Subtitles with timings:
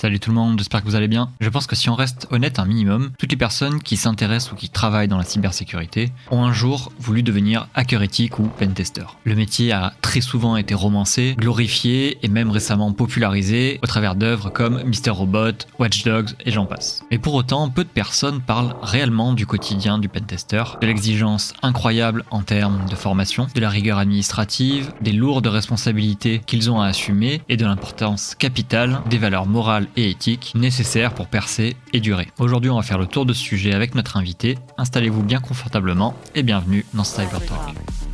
[0.00, 1.28] Salut tout le monde, j'espère que vous allez bien.
[1.40, 4.54] Je pense que si on reste honnête un minimum, toutes les personnes qui s'intéressent ou
[4.54, 9.04] qui travaillent dans la cybersécurité ont un jour voulu devenir hacker éthique ou pentester.
[9.24, 14.48] Le métier a très souvent été romancé, glorifié et même récemment popularisé au travers d'œuvres
[14.48, 15.10] comme Mr.
[15.10, 17.02] Robot, Watch Dogs et j'en passe.
[17.10, 22.24] Mais pour autant, peu de personnes parlent réellement du quotidien du pentester, de l'exigence incroyable
[22.30, 27.42] en termes de formation, de la rigueur administrative, des lourdes responsabilités qu'ils ont à assumer
[27.50, 32.28] et de l'importance capitale des valeurs morales et éthiques nécessaires pour percer et durer.
[32.38, 34.58] Aujourd'hui, on va faire le tour de ce sujet avec notre invité.
[34.78, 38.09] Installez-vous bien confortablement et bienvenue dans Cyber Talk.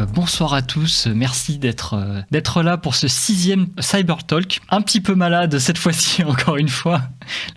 [0.00, 4.60] Euh, bonsoir à tous, merci d'être euh, d'être là pour ce sixième Cyber Talk.
[4.70, 7.02] Un petit peu malade cette fois-ci, encore une fois.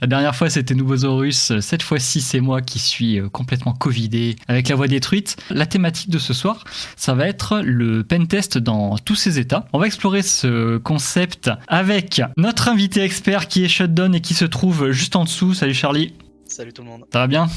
[0.01, 4.69] La dernière fois c'était Nouveausaurus, cette fois-ci c'est moi qui suis euh, complètement covidé avec
[4.69, 5.37] la voix détruite.
[5.49, 6.63] La thématique de ce soir,
[6.95, 9.65] ça va être le pentest dans tous ses états.
[9.73, 14.45] On va explorer ce concept avec notre invité expert qui est Shutdown et qui se
[14.45, 15.53] trouve juste en dessous.
[15.53, 16.13] Salut Charlie.
[16.47, 17.05] Salut tout le monde.
[17.11, 17.47] Ça va bien?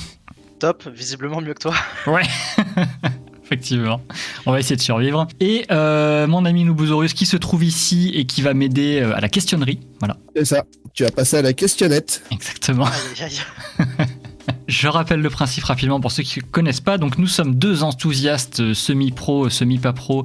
[0.58, 1.74] Top, visiblement mieux que toi.
[2.06, 2.22] Ouais.
[3.46, 4.00] Effectivement.
[4.44, 5.28] On va essayer de survivre.
[5.38, 9.20] Et euh, mon ami Nubusaurus qui se trouve ici et qui va m'aider euh, à
[9.20, 9.78] la questionnerie.
[10.00, 10.16] Voilà.
[10.34, 10.64] C'est ça.
[10.94, 12.24] Tu vas passer à la questionnette.
[12.32, 12.88] Exactement.
[14.68, 16.98] Je rappelle le principe rapidement pour ceux qui ne connaissent pas.
[16.98, 20.24] Donc, nous sommes deux enthousiastes semi-pro, semi-pas pro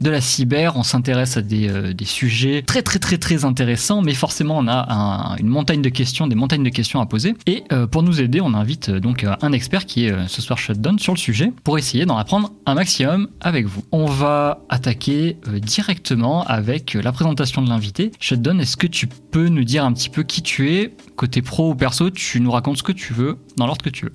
[0.00, 0.76] de la cyber.
[0.76, 4.68] On s'intéresse à des, euh, des, sujets très, très, très, très intéressants, mais forcément, on
[4.68, 7.34] a un, une montagne de questions, des montagnes de questions à poser.
[7.46, 10.58] Et euh, pour nous aider, on invite euh, donc un expert qui est ce soir
[10.58, 13.82] Shutdown sur le sujet pour essayer d'en apprendre un maximum avec vous.
[13.92, 18.12] On va attaquer directement avec la présentation de l'invité.
[18.20, 21.70] Shutdown, est-ce que tu peux nous dire un petit peu qui tu es, côté pro
[21.70, 24.12] ou perso Tu nous racontes ce que tu veux dans l'ordre que tu veux.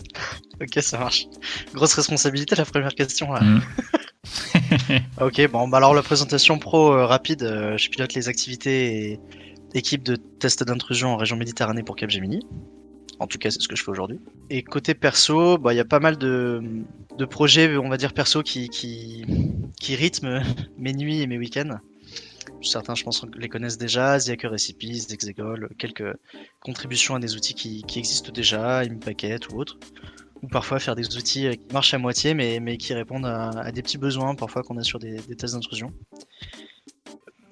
[0.62, 1.28] Ok, ça marche.
[1.74, 3.42] Grosse responsabilité la première question là.
[3.42, 3.62] Mm.
[5.22, 9.20] ok, bon, bah alors la présentation pro euh, rapide, euh, je pilote les activités et
[9.74, 12.40] équipe de test d'intrusion en région Méditerranée pour Capgemini.
[13.20, 14.20] En tout cas, c'est ce que je fais aujourd'hui.
[14.50, 16.62] Et côté perso, bah il y a pas mal de,
[17.18, 19.26] de projets, on va dire perso, qui, qui,
[19.80, 20.42] qui rythment
[20.78, 21.78] mes nuits et mes week-ends.
[22.62, 26.16] Certains, je pense, les connaissent déjà, Hacker Recipes, Dexegol, quelques
[26.62, 29.78] contributions à des outils qui, existent déjà, Impacket ou autres.
[30.42, 33.98] Ou parfois faire des outils qui marchent à moitié, mais, qui répondent à, des petits
[33.98, 35.92] besoins, parfois qu'on a sur des, tests d'intrusion.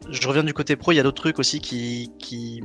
[0.10, 2.62] Je reviens du côté pro, il y a d'autres trucs aussi qui,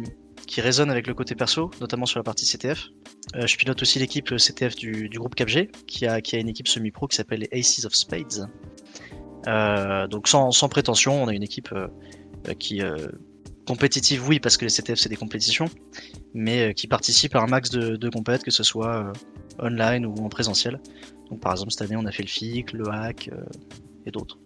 [0.56, 2.88] résonnent avec le côté perso, notamment sur la partie CTF.
[3.36, 7.06] Euh, je pilote aussi l'équipe CTF du, groupe CapG, qui a, qui une équipe semi-pro
[7.06, 8.48] qui s'appelle les Aces of Spades.
[9.46, 11.88] Euh, donc sans, prétention, on a une équipe euh,
[12.58, 13.08] qui euh,
[13.66, 15.66] compétitive, oui, parce que les CTF c'est des compétitions,
[16.34, 19.12] mais euh, qui participe à un max de, de compètes, que ce soit euh,
[19.66, 20.80] online ou en présentiel.
[21.30, 23.30] Donc par exemple cette année on a fait le FIC, le hack
[24.06, 24.38] et d'autres.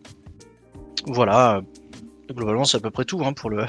[1.06, 1.62] Voilà,
[2.32, 3.66] globalement c'est à peu près tout hein, pour, le,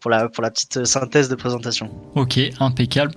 [0.00, 1.90] pour, la, pour la petite synthèse de présentation.
[2.14, 3.12] Ok, impeccable.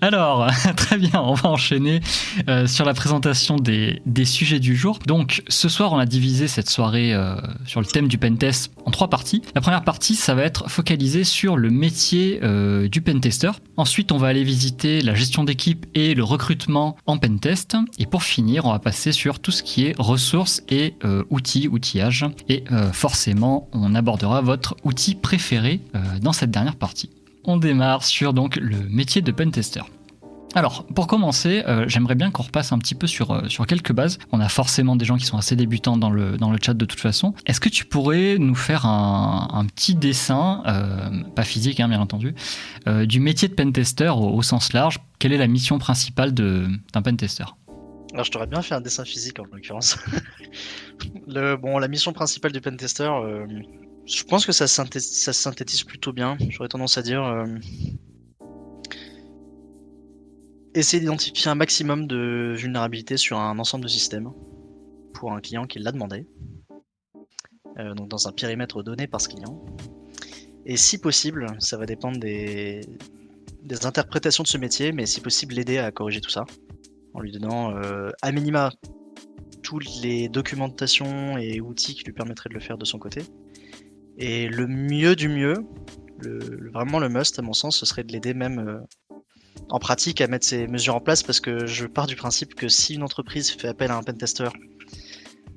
[0.00, 2.00] Alors, très bien, on va enchaîner
[2.48, 4.98] euh, sur la présentation des, des, sujets du jour.
[5.06, 8.90] Donc, ce soir, on a divisé cette soirée euh, sur le thème du pentest en
[8.90, 9.42] trois parties.
[9.54, 13.52] La première partie, ça va être focalisé sur le métier euh, du pentester.
[13.76, 17.76] Ensuite, on va aller visiter la gestion d'équipe et le recrutement en pentest.
[17.98, 20.94] Et pour finir, on va passer sur tout ce qui est ressources et
[21.30, 22.24] outils, outillage.
[22.48, 25.80] Et forcément, on votre outil préféré
[26.20, 27.10] dans cette dernière partie
[27.46, 29.82] on démarre sur donc le métier de pentester.
[30.54, 33.92] Alors, pour commencer, euh, j'aimerais bien qu'on repasse un petit peu sur, euh, sur quelques
[33.92, 34.18] bases.
[34.32, 36.84] On a forcément des gens qui sont assez débutants dans le, dans le chat de
[36.86, 37.34] toute façon.
[37.44, 42.00] Est-ce que tu pourrais nous faire un, un petit dessin, euh, pas physique hein, bien
[42.00, 42.34] entendu,
[42.88, 44.98] euh, du métier de pentester au, au, sens large?
[45.18, 47.44] Quelle est la mission principale d'un pentester?
[48.14, 49.98] Alors je t'aurais bien fait un dessin physique en l'occurrence.
[51.26, 53.46] bon, la mission principale du pentester, euh,
[54.06, 56.36] je pense que ça, synthétise, synthétise plutôt bien.
[56.48, 57.46] J'aurais tendance à dire euh,
[60.74, 64.30] essayer d'identifier un maximum de vulnérabilités sur un ensemble de systèmes
[65.14, 66.26] pour un client qui l'a demandé.
[67.78, 69.64] Euh, donc dans un périmètre donné par ce client.
[70.64, 72.80] Et si possible, ça va dépendre des,
[73.62, 76.44] des interprétations de ce métier, mais si possible l'aider à corriger tout ça
[77.14, 78.70] en lui donnant euh, à minima
[79.62, 83.22] toutes les documentations et outils qui lui permettraient de le faire de son côté.
[84.18, 85.54] Et le mieux du mieux,
[86.18, 89.16] le, vraiment le must à mon sens, ce serait de l'aider même euh,
[89.68, 92.68] en pratique à mettre ces mesures en place parce que je pars du principe que
[92.68, 94.48] si une entreprise fait appel à un pentester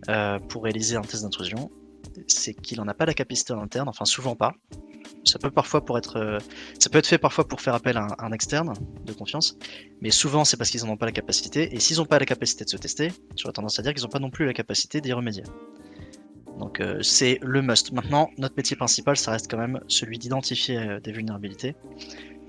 [0.09, 1.69] euh, pour réaliser un test d'intrusion,
[2.27, 4.53] c'est qu'il n'en a pas la capacité en interne, enfin souvent pas.
[5.25, 6.37] Ça peut parfois pour être, euh,
[6.79, 8.73] ça peut être fait parfois pour faire appel à un, un externe
[9.05, 9.57] de confiance,
[10.01, 11.73] mais souvent c'est parce qu'ils n'en ont pas la capacité.
[11.73, 14.09] Et s'ils n'ont pas la capacité de se tester, j'aurais tendance à dire qu'ils n'ont
[14.09, 15.43] pas non plus la capacité d'y remédier.
[16.59, 17.91] Donc euh, c'est le must.
[17.91, 21.75] Maintenant, notre métier principal, ça reste quand même celui d'identifier euh, des vulnérabilités.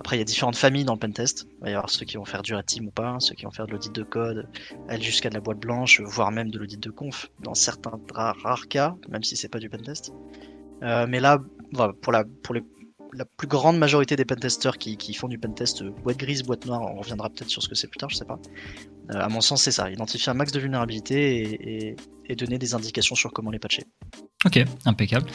[0.01, 1.47] Après, il y a différentes familles dans le pentest.
[1.59, 3.51] Il va y avoir ceux qui vont faire du team ou pas, ceux qui vont
[3.51, 4.49] faire de l'audit de code,
[4.89, 8.67] aller jusqu'à de la boîte blanche, voire même de l'audit de conf, dans certains rares
[8.69, 10.13] cas, même si c'est pas du pentest.
[10.83, 11.39] Euh, mais là,
[11.73, 12.65] voilà, pour, la, pour les,
[13.13, 16.67] la plus grande majorité des pentesters qui, qui font du pentest euh, boîte grise, boîte
[16.67, 18.39] noire, on reviendra peut-être sur ce que c'est plus tard, je sais pas.
[19.15, 21.97] Euh, à mon sens, c'est ça, identifier un max de vulnérabilités et,
[22.37, 23.83] donner des indications sur comment les patcher.
[24.47, 25.27] Ok, impeccable.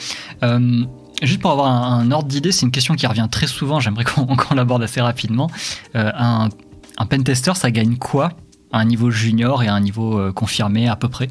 [0.42, 0.86] Euh,
[1.22, 4.24] juste pour avoir un, ordre d'idée, c'est une question qui revient très souvent, j'aimerais qu'on
[4.36, 5.50] qu l'aborde assez rapidement.
[5.94, 6.48] Euh, un,
[6.96, 8.30] un pentester, ça gagne quoi
[8.72, 11.28] un niveau junior et à un niveau confirmé à peu près?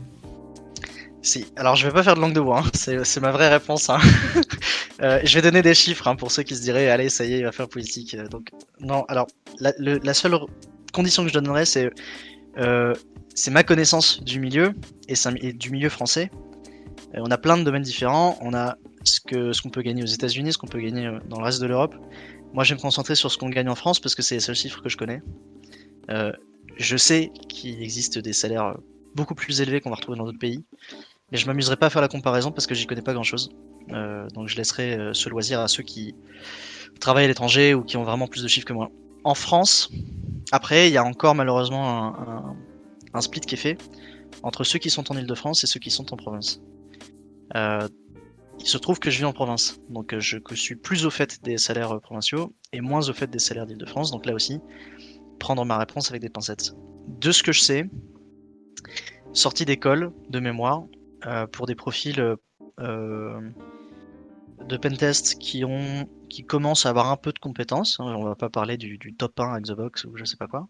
[1.25, 2.69] Si, alors je vais pas faire de langue de bois, hein.
[2.74, 3.89] c'est ma vraie réponse.
[3.89, 3.98] Hein.
[5.01, 7.33] euh, je vais donner des chiffres hein, pour ceux qui se diraient, allez, ça y
[7.33, 8.13] est, il va faire politique.
[8.13, 9.25] Euh, donc, non, alors,
[9.60, 10.38] la, le, la seule
[10.94, 11.89] condition que je donnerais, c'est
[12.60, 12.94] euh,
[13.50, 14.74] ma connaissance du milieu
[15.07, 16.30] et, du milieu français.
[17.16, 18.38] On a plein de domaines différents.
[18.42, 21.44] On a ce qu'on ce peut gagner aux États-Unis, ce qu'on peut gagner dans le
[21.44, 21.95] reste de l'Europe.
[22.54, 24.42] Moi, je vais me concentrer sur ce qu'on gagne en France parce que c'est les
[24.42, 25.24] seuls chiffres que je connais.
[26.78, 28.75] Je sais qu'il existe des salaires
[29.16, 30.63] beaucoup plus élevés qu'on va retrouver dans d'autres pays.
[31.31, 33.50] Mais je m'amuserai pas à faire la comparaison parce que j'y connais pas grand chose.
[33.92, 36.16] Euh, donc je laisserai euh, ce loisir à ceux qui
[37.00, 38.92] travaillent à l'étranger ou qui ont vraiment plus de chiffres que moi.
[39.24, 39.89] En France,
[40.51, 42.16] après, il y a encore malheureusement
[43.13, 43.77] un, split qui est fait
[44.44, 46.62] entre ceux qui sont en Ile-de-France et ceux qui sont en province.
[47.56, 47.88] Euh,
[48.60, 51.57] il se trouve que je vis en province, donc je, suis plus au fait des
[51.57, 54.12] salaires provinciaux et moins au fait des salaires d'Île-de-France.
[54.12, 54.60] Donc là aussi,
[55.39, 56.74] prendre ma réponse avec des pincettes.
[57.07, 57.89] De ce que je sais,
[59.33, 60.83] sortie d'école, de mémoire,
[61.51, 62.38] pour des profils
[62.80, 63.51] euh,
[64.68, 68.00] de pentest qui ont qui commencent à avoir un peu de compétences.
[68.00, 70.48] Hein, on va pas parler du, top 1 avec The Box ou je sais pas
[70.48, 70.68] quoi.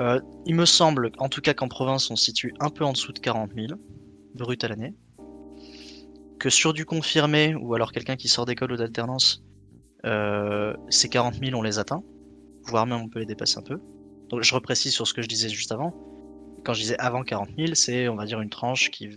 [0.00, 2.92] Euh, il me semble, en tout cas qu'en province, on se situe un peu en
[2.92, 3.66] dessous de 40 000
[4.34, 4.94] brut à l'année.
[6.38, 9.44] Que sur du confirmé ou alors quelqu'un qui sort d'école ou d'alternance,
[10.06, 12.02] euh, ces 40 000 on les atteint,
[12.64, 13.78] voire même on peut les dépasser un peu.
[14.30, 15.94] Donc je reprécise sur ce que je disais juste avant.
[16.64, 19.10] Quand je disais avant 40 000, c'est on va dire une tranche qui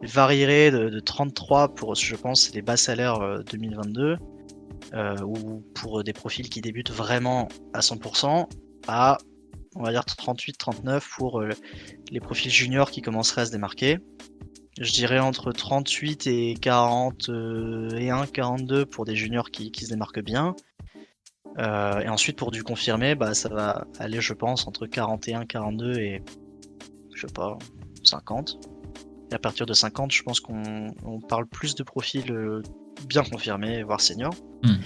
[0.00, 4.16] varierait de, de 33 pour, je pense, les bas salaires euh, 2022,
[4.94, 8.48] euh, ou pour des profils qui débutent vraiment à 100%,
[8.88, 9.18] à,
[9.74, 11.50] on va dire, 38-39 pour euh,
[12.10, 13.98] les profils juniors qui commenceraient à se démarquer.
[14.78, 20.54] Je dirais entre 38 et 41, 42 pour des juniors qui, qui se démarquent bien.
[21.58, 25.98] Euh, et ensuite, pour du confirmé, bah, ça va aller, je pense, entre 41, 42
[25.98, 26.22] et,
[27.14, 27.56] je sais pas,
[28.04, 28.58] 50.
[29.30, 32.62] Et à partir de 50, je pense qu'on on parle plus de profils euh,
[33.08, 34.34] bien confirmés, voire seniors.
[34.62, 34.76] Mm.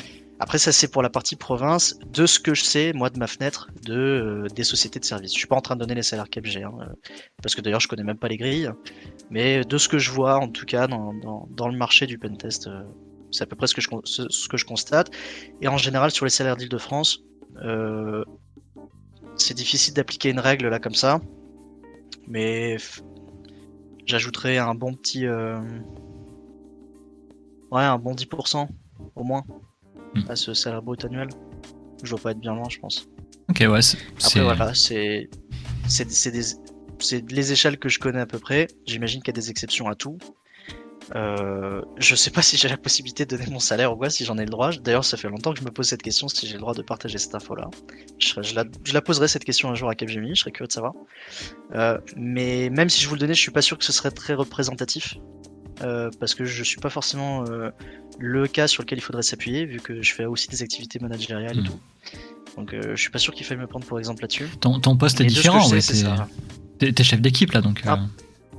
[0.43, 1.99] Après, ça, c'est pour la partie province.
[2.07, 5.35] De ce que je sais, moi, de ma fenêtre, de, euh, des sociétés de services.
[5.35, 6.87] Je suis pas en train de donner les salaires KPG, hein, euh,
[7.43, 8.71] parce que d'ailleurs, je connais même pas les grilles.
[9.29, 12.17] Mais de ce que je vois, en tout cas, dans, dans, dans le marché du
[12.17, 12.83] pentest, euh,
[13.31, 15.11] c'est à peu près ce que, je, ce, ce, que je constate.
[15.61, 17.23] Et en général, sur les salaires d'Île-de-France,
[17.63, 18.25] euh,
[19.37, 21.21] c'est difficile d'appliquer une règle là comme ça.
[22.27, 22.77] Mais
[24.11, 25.27] j'ajouterais un bon petit.
[25.27, 25.59] Euh...
[27.71, 28.69] Ouais, un bon 10%
[29.17, 29.45] au moins
[30.15, 30.23] Mm.
[30.29, 31.29] à ce salaire brut annuel.
[32.03, 33.07] Je dois pas être bien loin, je pense.
[33.49, 33.79] Ok, ouais.
[34.25, 35.31] Après, voilà, c'est.
[35.87, 36.43] C'est des.
[36.99, 38.67] C'est les échelles que je connais à peu près.
[38.87, 40.19] J'imagine qu'il y a des exceptions à tout.
[41.17, 44.25] Euh, je sais pas si j'ai la possibilité de donner mon salaire ou quoi, si
[44.25, 44.71] j'en ai le droit.
[44.73, 46.83] D'ailleurs, ça fait longtemps que je me pose cette question, si j'ai le droit de
[46.83, 47.69] partager cette info-là.
[48.19, 50.69] Je, je, la, je la poserai cette question un jour à Capgemini, je serais curieux
[50.69, 50.95] de savoir.
[51.75, 54.11] Euh, mais même si je vous le donnais, je suis pas sûr que ce serait
[54.11, 55.17] très représentatif.
[55.83, 57.45] Euh, parce que je suis pas forcément
[58.19, 61.57] le cas sur lequel il faudrait s'appuyer, vu que je fais aussi des activités managériales
[61.57, 61.61] mmh.
[61.61, 61.81] et tout.
[62.57, 64.47] Donc je suis pas sûr qu'il faille me prendre pour exemple là-dessus.
[64.61, 65.81] Ton, ton, poste est différent, ouais,
[66.79, 67.83] t'es es chef d'équipe là, donc.
[67.87, 68.01] Ah.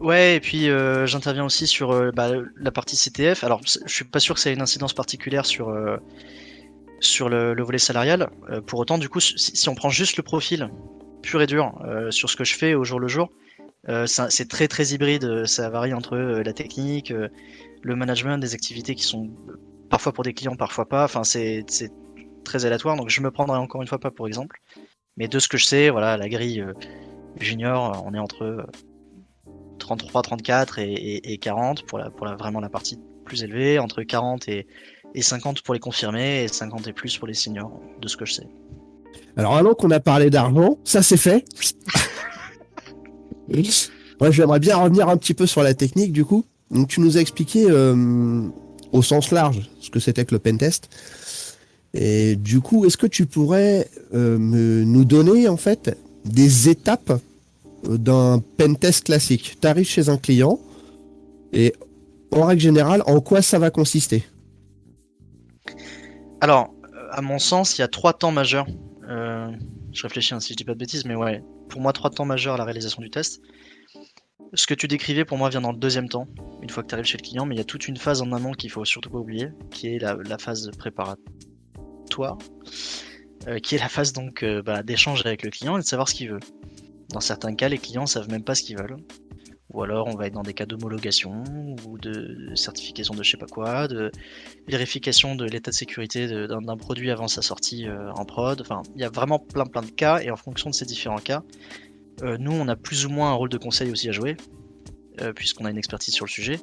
[0.02, 3.44] Ouais, et puis euh, j'interviens aussi sur euh, bah, la partie CTF.
[3.44, 5.98] Alors, je suis pas sûr que ça ait une incidence particulière sur euh,
[7.00, 8.32] sur le, le, volet salarial.
[8.50, 10.70] Euh, pour autant, du coup, si, si, on prend juste le profil
[11.22, 13.30] pur et dur euh, sur ce que je fais au jour le jour,
[14.08, 15.46] c'est très très hybride.
[15.46, 17.14] Ça varie entre la technique,
[17.84, 19.30] le management, des activités qui sont
[19.90, 21.04] parfois pour des clients, parfois pas.
[21.04, 21.66] Enfin, c'est
[22.44, 22.96] très aléatoire.
[22.96, 24.62] Donc, je me prendrai encore une fois pas pour exemple.
[25.18, 26.66] Mais de ce que je sais, voilà, la grille
[27.40, 28.66] junior, on est entre
[29.82, 33.80] 33, 34 et, et, et, 40 pour, la, pour la, vraiment la partie plus élevée,
[33.80, 34.68] entre 40 et,
[35.14, 37.72] et 50 pour les confirmés et 50 et plus pour les seniors,
[38.02, 38.48] de ce que je sais.
[39.38, 41.46] Alors, alors qu'on a parlé d'argent, ça c'est fait.
[44.20, 46.46] Moi, j'aimerais bien revenir un petit peu sur la technique du coup.
[46.70, 48.48] Donc, tu nous as expliqué euh,
[48.92, 50.90] au sens large ce que c'était que le pentest.
[51.94, 57.20] Et du coup, est-ce que tu pourrais euh, me, nous donner en fait des étapes
[57.84, 59.58] d'un pentest classique.
[59.62, 60.60] Tu arrives chez un client
[61.54, 61.74] et
[62.32, 64.24] en règle générale, en quoi ça va consister?
[66.40, 68.68] Alors, euh, à mon sens, il y a trois temps majeurs.
[69.08, 69.52] Euh,
[69.92, 72.26] je réfléchis hein, si je dis pas de bêtises, mais ouais, pour moi, trois temps
[72.26, 73.42] majeurs à la réalisation du test.
[74.54, 76.28] Ce que tu décrivais pour moi vient dans le deuxième temps,
[76.62, 78.22] une fois que tu arrives chez le client, mais il y a toute une phase
[78.22, 82.38] en amont qu'il faut surtout pas oublier, qui est la, phase préparatoire,
[83.48, 86.16] euh, qui est la phase donc bah, d'échange avec le client et de savoir ce
[86.16, 86.40] qu'il veut.
[87.12, 88.98] Dans certains cas, les clients savent même pas ce qu'ils veulent.
[89.74, 91.44] Ou alors on va être dans des cas d'homologation
[91.88, 94.12] ou de certification de je sais pas quoi, de
[94.68, 98.60] vérification de l'état de sécurité d'un produit avant sa sortie euh, en prod.
[98.60, 101.20] Enfin, il y a vraiment plein plein de cas et en fonction de ces différents
[101.20, 101.42] cas,
[102.22, 104.36] euh, nous on a plus ou moins un rôle de conseil aussi à jouer
[105.22, 106.60] euh, puisqu'on a une expertise sur le sujet.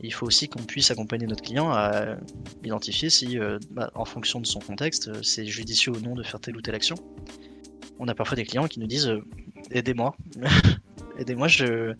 [0.00, 2.16] il faut aussi qu'on puisse accompagner notre client à
[2.64, 3.38] identifier si,
[3.70, 6.74] bah, en fonction de son contexte, c'est judicieux ou non de faire telle ou telle
[6.74, 6.96] action.
[8.04, 9.12] On a parfois des clients qui nous disent
[9.70, 10.16] aidez-moi,
[11.18, 11.94] aidez-moi, je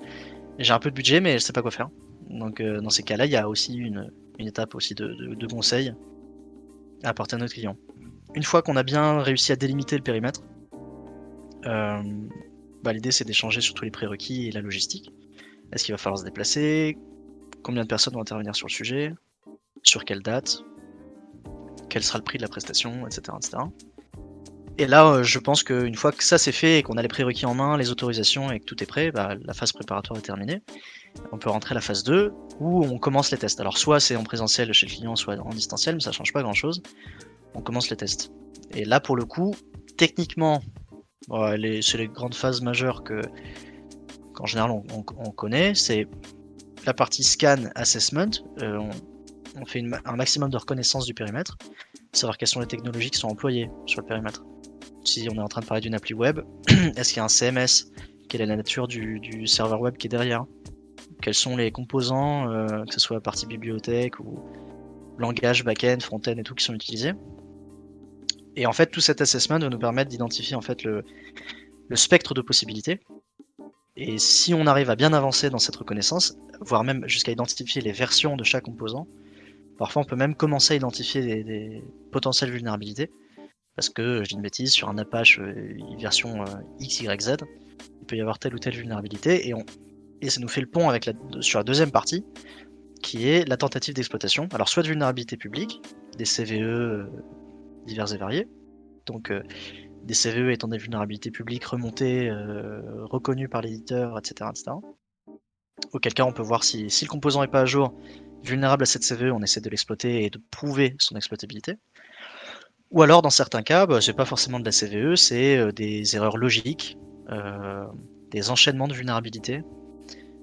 [0.58, 1.90] j'ai un peu de budget, mais je sais pas quoi faire.
[2.28, 5.94] Donc euh, dans ces cas-là, il y a aussi une, étape aussi de, conseils
[7.04, 7.76] à apporter à notre client.
[8.34, 10.42] Une fois qu'on a bien réussi à délimiter le périmètre,
[11.66, 12.02] euh,
[12.82, 15.12] bah, l'idée c'est d'échanger sur tous les prérequis et la logistique.
[15.72, 16.98] Est-ce qu'il va falloir se déplacer?
[17.62, 19.14] Combien de personnes vont intervenir sur le sujet?
[19.84, 20.64] Sur quelle date?
[21.88, 23.06] Quel sera le prix de la prestation?
[23.06, 23.22] Etc.
[24.78, 27.08] Et là, euh, je pense qu'une fois que ça c'est fait et qu'on a les
[27.08, 30.22] prérequis en main, les autorisations et que tout est prêt, bah, la phase préparatoire est
[30.22, 30.62] terminée.
[31.30, 33.60] On peut rentrer à la phase 2 où on commence les tests.
[33.60, 36.42] Alors soit c'est en présentiel chez le client, soit en distanciel, mais ça change pas
[36.42, 36.82] grand chose.
[37.54, 38.30] On commence les tests.
[38.72, 39.54] Et là pour le coup,
[39.98, 40.62] techniquement,
[41.28, 43.20] c'est les grandes phases majeures que
[44.34, 45.74] qu'en général on, connaît.
[45.74, 46.08] C'est
[46.86, 48.30] la partie scan assessment.
[48.62, 48.78] Euh,
[49.60, 51.58] on, fait un maximum de reconnaissance du périmètre,
[52.12, 54.42] savoir quelles sont les technologies qui sont employées sur le périmètre
[55.04, 57.28] si on est en train de parler d'une appli web, est-ce qu'il y a un
[57.28, 57.90] CMS
[58.28, 60.44] Quelle est la nature du, serveur web qui est derrière?
[61.20, 64.44] Quels sont les composants, euh, que ce soit la partie bibliothèque ou
[65.18, 67.12] langage, back-end, front-end et tout qui sont utilisés?
[68.56, 71.04] Et en fait, tout cet assessment va nous permettre d'identifier en fait le,
[71.94, 73.00] spectre de possibilités.
[73.96, 77.92] Et si on arrive à bien avancer dans cette reconnaissance, voire même jusqu'à identifier les
[77.92, 79.06] versions de chaque composant,
[79.76, 83.10] parfois on peut même commencer à identifier des potentielles vulnérabilités
[83.76, 86.46] parce que, je dis une bêtise, sur un Apache euh, version euh,
[86.80, 87.36] XYZ,
[88.00, 91.10] il peut y avoir telle ou telle vulnérabilité, et, ça nous fait le pont avec
[91.40, 92.24] sur la deuxième partie,
[93.02, 94.48] qui est la tentative d'exploitation.
[94.52, 95.80] Alors, soit de vulnérabilité publique,
[96.16, 97.06] des CVE euh,
[97.86, 98.48] divers et variés,
[99.06, 99.32] donc
[100.04, 102.30] des CVE étant des vulnérabilités publiques remontées,
[103.10, 104.76] reconnues par l'éditeur, etc., etc.
[105.92, 107.92] Auquel cas, on peut voir si, si le composant n'est pas à jour,
[108.44, 111.74] vulnérable à cette CVE, on essaie de l'exploiter et de prouver son exploitabilité.
[112.92, 116.14] Ou alors, dans certains cas, bah, c'est pas forcément de la CVE, c'est euh, des
[116.14, 116.98] erreurs logiques,
[117.30, 117.86] euh,
[118.30, 119.62] des enchaînements de vulnérabilité,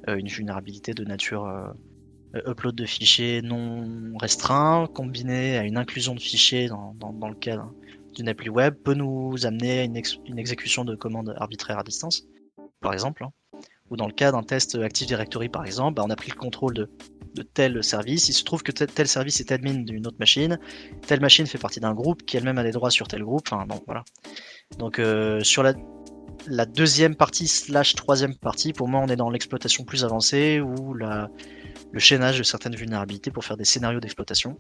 [0.08, 1.48] euh, une vulnérabilité de nature
[2.48, 7.72] upload de fichiers non restreint, combiné à une inclusion de fichiers dans, le cadre
[8.16, 12.24] d'une appli web, peut nous amener à une, exécution de commandes arbitraires à distance,
[12.82, 13.24] par exemple.
[13.24, 13.32] Hein.
[13.92, 16.36] Ou dans le cas d'un test Active Directory, par exemple, bah, on a pris le
[16.38, 16.90] contrôle de
[17.44, 18.30] tel service.
[18.30, 20.60] Il se trouve que tel, service est admin d'une autre machine.
[21.08, 23.48] Telle machine fait partie d'un groupe qui elle-même a des droits sur tel groupe.
[23.52, 24.04] Enfin, voilà.
[24.78, 25.74] Donc, euh, sur la,
[26.66, 31.28] deuxième partie slash troisième partie, pour moi, on est dans l'exploitation plus avancée ou le
[31.98, 34.58] chaînage de certaines vulnérabilités pour faire des scénarios d'exploitation.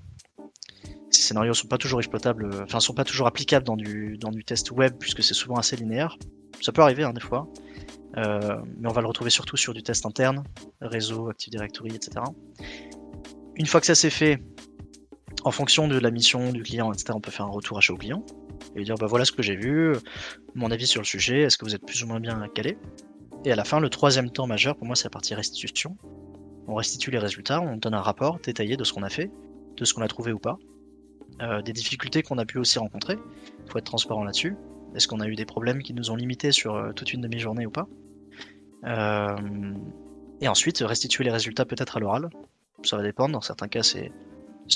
[1.09, 4.29] Ces scénarios sont pas toujours exploitables, euh, enfin, sont pas toujours applicables dans du, dans
[4.29, 6.17] du test web puisque c'est souvent assez linéaire.
[6.61, 7.47] Ça peut arriver, hein, des fois.
[8.17, 10.43] Euh, mais on va le retrouver surtout sur du test interne,
[10.81, 12.21] réseau, Active Directory, etc.
[13.55, 14.41] Une fois que ça c'est fait,
[15.43, 17.93] en fonction de la mission du client, etc., on peut faire un retour à chaud
[17.93, 18.25] au client
[18.75, 19.93] et lui dire bah voilà ce que j'ai vu,
[20.55, 22.77] mon avis sur le sujet, est-ce que vous êtes plus ou moins bien calé?
[23.45, 25.95] Et à la fin, le troisième temps majeur pour moi c'est la partie restitution.
[26.67, 29.31] On restitue les résultats, on donne un rapport détaillé de ce qu'on a fait,
[29.77, 30.57] de ce qu'on a trouvé ou pas,
[31.41, 33.17] euh, des difficultés qu'on a pu aussi rencontrer.
[33.65, 34.55] Il faut être transparent là-dessus.
[34.95, 37.65] Est-ce qu'on a eu des problèmes qui nous ont limités sur euh, toute une demi-journée
[37.65, 37.87] ou pas?
[38.85, 42.29] Et ensuite, restituer les résultats peut-être à l'oral.
[42.83, 43.33] Ça va dépendre.
[43.33, 44.11] Dans certains cas, c'est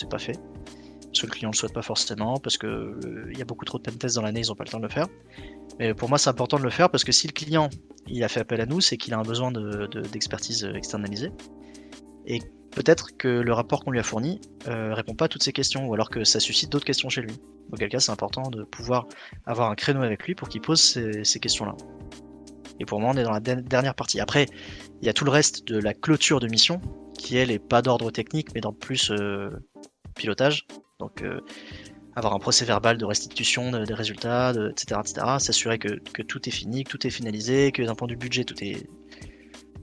[0.10, 0.39] pas fait.
[1.13, 3.77] Parce que le client le souhaite pas forcément, parce que euh, y a beaucoup trop
[3.77, 5.05] de pentests dans l'année, ils ont pas le temps de le faire.
[5.77, 7.69] Mais pour moi, c'est important de le faire parce que si le client
[8.07, 11.31] il a fait appel à nous, c'est qu'il a un besoin d'expertise de, externalisée.
[12.25, 12.39] Et
[12.72, 15.88] peut-être que le rapport qu'on lui a fourni euh, répond pas à toutes ces questions,
[15.88, 17.39] ou alors que ça suscite d'autres questions chez lui.
[17.72, 19.07] Auquel cas, c'est important de pouvoir
[19.45, 21.75] avoir un créneau avec lui pour qu'il pose ces, questions-là.
[22.84, 24.20] Et pour moi, on est dans la dernière partie.
[24.20, 24.46] Après,
[25.02, 26.82] il y a tout le reste de la clôture de mission,
[27.18, 29.50] qui elle est pas d'ordre technique, mais dans plus euh,
[30.16, 30.68] pilotage.
[31.00, 31.40] Donc, euh,
[32.16, 35.25] avoir un procès verbal de restitution des résultats, etc., etc.
[35.40, 38.20] S'assurer que, que, tout est fini, que tout est finalisé, que d'un point de vue
[38.20, 38.86] budget, tout est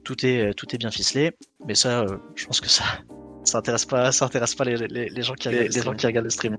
[0.03, 1.31] tout est, tout est bien ficelé.
[1.65, 2.85] Mais ça, euh, je pense que ça,
[3.43, 6.05] Ça intéresse pas, ça intéresse pas les, les, les gens qui regardent, les gens qui
[6.05, 6.57] regardent le stream.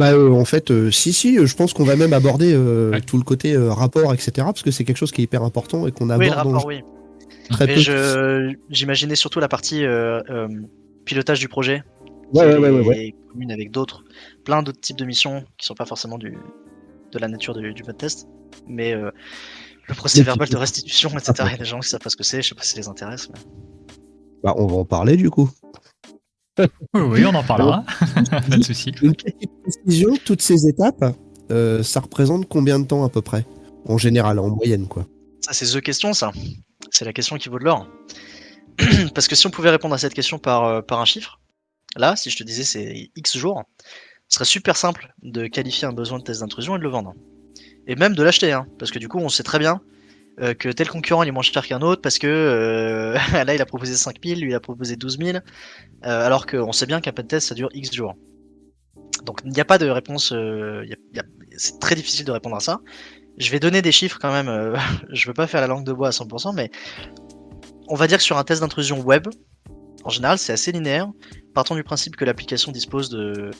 [0.00, 2.90] Bah, euh, en fait, euh, si, si, euh, je pense qu'on va même aborder euh,
[2.92, 3.00] Ouais.
[3.02, 4.32] tout le côté euh, rapport, etc.
[4.38, 6.52] Parce que c'est quelque chose qui est hyper important et qu'on aborde Oui, le rapport,
[6.54, 6.80] dans- oui.
[7.50, 7.80] très Mais peu.
[7.80, 10.48] je, j'imaginais surtout la partie euh, euh,
[11.04, 11.82] pilotage du projet.
[12.32, 14.04] Ouais, ouais, qui ouais, ouais, commune avec d'autres,
[14.44, 16.38] plein d'autres types de missions qui sont pas forcément du,
[17.12, 18.26] de la nature du, du test.
[18.66, 19.10] Mais euh,
[19.86, 21.34] le procès verbal de restitution, etc.
[21.40, 22.70] Il y a des gens qui savent pas ce que c'est, je sais pas si
[22.70, 23.28] ça les intéresse.
[23.28, 23.40] mais-
[24.42, 25.50] Bah, on va en parler du coup.
[26.58, 27.84] Oui, oui, on en parlera.
[28.30, 28.92] pas de souci.
[29.02, 31.16] Une petite précision, toutes ces étapes,
[31.50, 33.46] euh, ça représente combien de temps à peu près?
[33.86, 35.06] En général, en moyenne, quoi.
[35.40, 36.32] Ça, c'est the question, ça.
[36.90, 37.86] C'est la question qui vaut de l'or.
[39.14, 41.40] Parce que si on pouvait répondre à cette question par, euh, par un chiffre,
[41.96, 43.64] là, si je te disais c'est X jours,
[44.28, 47.14] ce serait super simple de qualifier un besoin de test d'intrusion et de le vendre.
[47.86, 49.80] Et même de l'acheter, hein, parce que du coup, on sait très bien
[50.40, 53.60] euh, que tel concurrent il est moins cher qu'un autre, parce que euh, là, il
[53.60, 55.40] a proposé 5000, lui, il a proposé 12 000, euh,
[56.02, 58.14] alors qu'on sait bien qu'un pentest, ça dure X jours.
[59.24, 60.84] Donc, il n'y a pas de réponse, euh,
[61.56, 62.80] c'est très difficile de répondre à ça.
[63.38, 64.76] Je vais donner des chiffres quand même, euh,
[65.12, 66.70] je veux pas faire la langue de bois à 100%, mais
[67.88, 69.28] on va dire que sur un test d'intrusion web,
[70.04, 71.08] en général, c'est assez linéaire.
[71.54, 73.50] Partons du principe que l'application dispose de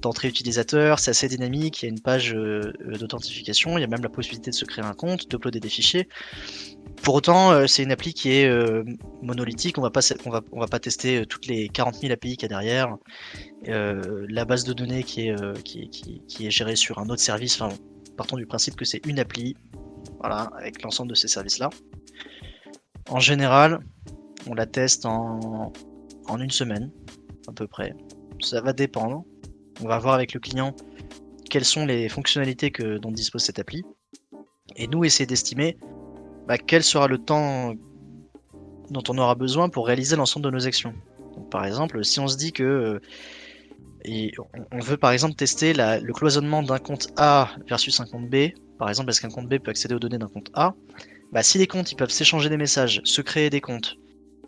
[0.00, 3.84] d'entrée utilisateur, c'est assez dynamique, il y a une page euh, euh, d'authentification, il y
[3.84, 6.08] a même la possibilité de se créer un compte, d'uploader des fichiers.
[7.02, 8.50] Pour autant, euh, c'est une appli qui est
[9.22, 12.56] monolithique, on va pas va pas tester toutes les 40 000 API qu'il y a
[12.56, 12.96] derrière,
[13.66, 17.60] la base de données qui est gérée sur un autre service.
[17.60, 17.74] Enfin,
[18.16, 19.56] partons du principe que c'est une appli,
[20.20, 21.70] voilà, avec l'ensemble de ces services-là.
[23.10, 23.80] En général,
[24.46, 25.72] on la teste en,
[26.26, 26.90] en une semaine,
[27.48, 27.94] à peu près.
[28.40, 29.24] Ça va dépendre.
[29.84, 30.74] On va voir avec le client
[31.50, 33.84] quelles sont les fonctionnalités que, dont dispose cette appli.
[34.76, 35.76] Et nous, essayer d'estimer
[36.48, 37.74] bah, quel sera le temps
[38.88, 40.94] dont on aura besoin pour réaliser l'ensemble de nos actions.
[41.50, 42.62] Par exemple, si on se dit que
[44.06, 44.30] euh,
[44.72, 48.88] on- veut par exemple tester le cloisonnement d'un compte A versus un compte B, par
[48.88, 50.72] exemple, est-ce qu'un compte B peut accéder aux données d'un compte A?
[51.30, 53.96] Bah, Si les comptes ils peuvent s'échanger des messages, se créer des comptes,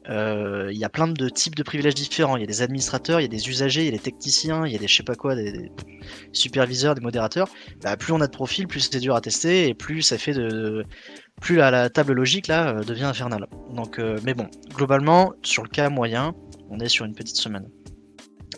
[0.08, 2.36] il y a plein de types de privilèges différents.
[2.36, 4.66] Il y a des administrateurs, il y a des usagers, il y a des techniciens,
[4.66, 5.70] il y a des je sais pas quoi, des,
[6.32, 7.48] superviseurs, des modérateurs.
[7.82, 10.34] Bah, plus on a de profils, plus c'est dur à tester et plus ça fait
[10.34, 10.84] de.
[11.40, 13.46] Plus la, table logique là euh, devient infernale.
[13.74, 16.34] Donc, euh, mais bon, globalement, sur le cas moyen,
[16.70, 17.68] on est sur une petite semaine.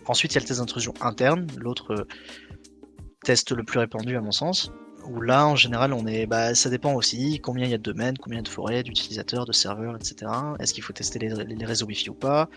[0.07, 2.07] Ensuite, il y a le test d'intrusion interne, l'autre euh,
[3.25, 4.71] test le plus répandu à mon sens.
[5.11, 7.83] Où là, en général, on est, bah, ça dépend aussi combien il y a de
[7.83, 10.31] domaines, combien de forêts, d'utilisateurs, de serveurs, etc.
[10.59, 12.49] Est-ce qu'il faut tester les, réseaux Wi-Fi ou pas?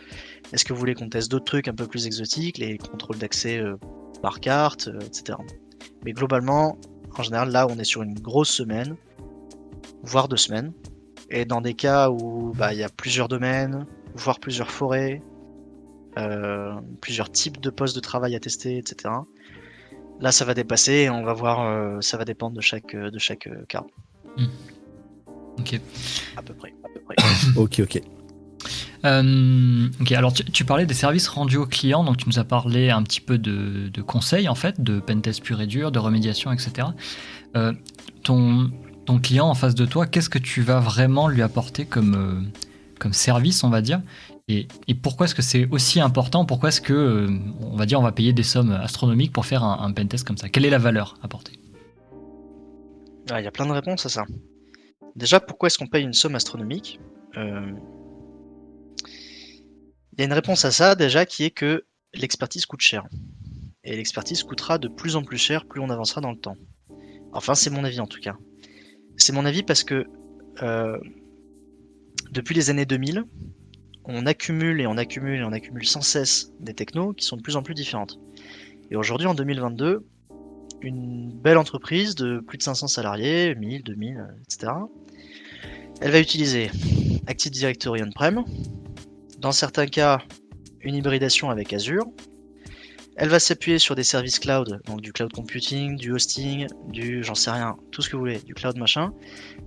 [0.51, 3.57] Est-ce que vous voulez qu'on teste d'autres trucs un peu plus exotiques, les contrôles d'accès
[3.57, 3.77] euh,
[4.21, 5.37] par carte, euh, etc.
[6.03, 6.77] Mais globalement,
[7.17, 8.97] en général, là, on est sur une grosse semaine,
[10.03, 10.73] voire deux semaines.
[11.29, 13.85] Et dans des cas où bah, il y a plusieurs domaines,
[14.15, 15.21] voire plusieurs forêts,
[16.17, 19.13] euh, plusieurs types de postes de travail à tester, etc.
[20.21, 23.09] Là, ça va dépasser et on va voir, euh, ça va dépendre de chaque, euh,
[23.09, 23.83] de chaque euh, cas,
[25.59, 25.79] Ok.
[26.37, 26.73] à peu près.
[26.83, 27.15] À peu près.
[27.55, 28.01] Ok, ok.
[29.03, 32.43] Euh, ok, alors tu, tu parlais des services rendus aux clients, donc tu nous as
[32.43, 35.97] parlé un petit peu de, de conseils en fait, de pentest pur et dur, de
[35.97, 36.89] remédiation, etc.
[37.55, 37.73] Euh,
[38.23, 38.69] ton,
[39.05, 42.59] ton client en face de toi, qu'est-ce que tu vas vraiment lui apporter comme, euh,
[42.99, 44.01] comme service, on va dire?
[44.47, 44.67] Et,
[45.01, 46.45] pourquoi est-ce que c'est aussi important?
[46.45, 47.29] Pourquoi est-ce que, euh,
[47.61, 50.37] on va dire, on va payer des sommes astronomiques pour faire un, un pentest comme
[50.37, 50.49] ça?
[50.49, 51.59] Quelle est la valeur apportée?
[53.29, 54.25] Ah, Il y a plein de réponses à ça.
[55.15, 56.99] Déjà, pourquoi est-ce qu'on paye une somme astronomique?
[57.37, 57.71] Euh,
[60.13, 63.05] Il y a une réponse à ça déjà qui est que l'expertise coûte cher.
[63.83, 66.57] Et l'expertise coûtera de plus en plus cher plus on avancera dans le temps.
[67.31, 68.35] Enfin, c'est mon avis en tout cas.
[69.17, 70.05] C'est mon avis parce que
[70.61, 70.97] euh,
[72.31, 73.23] depuis les années 2000,
[74.05, 77.41] on accumule et on accumule et on accumule sans cesse des technos qui sont de
[77.41, 78.19] plus en plus différentes.
[78.89, 80.05] Et aujourd'hui, en 2022,
[80.81, 84.73] une belle entreprise de plus de 500 salariés, 1000, 2000, euh, etc.
[86.01, 86.71] Elle va utiliser
[87.27, 88.43] Active Directory on-prem,
[89.39, 90.21] dans certains cas
[90.81, 92.05] une hybridation avec Azure.
[93.17, 97.35] Elle va s'appuyer sur des services cloud, donc du cloud computing, du hosting, du j'en
[97.35, 99.13] sais rien, tout ce que vous voulez, du cloud machin.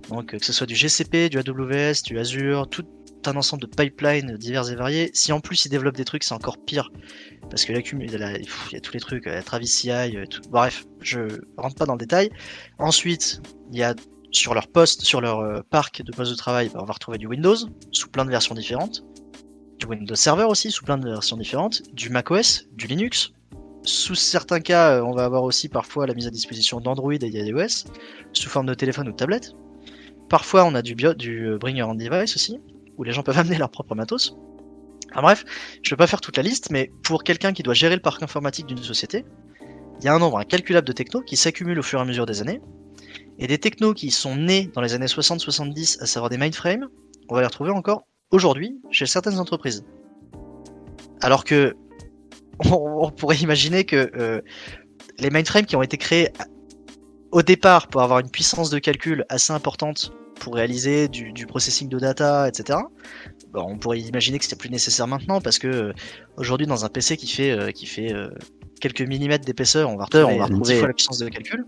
[0.09, 2.85] Donc euh, que ce soit du GCP, du AWS, du Azure, tout
[3.27, 5.11] un ensemble de pipelines divers et variés.
[5.13, 6.91] Si en plus ils développent des trucs, c'est encore pire.
[7.49, 10.41] Parce que l'accumul, il y a la- tous les trucs, euh, Travis CI, euh, tout-
[10.49, 11.19] bref, je
[11.57, 12.29] rentre pas dans le détail.
[12.79, 13.93] Ensuite, il y a
[14.31, 17.17] sur leur poste, sur leur euh, parc de postes de travail, bah, on va retrouver
[17.17, 17.55] du Windows
[17.91, 19.03] sous plein de versions différentes,
[19.79, 23.31] du Windows Server aussi sous plein de versions différentes, du macOS, du Linux.
[23.83, 27.85] Sous certains cas, on va avoir aussi parfois la mise à disposition d'Android et d'iOS
[28.33, 29.51] sous forme de téléphone ou de tablette.
[30.27, 32.59] Parfois, on a du, bio, du Bring Your Device aussi,
[32.97, 34.35] où les gens peuvent amener leur propre matos.
[35.15, 35.43] bref,
[35.81, 38.23] je vais pas faire toute la liste, mais pour quelqu'un qui doit gérer le parc
[38.23, 39.25] informatique d'une société,
[39.99, 42.25] il y a un nombre incalculable de technos qui s'accumulent au fur et à mesure
[42.25, 42.61] des années.
[43.39, 46.87] Et des technos qui sont nés dans les années 60-70, à savoir des mainframes,
[47.29, 49.85] on va les retrouver encore aujourd'hui chez certaines entreprises.
[51.21, 51.75] Alors que
[52.71, 54.41] on, pourrait imaginer que euh,
[55.19, 56.29] les mainframes qui ont été créés
[57.31, 61.99] au départ pour avoir une puissance de calcul assez importante pour réaliser du, processing de
[61.99, 62.79] data, etc.
[63.53, 65.93] on pourrait imaginer que c'est plus nécessaire maintenant parce que euh,
[66.37, 68.13] aujourd'hui dans un PC qui fait euh, qui fait
[68.81, 71.65] quelques millimètres d'épaisseur, on va retrouver, on va retrouver fois la puissance de calcul.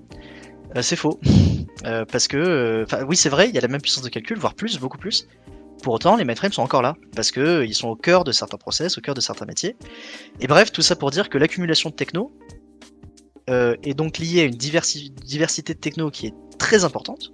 [0.82, 1.20] c'est faux,
[2.12, 4.80] parce que, oui c'est vrai, il y a la même puissance de calcul, voire plus,
[4.80, 5.28] beaucoup plus.
[5.84, 8.58] Pour autant, les mainframes sont encore là, parce que ils sont au cœur de certains
[8.58, 9.76] process, au cœur de certains métiers.
[10.40, 12.32] Et bref, tout ça pour dire que l'accumulation de techno
[13.50, 17.32] euh, est donc liée à une diversité de techno qui est très importante.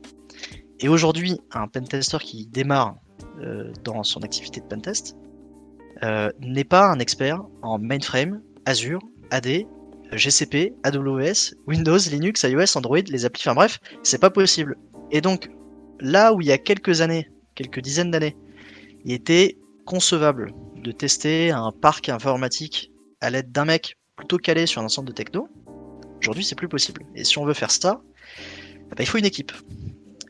[0.84, 2.98] Et aujourd'hui, un pentester qui démarre
[3.40, 5.16] euh, dans son activité de pentest
[6.04, 9.00] euh, n'est pas un expert en mainframe, Azure,
[9.32, 9.66] AD,
[10.12, 14.76] GCP, AWS, Windows, Linux, iOS, Android, les applis, enfin bref, c'est pas possible.
[15.10, 15.50] Et donc,
[16.02, 18.36] là où il y a quelques années, quelques dizaines d'années,
[19.06, 22.92] il était concevable de tester un parc informatique
[23.22, 25.48] à l'aide d'un mec plutôt calé sur un ensemble de techno.
[26.20, 27.04] Aujourd'hui, c'est plus possible.
[27.16, 28.02] Et si on veut faire ça,
[28.90, 29.54] ben, il faut une équipe.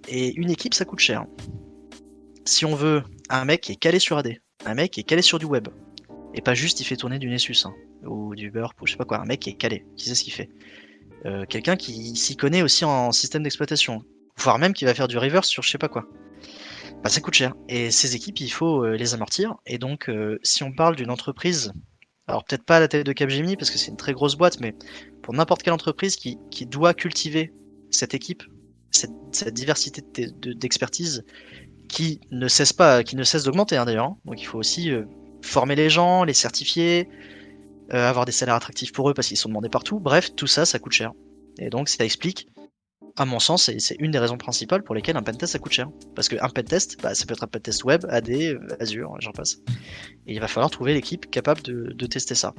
[0.07, 1.25] Et une équipe, ça coûte cher.
[2.45, 5.21] Si on veut un mec qui est calé sur AD, un mec qui est calé
[5.21, 5.67] sur du web,
[6.33, 7.73] et pas juste il fait tourner du Nessus, hein,
[8.05, 10.15] ou du Burp, ou je sais pas quoi, un mec qui est calé, qui sait
[10.15, 10.49] ce qu'il fait.
[11.25, 14.03] Euh, quelqu'un qui s'y connaît aussi en système d'exploitation,
[14.37, 16.05] voire même qui va faire du reverse sur je sais pas quoi
[17.03, 17.53] bah, ça coûte cher.
[17.67, 19.55] Et ces équipes, il faut euh, les amortir.
[19.65, 21.73] Et donc, euh, si on parle d'une entreprise,
[22.27, 24.61] alors peut-être pas à la tête de Capgemini parce que c'est une très grosse boîte,
[24.61, 24.73] mais
[25.21, 27.51] pour n'importe quelle entreprise qui, qui, doit cultiver
[27.91, 28.43] cette équipe,
[28.93, 30.01] cette, diversité
[30.55, 31.25] d'expertise
[31.89, 34.05] qui ne cesse pas, qui ne cesse d'augmenter hein, d'ailleurs.
[34.05, 34.17] Hein.
[34.25, 35.03] Donc il faut aussi euh,
[35.41, 37.09] former les gens, les certifier,
[37.89, 39.99] avoir des salaires attractifs pour eux parce qu'ils sont demandés partout.
[39.99, 41.11] Bref, tout ça, ça coûte cher.
[41.59, 42.47] Et donc ça explique
[43.15, 45.89] à mon sens, c'est une des raisons principales pour lesquelles un pentest ça coûte cher.
[46.15, 49.59] Parce qu'un pentest, bah, ça peut être un pentest web, AD, Azure, j'en passe.
[50.25, 52.53] Et il va falloir trouver l'équipe capable de, tester ça.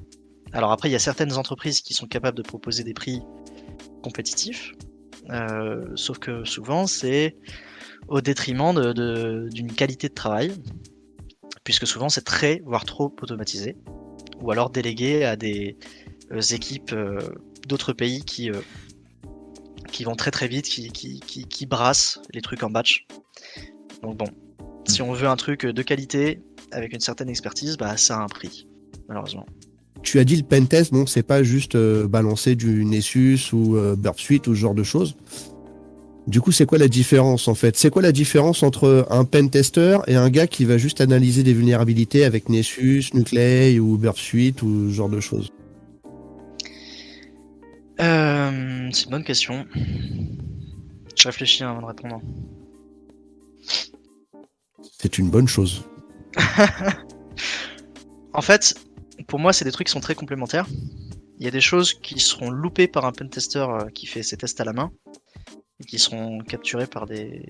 [0.53, 3.21] Alors après, il y a certaines entreprises qui sont capables de proposer des prix
[4.03, 4.94] compétitifs, euh,
[5.97, 7.37] sauf que souvent c'est
[8.09, 8.93] au détriment
[9.51, 10.53] d'une qualité de travail,
[11.65, 13.77] puisque souvent c'est très, voire trop automatisé,
[14.41, 15.77] ou alors délégué à des
[16.33, 17.19] euh, équipes euh,
[17.67, 18.51] d'autres pays qui
[19.91, 23.07] qui vont très très vite, qui, qui, qui, brassent les trucs en batch.
[24.03, 24.27] Donc bon,
[24.89, 28.27] si on veut un truc de qualité, avec une certaine expertise, bah ça a un
[28.27, 28.67] prix,
[29.09, 29.47] malheureusement.
[30.05, 33.97] Tu as dit le pentest, bon, c'est pas juste euh, balancer du Nessus ou euh,
[33.97, 35.17] Burp Suite ou ce genre de choses.
[36.27, 37.77] Du coup, c'est quoi la différence en fait?
[37.77, 41.55] C'est quoi la différence entre un pentester et un gars qui va juste analyser des
[41.55, 45.51] vulnérabilités avec Nessus, Nuclei ou Burp Suite ou ce genre de choses?
[48.01, 49.67] Euh, c'est une bonne question.
[51.17, 52.21] Je réfléchis avant de répondre.
[54.99, 55.85] C'est une bonne chose.
[58.33, 58.75] en fait,
[59.23, 60.67] pour moi, c'est des trucs qui sont très complémentaires.
[61.39, 64.37] Il y a des choses qui seront loupées par un pentester euh, qui fait ses
[64.37, 64.93] tests à la main
[65.81, 67.47] et qui seront capturées par des,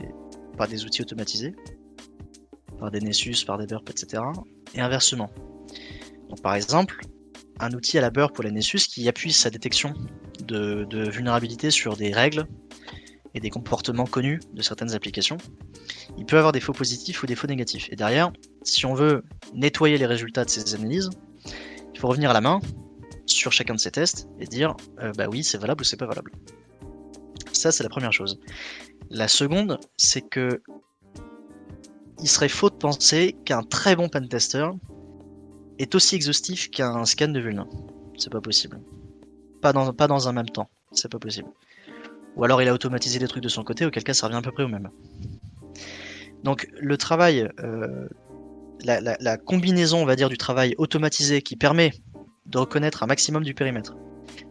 [0.56, 1.54] par des outils automatisés,
[2.78, 4.22] par des Nessus, par des Burp, etc.
[4.74, 5.30] Et inversement.
[6.28, 7.00] Donc, par exemple,
[7.60, 9.94] un outil à la beurre pour la Nessus qui appuie sa détection
[10.42, 12.46] de, vulnérabilité sur des règles
[13.34, 15.38] et des comportements connus de certaines applications.
[16.18, 17.88] Il peut avoir des faux positifs ou des faux négatifs.
[17.90, 19.24] Et derrière, si on veut
[19.54, 21.10] nettoyer les résultats de ces analyses,
[22.06, 22.60] revenir à la main
[23.26, 26.06] sur chacun de ces tests et dire euh, bah oui, c'est valable ou c'est pas
[26.06, 26.32] valable.
[27.52, 28.40] Ça, c'est la première chose.
[29.10, 30.62] La seconde, c'est que
[32.20, 34.68] il serait faux de penser qu'un très bon pentester
[35.78, 37.64] est aussi exhaustif qu'un scan de vuln.
[38.16, 38.80] C'est pas possible.
[39.60, 40.68] Pas dans, pas dans un même temps.
[40.92, 41.48] C'est pas possible.
[42.36, 44.42] Ou alors il a automatisé des trucs de son côté, auquel cas ça revient à
[44.42, 44.90] peu près au même.
[46.42, 48.08] Donc le travail, euh,
[48.82, 51.92] la, combinaison, on va dire, du travail automatisé qui permet
[52.46, 53.96] de reconnaître un maximum du périmètre,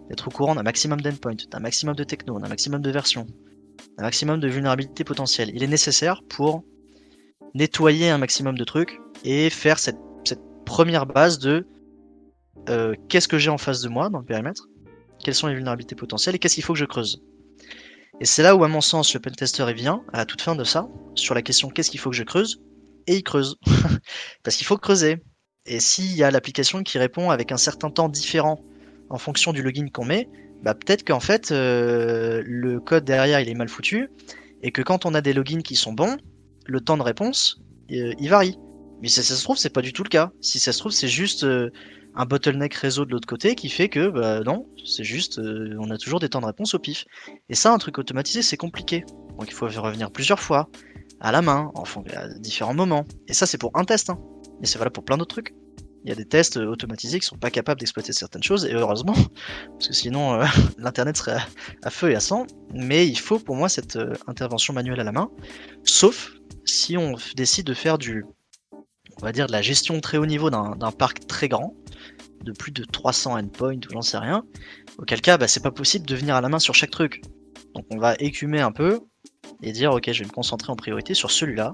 [0.09, 3.27] d'être au courant d'un maximum d'endpoint, d'un maximum de techno, d'un maximum de versions,
[3.97, 5.51] d'un maximum de vulnérabilité potentielle.
[5.53, 6.63] Il est nécessaire pour
[7.53, 9.99] nettoyer un maximum de trucs et faire cette
[10.65, 11.67] première base de
[12.69, 14.69] euh, qu'est-ce que j'ai en face de moi dans le périmètre,
[15.23, 17.21] quelles sont les vulnérabilités potentielles et qu'est-ce qu'il faut que je creuse.
[18.21, 20.63] Et c'est là où, à mon sens, le pentester vient, à la toute fin de
[20.63, 22.61] ça, sur la question qu'est-ce qu'il faut que je creuse,
[23.07, 23.57] et il creuse.
[24.43, 25.17] Parce qu'il faut creuser.
[25.65, 28.59] Et s'il y a l'application qui répond avec un certain temps différent
[29.09, 30.27] en fonction du login qu'on met,
[30.61, 34.09] bah peut-être qu'en fait, euh, le code derrière, il est mal foutu,
[34.61, 36.17] et que quand on a des logins qui sont bons,
[36.65, 37.61] le temps de réponse,
[37.91, 38.57] euh, il varie
[39.01, 40.31] Mais si ça se trouve, c'est pas du tout le cas.
[40.41, 41.69] Si ça se trouve, c'est juste euh,
[42.15, 45.97] un bottleneck réseau de l'autre côté qui fait que, bah non, c'est juste, on a
[45.97, 47.05] toujours des temps de réponse au pif.
[47.49, 49.03] Et ça, un truc automatisé, c'est compliqué.
[49.37, 50.69] Donc il faut revenir plusieurs fois,
[51.23, 51.83] à la main, en
[52.15, 53.05] à différents moments.
[53.27, 54.09] Et ça, c'est pour un test.
[54.09, 54.19] Hein.
[54.61, 55.55] Et c'est valable pour plein d'autres trucs.
[56.03, 58.73] Il y a des tests euh, automatisés qui sont pas capables d'exploiter certaines choses, et
[58.73, 59.15] heureusement,
[59.69, 60.45] parce que sinon euh,
[60.77, 61.37] l'internet serait
[61.81, 62.45] à, feu et à sang.
[62.73, 65.31] Mais il faut pour moi cette euh, intervention manuelle à la main,
[65.85, 66.33] sauf
[66.65, 68.25] si on décide de faire du,
[68.73, 71.73] on va dire, de la gestion très haut niveau d'un parc très grand,
[72.43, 74.43] de plus de 300 endpoints ou j'en sais rien.
[74.97, 77.21] Auquel cas, bah, c'est pas possible de venir à la main sur chaque truc.
[77.75, 78.99] Donc on va écumer un peu
[79.61, 81.71] et dire ok, je vais me concentrer en priorité sur celui-là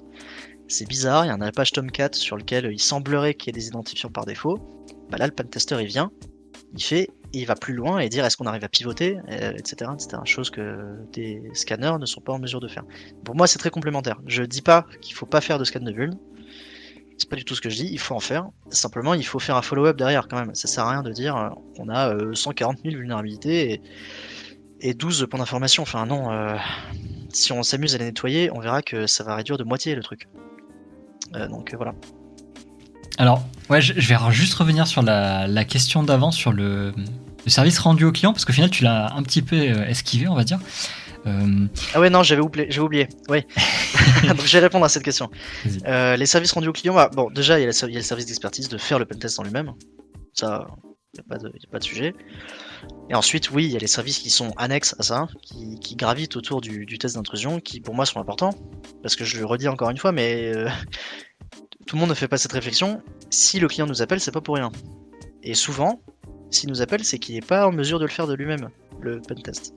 [0.70, 3.60] c'est bizarre, il y a un Apache Tomcat sur lequel il semblerait qu'il y ait
[3.60, 4.60] des identifiants par défaut.
[5.10, 6.12] Bah là, le pentester il vient,
[6.74, 10.22] il fait, il va plus loin et dire est-ce qu'on arrive à pivoter, etc., etc.
[10.26, 12.84] Chose que des scanners ne sont pas en mesure de faire.
[13.26, 14.22] Pour moi, c'est très complémentaire.
[14.28, 16.16] Je dis pas qu'il faut pas faire de scan de vuln.
[17.18, 18.48] C'est pas du tout ce que je dis, il faut en faire.
[18.70, 20.56] Simplement, il faut faire un follow-up derrière quand même.
[20.56, 23.82] Ça sert à rien de dire euh, on a 140 euh, 000 vulnérabilités et,
[24.82, 25.84] 12 points d'information.
[25.84, 26.32] Enfin, non.
[26.32, 26.56] Euh,
[27.32, 30.02] si on s'amuse à les nettoyer, on verra que ça va réduire de moitié le
[30.02, 30.28] truc.
[31.36, 31.94] Euh, donc euh, voilà.
[33.18, 36.94] Alors, ouais, je, vais juste revenir sur la, question d'avant, sur le,
[37.48, 40.44] service rendu au client, parce qu'au final, tu l'as un petit peu esquivé, on va
[40.44, 40.60] dire.
[41.26, 42.80] Ah ouais, non, j'avais oublié.
[42.80, 43.10] Oublié.
[43.28, 43.44] Oui.
[44.28, 45.30] donc je vais répondre à cette question.
[45.86, 48.78] les services rendus au client, bah, bon, déjà, il y, a le service d'expertise de
[48.78, 49.74] faire le pentest en lui-même.
[50.34, 50.66] Ça,
[51.14, 52.14] il n'y a, a, pas de sujet.
[53.10, 56.36] Et ensuite, oui, il y a les services qui sont annexes à ça, qui, gravitent
[56.36, 58.54] autour du, test d'intrusion, qui pour moi sont importants,
[59.02, 60.70] parce que je le redis encore une fois, mais euh,
[61.88, 63.02] tout le monde ne fait pas cette réflexion.
[63.32, 64.72] Si le client nous appelle, c'est pas pour rien.
[65.42, 66.02] Et souvent,
[66.52, 68.70] s'il nous appelle, c'est qu'il n'est pas en mesure de le faire de lui-même,
[69.02, 69.74] le pentest.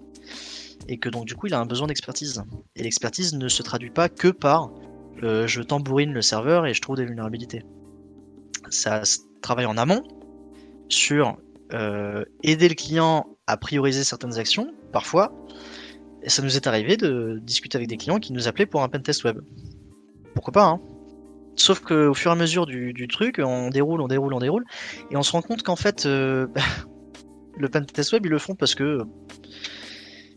[0.88, 2.42] Et que donc du coup, il a un besoin d'expertise.
[2.76, 4.70] Et l'expertise ne se traduit pas que par
[5.22, 7.62] euh, je tambourine le serveur et je trouve des vulnérabilités.
[8.70, 9.02] Ça
[9.40, 10.02] travaille en amont
[10.88, 11.38] sur
[11.72, 15.32] euh, aider le client à prioriser certaines actions, parfois.
[16.22, 18.88] Et ça nous est arrivé de discuter avec des clients qui nous appelaient pour un
[18.88, 19.40] pentest web.
[20.34, 20.80] Pourquoi pas, hein
[21.56, 24.64] Sauf qu'au fur et à mesure du, truc, on déroule, on déroule, on déroule,
[25.10, 26.46] et on se rend compte qu'en fait, euh,
[27.58, 29.00] le pentest web, ils le font parce que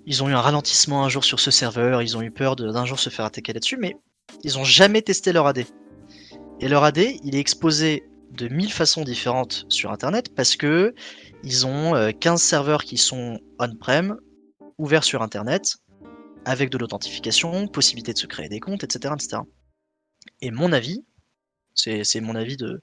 [0.05, 2.85] ils ont eu un ralentissement un jour sur ce serveur, ils ont eu peur d'un
[2.85, 3.95] jour se faire attaquer là-dessus, mais
[4.43, 5.65] ils ont jamais testé leur AD.
[6.59, 8.03] Et leur AD, il est exposé
[8.35, 10.93] de mille façons différentes sur Internet parce que
[11.43, 14.17] ils ont 15 euh, serveurs qui sont on-prem,
[14.77, 15.77] ouverts sur Internet,
[16.43, 19.13] avec de l'authentification, possibilité de se créer des comptes, etc.
[19.15, 19.41] etc.
[20.41, 21.05] Et mon avis,
[21.73, 22.81] c'est mon avis de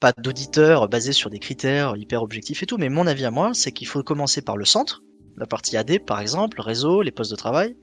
[0.00, 3.52] pas d'auditeur basé sur des critères hyper objectifs et tout, mais mon avis à moi,
[3.54, 5.02] c'est qu'il faut commencer par le centre,
[5.36, 7.76] la partie AD par exemple, réseau, les postes de travail,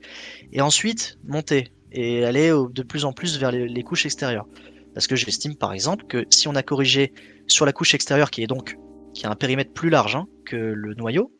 [0.51, 4.47] et ensuite monter et aller de plus en plus vers les couches extérieures.
[4.93, 7.13] Parce que j'estime par exemple que si on a corrigé
[7.47, 8.77] sur la couche extérieure qui est donc
[9.13, 11.31] qui a un périmètre plus large hein, que le noyau,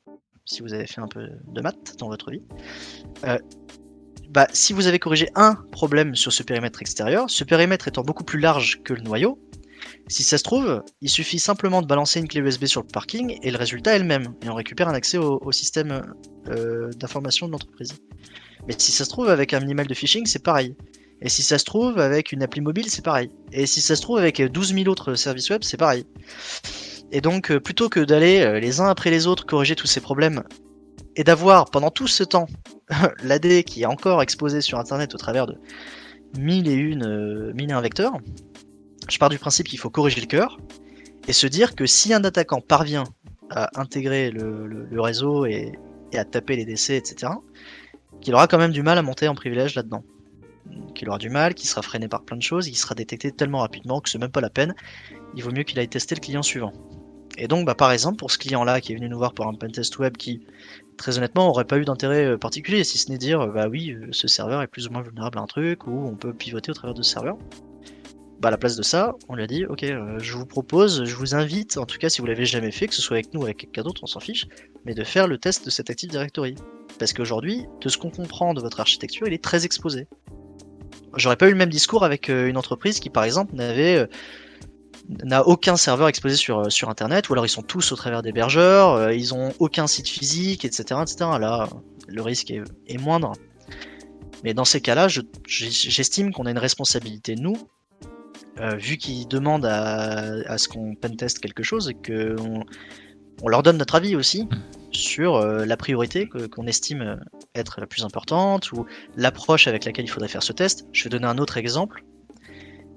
[0.46, 2.42] si vous avez fait un peu de maths dans votre vie,
[3.26, 3.38] euh,
[4.30, 8.24] bah, si vous avez corrigé un problème sur ce périmètre extérieur, ce périmètre étant beaucoup
[8.24, 9.40] plus large que le noyau,
[10.08, 13.38] si ça se trouve, il suffit simplement de balancer une clé USB sur le parking
[13.42, 16.14] et le résultat est le même, et on récupère un accès au, système
[16.48, 17.94] euh, d'information de l'entreprise.
[18.68, 20.76] Mais si ça se trouve, avec un minimal de phishing, c'est pareil.
[21.24, 23.32] Et si ça se trouve, avec une appli mobile, c'est pareil.
[23.54, 26.06] Et si ça se trouve, avec 12 000 autres services web, c'est pareil.
[27.14, 30.02] Et donc, euh, plutôt que d'aller euh, les uns après les autres corriger tous ces
[30.02, 30.44] problèmes,
[31.16, 32.48] et d'avoir pendant tout ce temps
[33.24, 35.56] l'AD qui est encore exposé sur Internet au travers de
[36.38, 38.18] mille et une, euh, mille et un vecteurs,
[39.10, 40.58] je pars du principe qu'il faut corriger le cœur,
[41.30, 43.06] et se dire que si un attaquant parvient
[43.50, 45.72] à intégrer le, réseau et,
[46.12, 47.32] et, à taper les décès, etc.,
[48.20, 50.04] qu'il aura quand même du mal à monter en privilège là-dedans
[50.96, 53.60] qu'il aura du mal, qu'il sera freiné par plein de choses, il sera détecté tellement
[53.60, 54.76] rapidement que c'est même pas la peine.
[55.36, 56.74] Il vaut mieux qu'il aille tester le client suivant.
[57.38, 59.54] Et donc, bah, par exemple, pour ce client-là qui est venu nous voir pour un
[59.56, 60.46] pentest web qui,
[60.98, 64.08] très honnêtement, aurait pas eu d'intérêt euh, particulier, si ce n'est dire, bah oui, euh,
[64.12, 66.76] ce serveur est plus ou moins vulnérable à un truc, ou on peut pivoter au
[66.76, 67.38] travers de ce serveur.
[68.40, 71.06] Bah, à la place de ça, on lui a dit, ok, euh, je vous propose,
[71.06, 73.34] je vous invite, en tout cas si vous l'avez jamais fait, que ce soit avec
[73.34, 74.48] nous ou avec quelqu'un d'autre, on s'en fiche,
[74.86, 76.56] mais de faire le test de cet Active Directory.
[77.00, 80.08] Parce qu'aujourd'hui, de ce qu'on comprend de votre architecture, il est très exposé.
[81.16, 84.08] J'aurais pas eu le même discours avec euh, une entreprise qui, par exemple, n'avait euh,
[85.24, 88.22] n'a aucun serveur exposé sur, euh, sur internet, ou alors ils sont tous au travers
[88.22, 91.02] d'hébergeurs, ils ont aucun site physique, etc.
[91.02, 91.18] etc.
[91.40, 91.68] Là,
[92.08, 93.34] le risque est, moindre.
[94.44, 95.08] Mais dans ces cas-là,
[95.48, 97.56] j'estime qu'on a une responsabilité, nous,
[98.78, 102.64] vu qu'ils demandent à, ce qu'on penteste quelque chose et qu'on
[103.42, 104.48] on leur donne notre avis aussi
[104.92, 107.20] sur la priorité qu'on estime
[107.56, 110.86] être la plus importante ou l'approche avec laquelle il faudrait faire ce test.
[110.92, 112.04] Je vais donner un autre exemple.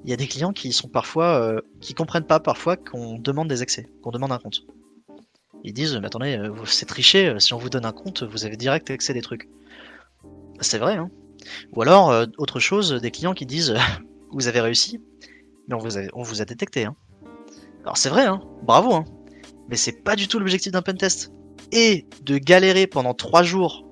[0.04, 3.48] il y a des clients qui sont parfois, euh, qui comprennent pas parfois qu'on demande
[3.48, 4.62] des accès, qu'on demande un compte.
[5.64, 8.44] Ils disent, mais attendez, euh, c'est triché, euh, si on vous donne un compte, vous
[8.46, 9.48] avez direct accès à des trucs.
[10.60, 11.10] C'est vrai, hein.
[11.72, 13.74] Ou alors, euh, autre chose, des clients qui disent,
[14.32, 15.00] vous avez réussi,
[15.66, 16.94] mais on vous a, on vous a détecté, hein.
[17.82, 19.04] Alors c'est vrai, hein, bravo, hein.
[19.68, 21.32] Mais c'est pas du tout l'objectif d'un pentest.
[21.72, 23.84] Et de galérer pendant trois jours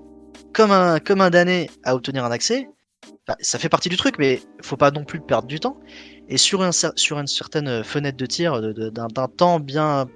[0.52, 2.68] comme un, comme un damné à obtenir un accès,
[3.26, 5.80] bah, ça fait partie du truc, mais faut pas non plus perdre du temps.
[6.28, 10.06] Et sur, un, sur une certaine fenêtre de tir d'un temps bien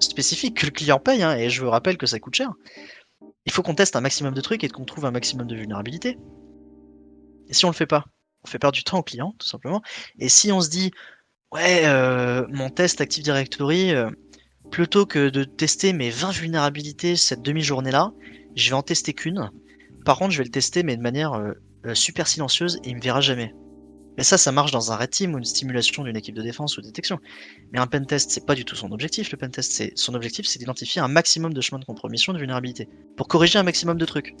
[0.00, 2.52] spécifique que le client paye, hein, et je vous rappelle que ça coûte cher,
[3.46, 6.18] il faut qu'on teste un maximum de trucs et qu'on trouve un maximum de vulnérabilité.
[7.48, 8.04] Et si on le fait pas,
[8.44, 9.82] on fait perdre du temps au client, tout simplement.
[10.18, 10.90] Et si on se dit,
[11.52, 14.10] ouais, euh, mon test Active Directory, euh,
[14.70, 18.12] plutôt que de tester mes 20 vulnérabilités cette demi-journée-là,
[18.54, 19.50] je vais en tester qu'une.
[20.04, 21.52] Par contre, je vais le tester, mais de manière euh,
[21.86, 23.54] euh, super silencieuse et il me verra jamais.
[24.16, 26.78] Mais ça, ça marche dans un red team ou une stimulation d'une équipe de défense
[26.78, 27.18] ou de détection.
[27.72, 29.30] Mais un pentest, c'est pas du tout son objectif.
[29.30, 32.88] Le pentest, c'est son objectif, c'est d'identifier un maximum de chemins de compromission de vulnérabilité
[33.16, 34.34] pour corriger un maximum de trucs.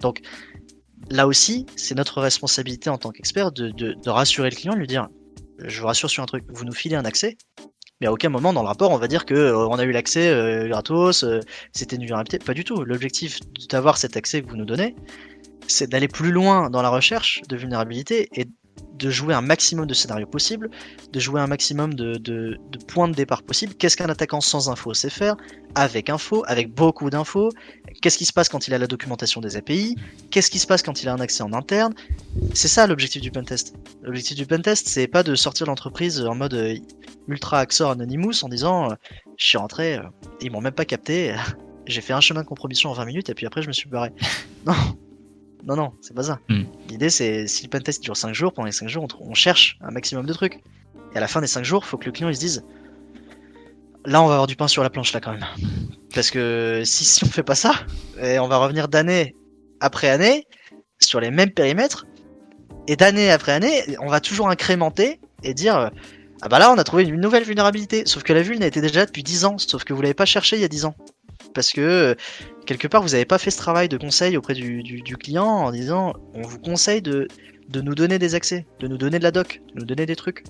[0.00, 0.22] Donc
[1.10, 4.78] là aussi, c'est notre responsabilité en tant qu'expert de, de, de rassurer le client, de
[4.78, 5.08] lui dire,
[5.62, 7.36] je vous rassure sur un truc, vous nous filez un accès,
[8.02, 9.92] mais à aucun moment dans le rapport on va dire que euh, on a eu
[9.92, 11.38] l'accès euh, gratos, euh,
[11.72, 12.40] c'était une vulnérabilité.
[12.40, 12.84] Pas du tout.
[12.84, 13.38] L'objectif
[13.70, 14.96] d'avoir cet accès que vous nous donnez,
[15.68, 18.48] c'est d'aller plus loin dans la recherche de vulnérabilité et
[18.94, 20.68] de jouer un maximum de scénarios possibles,
[21.12, 23.74] de jouer un maximum de, de, de points de départ possibles.
[23.74, 25.36] Qu'est-ce qu'un attaquant sans info sait faire?
[25.76, 27.50] Avec info, avec beaucoup d'infos.
[28.02, 29.94] Qu'est-ce qui se passe quand il a la documentation des API
[30.32, 31.94] Qu'est-ce qui se passe quand il a un accès en interne?
[32.52, 33.76] C'est ça l'objectif du pentest.
[34.02, 36.74] L'objectif du pentest, c'est pas de sortir l'entreprise en mode euh,
[37.28, 38.94] ultra Axor Anonymous en disant euh,
[39.36, 40.02] je suis rentré, euh,
[40.40, 41.36] ils m'ont même pas capté,
[41.86, 43.88] j'ai fait un chemin de compromission en 20 minutes et puis après je me suis
[43.88, 44.10] barré.
[44.66, 44.74] Non,
[45.64, 46.40] non, non, c'est pas ça.
[46.48, 46.62] Mm.
[46.88, 49.78] L'idée c'est si le pentest dure 5 jours, pendant les 5 jours on, on cherche
[49.80, 50.60] un maximum de trucs.
[51.14, 52.64] Et à la fin des 5 jours, faut que le client il se dise
[54.04, 55.46] là on va avoir du pain sur la planche là quand même.
[56.14, 57.72] Parce que si, si on fait pas ça,
[58.22, 59.34] et on va revenir d'année
[59.80, 60.46] après année
[61.00, 62.06] sur les mêmes périmètres
[62.86, 65.90] et d'année après année, on va toujours incrémenter et dire
[66.42, 68.02] ah bah là on a trouvé une nouvelle vulnérabilité.
[68.06, 70.56] Sauf que la vulne était déjà depuis 10 ans, sauf que vous l'avez pas cherché
[70.56, 70.94] il y a 10 ans.
[71.54, 72.16] Parce que
[72.66, 75.46] quelque part vous n'avez pas fait ce travail de conseil auprès du, du- du client
[75.46, 77.26] en disant on vous conseille de,
[77.68, 80.16] de nous donner des accès, de nous donner de la doc, de nous donner des
[80.16, 80.44] trucs.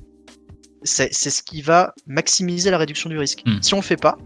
[0.85, 3.43] C'est ce qui va maximiser la réduction du risque.
[3.47, 3.63] Hmm.
[3.63, 4.19] Si on le fait pas,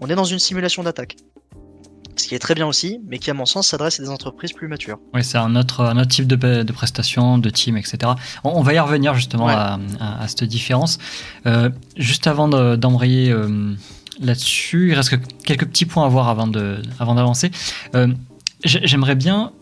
[0.00, 1.16] on est dans une simulation d'attaque.
[2.16, 4.52] Ce qui est très bien aussi, mais qui à mon sens s'adresse à des entreprises
[4.52, 4.98] plus matures.
[5.14, 7.98] Oui, c'est un autre, un autre type de, de prestation, de team, etc.
[8.44, 9.52] On, on va y revenir justement Ouais.
[9.54, 10.98] à, à- à cette différence.
[11.46, 13.74] Euh, juste avant de- d'embrayer euh,
[14.20, 17.50] là-dessus, il reste que quelques petits points à voir avant d'avancer.
[17.94, 18.08] Euh,
[18.64, 19.52] j'ai- J'aimerais bien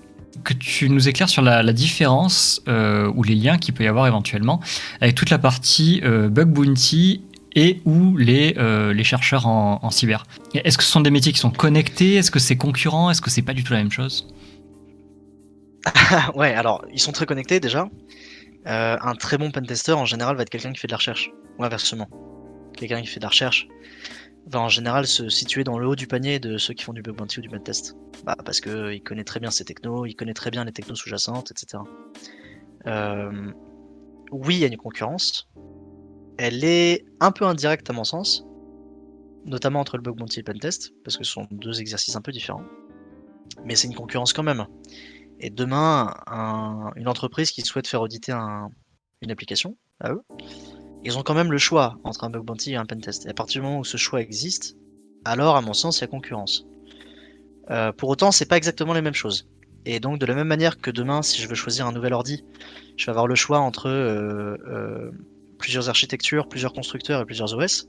[0.44, 3.88] que tu nous éclaires sur la, la différence euh, ou les liens qu'il peut y
[3.88, 4.60] avoir éventuellement
[5.00, 7.22] avec toute la partie euh, bug bounty
[7.54, 10.24] et ou les, euh, les chercheurs en, cyber.
[10.54, 12.14] Est-ce que ce sont des métiers qui sont connectés?
[12.14, 13.10] Est-ce que c'est concurrent?
[13.10, 14.28] Est-ce que c'est pas du tout la même chose?
[16.34, 17.88] Ouais, alors ils sont très connectés déjà.
[18.66, 21.30] Euh, un très bon pentester en général va être quelqu'un qui fait de la recherche,
[21.58, 22.08] ou inversement.
[22.76, 23.66] Quelqu'un qui fait de la recherche
[24.46, 27.02] va en général se situer dans le haut du panier de ceux qui font du
[27.02, 27.96] bug bounty ou du pentest.
[28.24, 30.72] Bah, parce que euh, il connaît très bien ses technos, il connaît très bien les
[30.72, 31.82] technos sous-jacentes, etc.
[32.86, 33.52] Euh,
[34.30, 35.48] oui, il y a une concurrence.
[36.38, 38.44] Elle est un peu indirecte à mon sens,
[39.44, 42.20] notamment entre le bug bounty et le pentest, parce que ce sont deux exercices un
[42.20, 42.62] peu différents.
[43.64, 44.66] Mais c'est une concurrence quand même.
[45.40, 48.70] Et demain, un- une entreprise qui souhaite faire auditer un-
[49.20, 50.22] une application à eux,
[51.04, 53.26] ils ont quand même le choix entre un bug bounty et un pentest.
[53.26, 54.76] Et à partir du moment où ce choix existe,
[55.24, 56.66] alors à mon sens, il y a concurrence.
[57.70, 59.48] Euh, pour autant, c'est pas exactement les mêmes choses.
[59.84, 62.44] Et donc, de la même manière que demain, si je veux choisir un nouvel ordi,
[62.96, 65.10] je vais avoir le choix entre euh, euh,
[65.58, 67.88] plusieurs architectures, plusieurs constructeurs et plusieurs OS.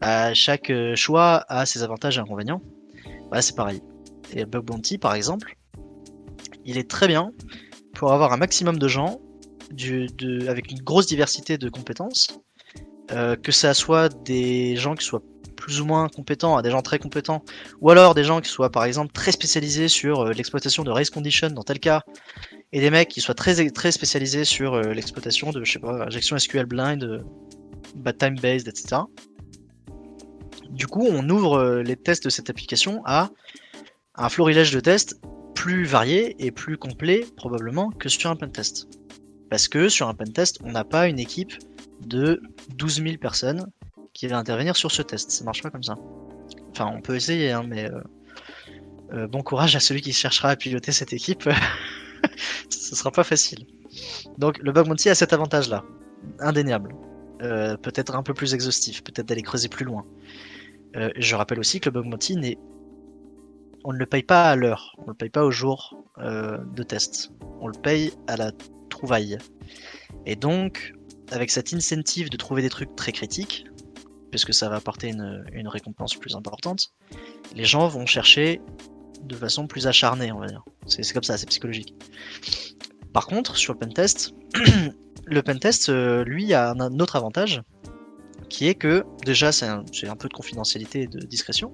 [0.00, 2.62] Bah, chaque euh, choix a ses avantages et inconvénients.
[3.30, 3.82] Bah, c'est pareil.
[4.32, 5.56] Et Bug Bounty, par exemple,
[6.64, 7.32] il est très bien
[7.94, 9.20] pour avoir un maximum de gens
[10.48, 12.28] avec une grosse diversité de compétences,
[13.10, 15.22] euh, que ça soit des gens qui soient
[15.56, 17.44] plus ou moins compétents à des gens très compétents,
[17.80, 21.10] ou alors des gens qui soient par exemple très spécialisés sur euh, l'exploitation de race
[21.10, 22.02] condition dans tel cas,
[22.72, 26.04] et des mecs qui soient très, très spécialisés sur euh, l'exploitation de, je sais pas,
[26.04, 27.22] injection SQL blind, euh,
[27.94, 29.02] bad time based, etc.
[30.70, 33.30] Du coup, on ouvre euh, les tests de cette application à
[34.16, 35.18] un florilège de tests
[35.54, 38.86] plus varié et plus complet probablement que sur un pentest.
[39.50, 41.54] Parce que sur un pentest, on n'a pas une équipe
[42.00, 42.42] de
[42.76, 43.66] 12 000 personnes
[44.12, 45.30] qui va intervenir sur ce test.
[45.30, 45.96] Ça marche pas comme ça.
[46.70, 47.90] Enfin, on peut essayer, hein, mais
[49.12, 51.48] euh, bon courage à celui qui cherchera à piloter cette équipe.
[52.70, 53.66] Ce sera pas facile.
[54.38, 55.84] Donc le bug bounty a cet avantage-là.
[56.40, 56.94] indéniable.
[57.42, 60.04] Euh, peut-être un peu plus exhaustif, peut-être d'aller creuser plus loin.
[60.96, 62.58] Euh, je rappelle aussi que le bug bounty n'est
[63.84, 66.58] on ne le paye pas à l'heure, on ne le paye pas au jour euh,
[66.74, 67.30] de test,
[67.60, 68.52] on le paye à la
[68.90, 69.38] trouvaille.
[70.26, 70.92] Et donc,
[71.30, 73.66] avec cette incentive de trouver des trucs très critiques,
[74.30, 76.92] puisque ça va apporter une, récompense plus importante,
[77.54, 78.60] les gens vont chercher
[79.22, 80.64] de façon plus acharnée, on va dire.
[80.86, 81.94] C'est comme ça, c'est psychologique.
[83.12, 84.34] Par contre, sur le pentest,
[85.26, 87.62] le pentest, euh, lui, a un autre avantage,
[88.48, 91.72] qui est que, déjà, c'est un, un, peu de confidentialité et de discrétion,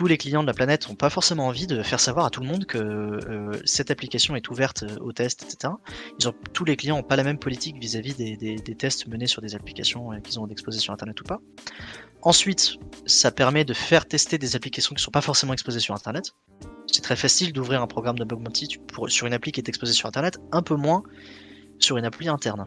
[0.00, 2.40] tous les clients de la planète n'ont pas forcément envie de faire savoir à tout
[2.40, 5.74] le monde que euh, cette application est ouverte aux tests, etc.
[6.54, 10.10] Tous les clients n'ont pas la même politique vis-à-vis des, tests menés sur des applications
[10.10, 11.42] euh, qu'ils ont exposées sur Internet ou pas.
[12.22, 15.94] Ensuite, ça permet de faire tester des applications qui ne sont pas forcément exposées sur
[15.94, 16.32] Internet.
[16.86, 18.68] C'est très facile d'ouvrir un programme de bug bounty
[19.08, 21.02] sur une appli qui est exposée sur Internet, un peu moins
[21.78, 22.64] sur une appli interne.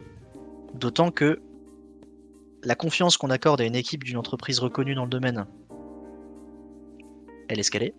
[0.72, 1.42] D'autant que
[2.62, 5.46] la confiance qu'on accorde à une équipe d'une entreprise reconnue dans le domaine
[7.48, 7.94] elle est scalée.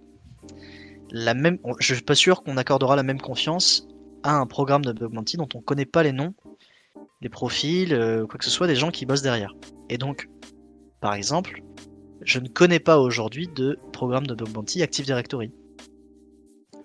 [1.11, 3.87] La même, je suis pas sûr qu'on accordera la même confiance
[4.23, 6.33] à un programme de bug bounty dont on connaît pas les noms,
[7.21, 9.53] les profils, euh, quoi que ce soit des gens qui bossent derrière.
[9.89, 10.29] Et donc,
[10.99, 11.61] par exemple,
[12.21, 15.51] je ne connais pas aujourd'hui de programme de bug bounty Active Directory.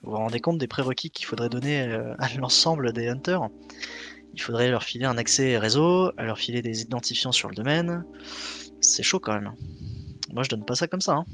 [0.02, 3.48] Vous vous rendez compte des prérequis qu'il faudrait donner euh, à l'ensemble des hunters?
[4.34, 8.04] Il faudrait leur filer un accès réseau, leur filer des identifiants sur le domaine.
[8.80, 9.52] C'est chaud quand même.
[10.32, 11.14] Moi, je donne pas ça comme ça.
[11.14, 11.24] Hein.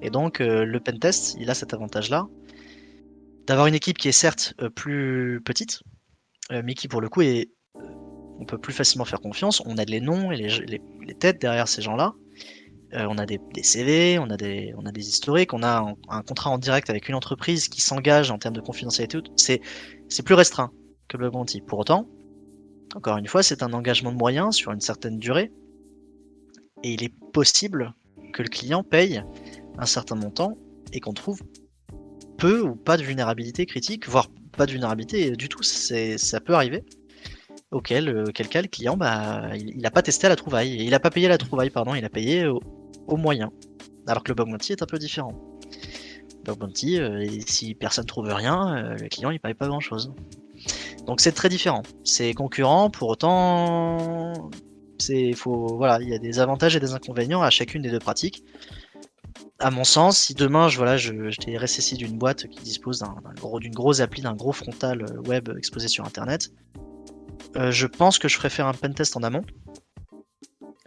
[0.00, 2.26] Et donc, euh, le pentest, il a cet avantage-là
[3.46, 5.82] d'avoir une équipe qui est certes euh, plus petite,
[6.52, 7.50] euh, mais qui pour le coup est.
[8.40, 9.60] On peut plus facilement faire confiance.
[9.66, 12.14] On a les noms et les, têtes derrière ces gens-là.
[12.92, 16.50] on a des, CV, on a des, on a des historiques, on a un, contrat
[16.50, 19.18] en direct avec une entreprise qui s'engage en termes de confidentialité.
[19.34, 19.60] C'est,
[20.08, 20.70] c'est plus restreint
[21.08, 21.62] que le Bounty.
[21.62, 22.08] Pour autant,
[22.94, 25.50] encore une fois, c'est un engagement de moyens sur une certaine durée.
[26.84, 27.92] Et il est possible
[28.32, 29.24] que le client paye
[29.78, 30.54] un certain montant
[30.92, 31.40] et qu'on trouve
[32.36, 36.84] peu ou pas de vulnérabilité critique, voire pas de vulnérabilité du tout, ça peut arriver.
[37.70, 41.10] Auquel, euh, le client, bah, il n'a pas testé à la trouvaille, il n'a pas
[41.10, 43.50] payé la trouvaille, pardon, il a payé au, moyen.
[44.06, 45.34] Alors que le bug bounty est un peu différent.
[46.38, 49.80] Le bug bounty, euh, si personne trouve rien, euh, le client il paye pas grand
[49.80, 50.14] chose.
[51.06, 51.82] Donc c'est très différent.
[52.04, 54.50] C'est concurrent, pour autant,
[54.98, 57.98] c'est faut voilà, il y a des avantages et des inconvénients à chacune des deux
[57.98, 58.44] pratiques
[59.58, 63.58] à mon sens, si demain je voilà, j'étais RSSI d'une boîte qui dispose d'un gros,
[63.58, 66.52] d'une grosse appli, d'un gros frontal euh, web exposé sur Internet,
[67.56, 69.44] euh, je pense que je ferais faire un pentest en amont,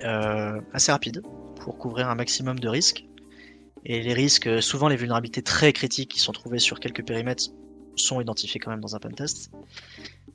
[0.03, 1.22] euh, assez rapide,
[1.59, 3.05] pour couvrir un maximum de risques.
[3.84, 7.45] Et les risques, souvent les vulnérabilités très critiques qui sont trouvées sur quelques périmètres,
[7.95, 9.51] sont identifiées quand même dans un pentest.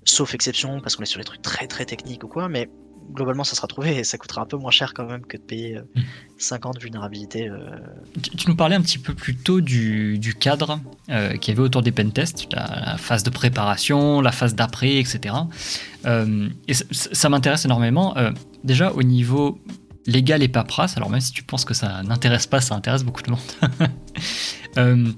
[0.05, 2.69] Sauf exception, parce qu'on est sur des trucs très très techniques ou quoi, mais
[3.13, 5.43] globalement, ça sera trouvé et ça coûtera un peu moins cher quand même que de
[5.43, 5.81] payer
[6.39, 7.49] 50 euh, vulnérabilités.
[7.49, 7.59] Euh.
[8.23, 11.83] Tu, nous parlais un petit peu plus tôt du, cadre euh, qu'il y avait autour
[11.83, 15.35] des pentests, la, la phase de préparation, la phase d'après, etc.
[16.05, 18.15] et ça, m'intéresse énormément.
[18.65, 19.59] déjà, au niveau
[20.07, 23.23] légal et paperasse, alors même si tu penses que ça n'intéresse pas, ça intéresse beaucoup
[23.23, 23.41] de monde.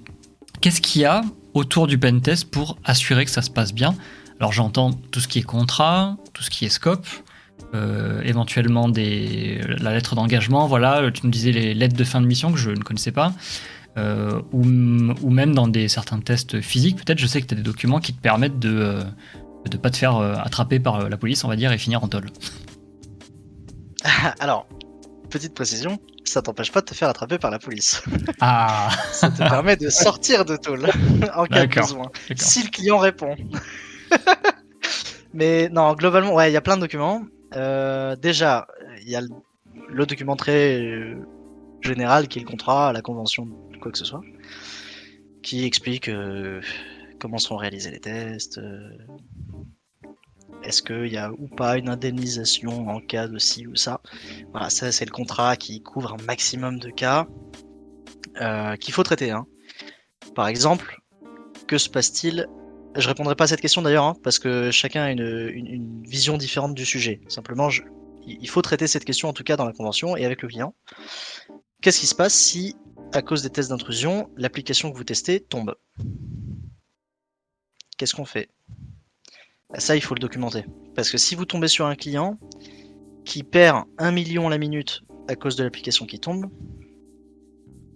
[0.60, 1.22] Qu'est-ce qu'il y a
[1.54, 3.94] autour du pentest pour assurer que ça se passe bien?
[4.40, 7.06] Alors j'entends tout ce qui est contrat, tout ce qui est scope,
[7.74, 12.26] euh, éventuellement des, la lettre d'engagement, voilà, tu me disais les lettres de fin de
[12.26, 13.34] mission que je ne connaissais pas,
[13.98, 17.56] euh, ou, ou, même dans des, certains tests physiques, peut-être, je sais que tu as
[17.58, 21.44] des documents qui te permettent de ne euh, pas te faire attraper par la police,
[21.44, 22.26] on va dire, et finir en tôle.
[24.40, 24.66] Alors,
[25.28, 28.02] petite précision, ça t'empêche pas de te faire attraper par la police.
[28.40, 30.88] Ah Ça te permet de sortir de tôle
[31.36, 33.36] en cas de besoin, si le client répond.
[35.34, 37.24] Mais non, globalement, ouais, il y a plein de documents.
[37.54, 38.66] Euh, déjà,
[39.00, 41.16] il y a le, document très euh,
[41.80, 43.46] général qui est le contrat, la convention,
[43.80, 44.22] quoi que ce soit,
[45.42, 46.60] qui explique euh,
[47.20, 48.60] comment sont réalisés les tests,
[50.62, 54.00] est-ce qu'il y a ou pas une indemnisation en cas de ci ou ça.
[54.50, 57.26] Voilà, ça c'est le contrat qui couvre un maximum de cas
[58.80, 59.30] qu'il faut traiter.
[59.30, 59.46] Hein.
[60.34, 61.00] Par exemple,
[61.66, 62.48] que se passe-t-il
[62.96, 66.74] je répondrai pas à cette question d'ailleurs, hein, parce que chacun a une, vision différente
[66.74, 67.20] du sujet.
[67.28, 67.68] Simplement,
[68.26, 70.74] il faut traiter cette question en tout cas dans la convention et avec le client.
[71.80, 72.76] Qu'est-ce qui se passe si,
[73.12, 75.76] à cause des tests d'intrusion, l'application que vous testez tombe?
[77.96, 78.48] Qu'est-ce qu'on fait?
[79.70, 80.64] Bah, Ça, il faut le documenter.
[80.94, 82.38] Parce que si vous tombez sur un client
[83.24, 86.46] qui perd 1 million la minute à cause de l'application qui tombe,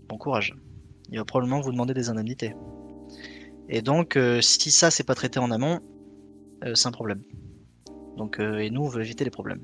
[0.08, 0.54] bon courage.
[1.10, 2.54] Il va probablement vous demander des indemnités.
[3.68, 5.80] Et donc, euh, si ça, c'est pas traité en amont,
[6.64, 7.22] euh, c'est un problème.
[8.16, 9.62] Donc, et nous, on veut éviter les problèmes.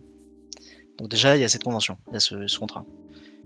[0.98, 2.84] Donc déjà, il y a cette convention, il y a ce, contrat.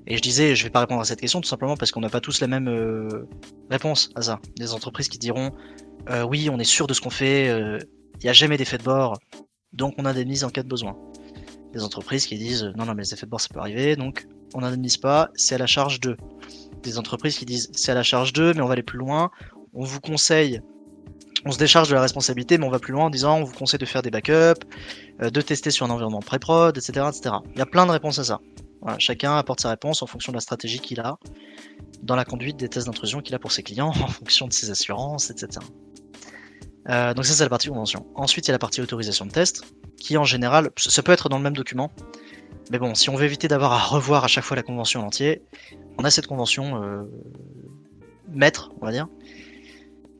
[0.06, 2.08] Et je disais, je vais pas répondre à cette question tout simplement parce qu'on n'a
[2.08, 3.26] pas tous la même
[3.68, 4.40] réponse à ça.
[4.56, 5.52] Des entreprises qui diront,
[6.28, 9.18] oui, on est sûr de ce qu'on fait, il n'y a jamais d'effet de bord,
[9.72, 10.96] donc on indemnise en cas de besoin.
[11.72, 14.26] Des entreprises qui disent, non, non, mais les effets de bord, ça peut arriver, donc
[14.54, 16.16] on n'indemnise pas, c'est à la charge d'eux.
[16.82, 19.30] Des entreprises qui disent, c'est à la charge d'eux, mais on va aller plus loin,
[19.74, 20.60] on vous conseille
[21.44, 23.52] on se décharge de la responsabilité, mais on va plus loin en disant on vous
[23.52, 24.64] conseille de faire des backups,
[25.20, 27.36] euh, de tester sur un environnement pré-prod, etc., etc.
[27.52, 28.40] Il y a plein de réponses à ça.
[28.98, 31.18] chacun apporte sa réponse en fonction de la stratégie qu'il a
[32.02, 34.70] dans la conduite des tests d'intrusion qu'il a pour ses clients, en fonction de ses
[34.70, 35.64] assurances, etc.
[36.88, 38.06] Euh, donc ça c'est la partie convention.
[38.14, 39.64] Ensuite il y a la partie autorisation de test,
[39.96, 41.90] qui en général, ça peut être dans le même document,
[42.70, 45.06] mais bon, si on veut éviter d'avoir à revoir à chaque fois la convention en
[45.06, 45.42] entier,
[45.98, 47.02] on a cette convention euh,
[48.28, 49.08] maître, on va dire,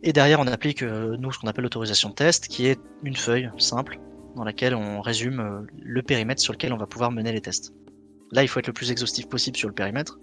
[0.03, 3.51] et derrière, on applique, euh, nous, ce qu'on appelle l'autorisation test, qui est une feuille
[3.59, 4.01] simple
[4.35, 7.73] dans laquelle on résume euh, le périmètre sur lequel on va pouvoir mener les tests.
[8.33, 10.19] Là, il faut être le plus exhaustif possible sur le périmètre.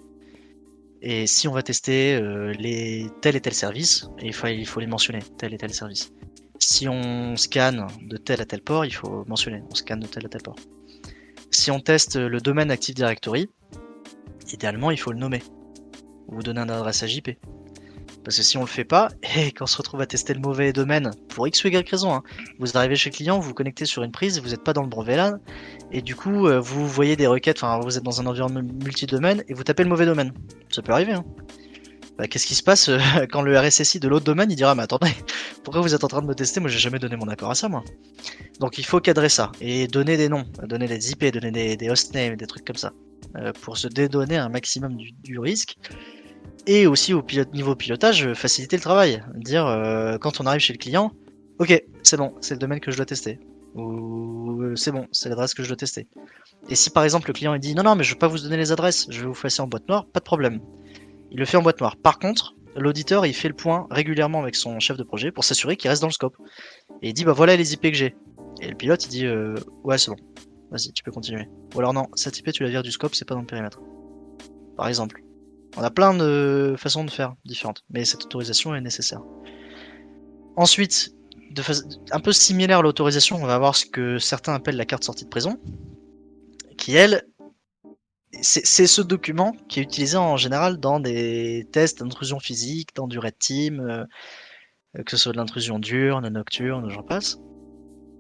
[1.02, 2.54] Et si on va tester euh,
[3.22, 6.12] tel et tel service, il faut, les mentionner, tel et tel service.
[6.58, 10.26] Si on scanne de tel à tel port, il faut mentionner, on scanne de tel
[10.26, 10.58] à tel port.
[11.52, 13.50] Si on teste le domaine Active Directory,
[14.52, 15.42] idéalement, il faut le nommer.
[16.28, 17.30] Ou donner un adresse JP.
[18.24, 20.74] Parce que si on le fait pas, et qu'on se retrouve à tester le mauvais
[20.74, 22.24] domaine, pour X ou Y raison, hein,
[22.60, 24.84] vous arrivez chez le client, vous vous connectez sur une prise, vous n'êtes pas dans
[24.84, 25.38] le bon VLAN,
[25.92, 29.44] et du coup, euh, vous voyez des requêtes, enfin, vous êtes dans un environnement multi-domaine,
[29.48, 30.34] et vous tapez le mauvais domaine.
[30.70, 31.26] Ça peut arriver, hein.
[32.20, 33.00] Bah, qu'est-ce qui se passe euh,
[33.32, 35.08] quand le RSSI de l'autre domaine il dira mais attendez
[35.64, 36.60] pourquoi vous êtes en train de me tester?
[36.60, 37.82] Moi j'ai jamais donné mon accord à ça moi
[38.60, 41.90] donc il faut cadrer ça et donner des noms donner des IP donner des, des
[41.90, 42.92] hostnames des trucs comme ça
[43.38, 45.78] euh, pour se dédonner un maximum du risque
[46.70, 49.24] et aussi au niveau pilotage, faciliter le travail.
[49.34, 51.12] Dire euh, quand on arrive chez le client,
[51.58, 53.40] ok, c'est bon, c'est le domaine que je dois tester.
[53.74, 56.08] Ou euh, c'est bon, c'est l'adresse que je dois tester.
[56.70, 58.38] Et si par exemple le client il dit non non mais je veux pas vous
[58.38, 60.60] donner les adresses, je vais vous ça en boîte noire, pas de problème.
[61.32, 61.96] Il le fait en boîte noire.
[61.98, 65.76] Par contre, l'auditeur il fait le point régulièrement avec son chef de projet pour s'assurer
[65.76, 66.38] qu'il reste dans le scope.
[67.02, 68.16] Et il dit bah voilà les IP que j'ai.
[68.62, 70.18] Et le pilote il dit euh, ouais c'est bon,
[70.70, 71.48] vas-y tu peux continuer.
[71.74, 73.82] Ou alors non, cette IP tu la vires du scope, c'est pas dans le périmètre.
[74.78, 75.24] Par exemple.
[75.78, 79.22] On a plein de façons de faire différentes, mais cette autorisation est nécessaire.
[80.56, 81.14] Ensuite,
[81.52, 81.64] de
[82.12, 85.26] un peu similaire à l'autorisation, on va voir ce que certains appellent la carte sortie
[85.26, 85.60] de prison,
[86.78, 87.28] qui elle,
[88.42, 93.18] c'est ce document qui est utilisé en général dans des tests d'intrusion physique, dans du
[93.20, 94.06] red team, euh,
[95.04, 97.38] que ce soit de l'intrusion diurne, nocturne, j'en passe.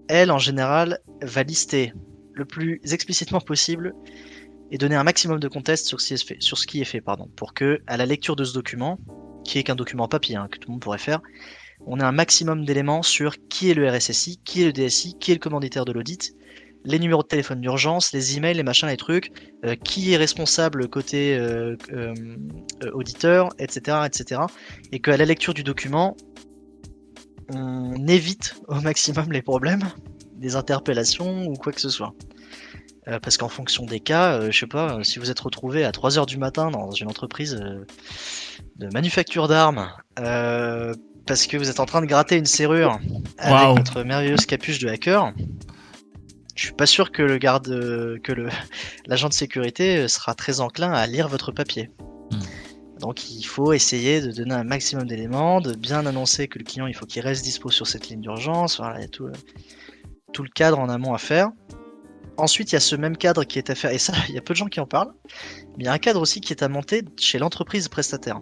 [0.07, 1.93] Elle, en général, va lister
[2.33, 3.93] le plus explicitement possible
[4.71, 7.97] et donner un maximum de contexte sur ce qui est fait, pardon, pour que, à
[7.97, 8.99] la lecture de ce document,
[9.43, 11.21] qui est qu'un document papier hein, que tout le monde pourrait faire,
[11.85, 15.31] on ait un maximum d'éléments sur qui est le RSSI, qui est le DSI, qui
[15.31, 16.35] est le commanditaire de l'audit,
[16.85, 19.31] les numéros de téléphone d'urgence, les emails, les machins, les trucs,
[19.65, 22.13] euh, qui est responsable côté euh, euh,
[22.93, 24.41] auditeur, etc., etc.
[24.91, 26.15] Et qu'à la lecture du document,
[27.53, 29.83] on évite au maximum les problèmes,
[30.35, 32.13] des interpellations ou quoi que ce soit.
[33.09, 35.83] Euh, parce qu'en fonction des cas, euh, je sais pas, euh, si vous êtes retrouvé
[35.83, 41.85] à 3h du matin dans une entreprise de manufacture d'armes, parce que vous êtes en
[41.85, 42.99] train de gratter une serrure
[43.37, 45.33] avec votre merveilleuse capuche de hacker,
[46.55, 47.67] je suis pas sûr que le garde,
[48.21, 48.49] que le
[49.07, 51.89] l'agent de sécurité sera très enclin à lire votre papier.
[52.31, 52.39] Hmm.
[52.99, 56.85] Donc il faut essayer de donner un maximum d'éléments, de bien annoncer que le client
[56.85, 58.77] il faut qu'il reste dispo sur cette ligne d'urgence.
[58.77, 59.29] Voilà, il y a tout,
[60.33, 61.49] tout le cadre en amont à faire.
[62.39, 64.37] Ensuite, il y a ce même cadre qui est à faire, et ça, il y
[64.37, 65.11] a peu de gens qui en parlent,
[65.77, 68.39] mais il y a un cadre aussi qui est à monter chez l'entreprise prestataire.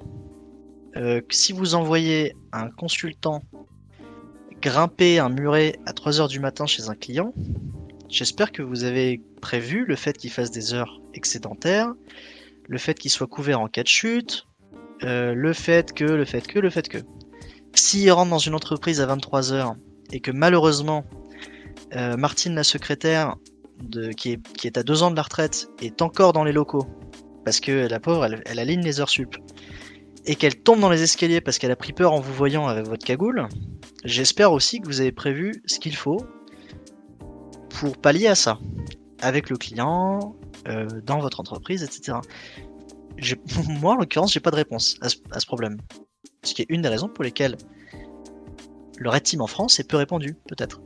[0.96, 3.42] Euh, si vous envoyez un consultant
[4.62, 7.34] grimper un muret à 3h du matin chez un client,
[8.08, 11.92] j'espère que vous avez prévu le fait qu'il fasse des heures excédentaires,
[12.68, 14.46] le fait qu'il soit couvert en cas de chute,
[15.04, 17.00] euh, le fait que, le fait que, le fait que.
[17.74, 19.76] S'il rentre dans une entreprise à 23h
[20.12, 21.04] et que malheureusement
[21.96, 23.36] euh, Martine la secrétaire
[24.18, 26.86] qui, est, à deux ans de la retraite est encore dans les locaux,
[27.46, 29.38] parce que la pauvre, elle, aligne les heures sup,
[30.26, 32.86] et qu'elle tombe dans les escaliers parce qu'elle a pris peur en vous voyant avec
[32.86, 33.48] votre cagoule,
[34.04, 36.26] j'espère aussi que vous avez prévu ce qu'il faut
[37.70, 38.60] pour pallier à ça,
[39.22, 40.36] avec le client,
[40.68, 42.18] euh, dans votre entreprise, etc.
[43.70, 45.78] Moi, en l'occurrence, j'ai pas de réponse à ce, problème.
[46.44, 47.58] Ce qui est une des raisons pour lesquelles
[48.98, 50.82] le Red Team en France est peu répandu, peut-être.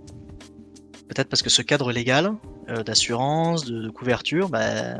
[1.07, 2.35] Peut-être parce que ce cadre légal
[2.71, 4.97] euh, d'assurance, de, couverture, bah,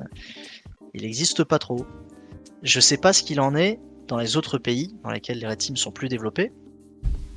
[0.94, 1.86] il n'existe pas trop.
[2.64, 5.58] Je sais pas ce qu'il en est dans les autres pays dans lesquels les red
[5.58, 6.52] teams sont plus développés.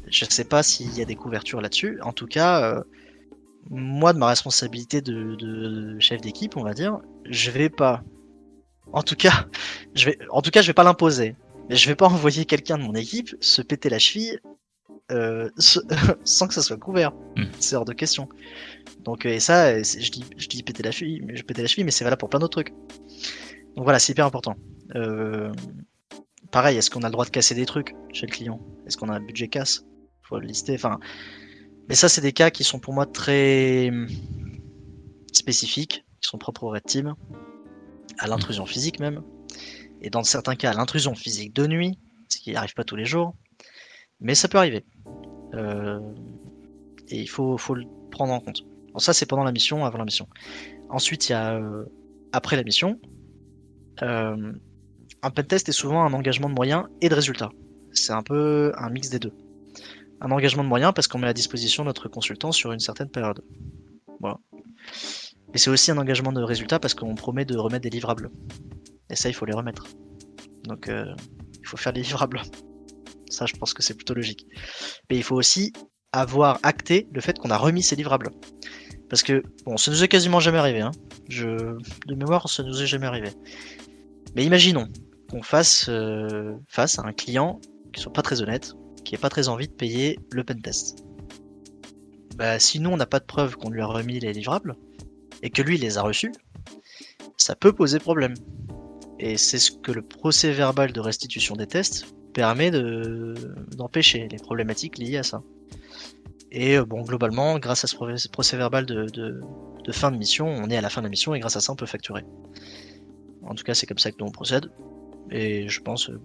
[0.06, 2.00] Je ne sais pas s'il y a des couvertures là-dessus.
[2.02, 2.82] En tout cas, euh,
[3.70, 8.02] moi, de ma responsabilité de, de chef d'équipe, on va dire, je vais pas.
[8.92, 9.46] En tout cas,
[9.94, 11.36] je vais, en tout cas, je vais pas l'imposer.
[11.68, 14.40] Mais je vais pas envoyer quelqu'un de mon équipe se péter la cheville
[15.12, 15.50] euh,
[16.24, 17.12] sans que ça soit couvert.
[17.36, 17.44] Hmm.
[17.60, 18.28] C'est hors de question.
[19.00, 21.62] Donc, euh, et ça, c'est- je dis, je dis péter la cheville, mais je péter
[21.62, 22.74] la cheville, mais c'est valable pour plein d'autres trucs.
[23.76, 24.56] Donc voilà, c'est hyper important.
[24.94, 25.52] Euh,
[26.52, 28.60] pareil, est-ce qu'on a le droit de casser des trucs chez le client?
[28.86, 29.84] Est-ce qu'on a un budget casse?
[30.22, 30.74] Faut le lister.
[30.74, 30.98] Enfin,
[31.88, 33.90] mais ça, c'est des cas qui sont pour moi très
[35.32, 37.14] spécifiques, qui sont propres au Red Team,
[38.18, 39.22] à l'intrusion physique même,
[40.00, 41.98] et dans certains cas à l'intrusion physique de nuit,
[42.28, 43.34] ce qui n'arrive pas tous les jours,
[44.20, 44.84] mais ça peut arriver.
[45.54, 46.00] Euh,
[47.08, 48.64] et il faut, le prendre en compte.
[48.88, 50.28] Alors ça, c'est pendant la mission, avant la mission.
[50.88, 51.84] Ensuite, il y a euh,
[52.32, 52.98] après la mission.
[54.02, 54.52] Euh,
[55.22, 57.50] un pentest est souvent un engagement de moyens et de résultats.
[57.92, 59.32] C'est un peu un mix des deux.
[60.20, 63.42] Un engagement de moyens parce qu'on met à disposition notre consultant sur une certaine période.
[64.20, 64.38] Voilà.
[65.54, 68.30] C'est aussi un engagement de résultats parce qu'on promet de remettre des livrables.
[69.10, 69.86] Et ça, il faut les remettre.
[70.64, 71.14] Donc, euh,
[71.60, 72.40] il faut faire des livrables.
[73.34, 74.46] Ça, je pense que c'est plutôt logique.
[75.10, 75.72] Mais il faut aussi
[76.12, 78.30] avoir acté le fait qu'on a remis ces livrables.
[79.10, 80.80] Parce que, bon, ça nous est quasiment jamais arrivé.
[80.80, 80.92] Hein.
[81.28, 83.30] De mémoire, ça nous est jamais arrivé.
[84.34, 84.88] Mais imaginons
[85.30, 87.60] qu'on fasse euh, face à un client
[87.92, 88.74] qui soit pas très honnête,
[89.04, 91.04] qui ait pas très envie de payer le pentest.
[92.36, 94.76] Bah, si nous, on n'a pas de preuve qu'on lui a remis les livrables,
[95.42, 96.32] et que lui, il les a reçus,
[97.36, 98.34] ça peut poser problème.
[99.18, 103.34] Et c'est ce que le procès verbal de restitution des tests permet de-
[103.76, 105.40] d'empêcher les problématiques liées à ça.
[106.52, 109.40] Et euh, bon, globalement, grâce à ce pro- ce procès verbal de, de-
[109.92, 111.72] fin de mission, on est à la fin de la mission et grâce à ça,
[111.72, 112.24] on peut facturer.
[113.42, 114.70] En tout cas, c'est comme ça que nous on procède.
[115.30, 116.20] Et je pense euh,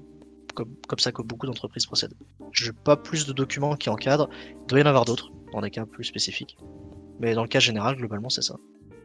[0.53, 2.13] comme, comme ça que beaucoup d'entreprises procèdent.
[2.51, 4.29] Je n'ai pas plus de documents qui encadrent.
[4.49, 6.57] Il doit y en avoir d'autres, dans des cas plus spécifiques.
[7.19, 8.55] Mais dans le cas général, globalement, c'est ça.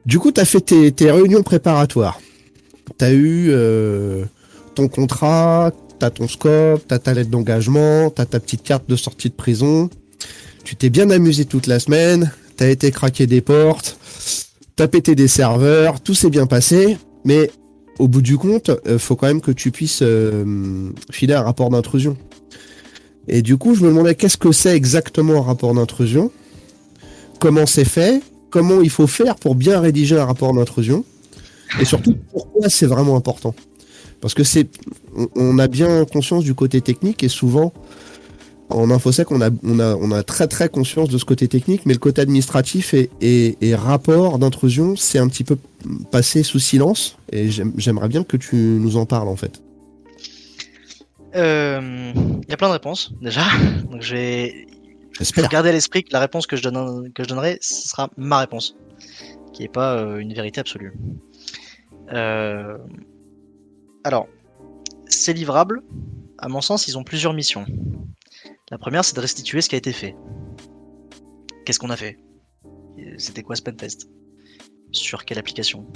[0.07, 2.21] Du coup, tu as fait tes, tes réunions préparatoires.
[2.99, 4.25] Tu as eu euh,
[4.75, 8.63] ton contrat, tu as ton scope, tu as ta lettre d'engagement, tu as ta petite
[8.63, 9.91] carte de sortie de prison.
[10.65, 13.99] Tu t'es bien amusé toute la semaine, tu as été craquer des portes,
[14.77, 17.51] tu as pété des serveurs, tout s'est bien passé, mais
[17.99, 21.71] au bout du compte, euh, faut quand même que tu puisses euh, filer un rapport
[21.71, 22.17] d'intrusion.
[23.29, 26.31] Et du coup, je me demandais qu'est-ce que c'est exactement un rapport d'intrusion,
[27.39, 31.05] comment c'est fait, comment il faut faire pour bien rédiger un rapport d'intrusion?
[31.81, 33.55] Et surtout pourquoi c'est vraiment important?
[34.25, 34.69] Parce que c'est,
[35.15, 37.75] on, on a bien conscience du côté technique et souvent
[38.71, 41.83] en infosec on a, on a, on a très très conscience de ce côté technique,
[41.85, 45.59] mais le côté administratif et, et, et rapport d'intrusion c'est un petit peu
[46.11, 49.61] passé sous silence et j'aime- j'aimerais bien que tu nous en parles en fait.
[51.37, 53.43] Euh, Il y a plein de réponses, déjà.
[53.91, 54.67] Donc je vais
[55.51, 58.39] garder à l'esprit que la réponse que je, donne, que je donnerai, ce sera ma
[58.39, 58.75] réponse,
[59.53, 60.95] qui n'est pas euh, une vérité absolue.
[62.15, 62.79] Euh,
[64.05, 64.29] Alors,
[65.07, 65.83] ces livrables,
[66.37, 67.65] à mon sens, ils ont plusieurs missions.
[68.71, 70.15] La première, c'est de restituer ce qui a été fait.
[71.65, 72.19] Qu'est-ce qu'on a fait?
[73.17, 74.11] C'était quoi ce pentest
[74.93, 75.91] Sur quelle application?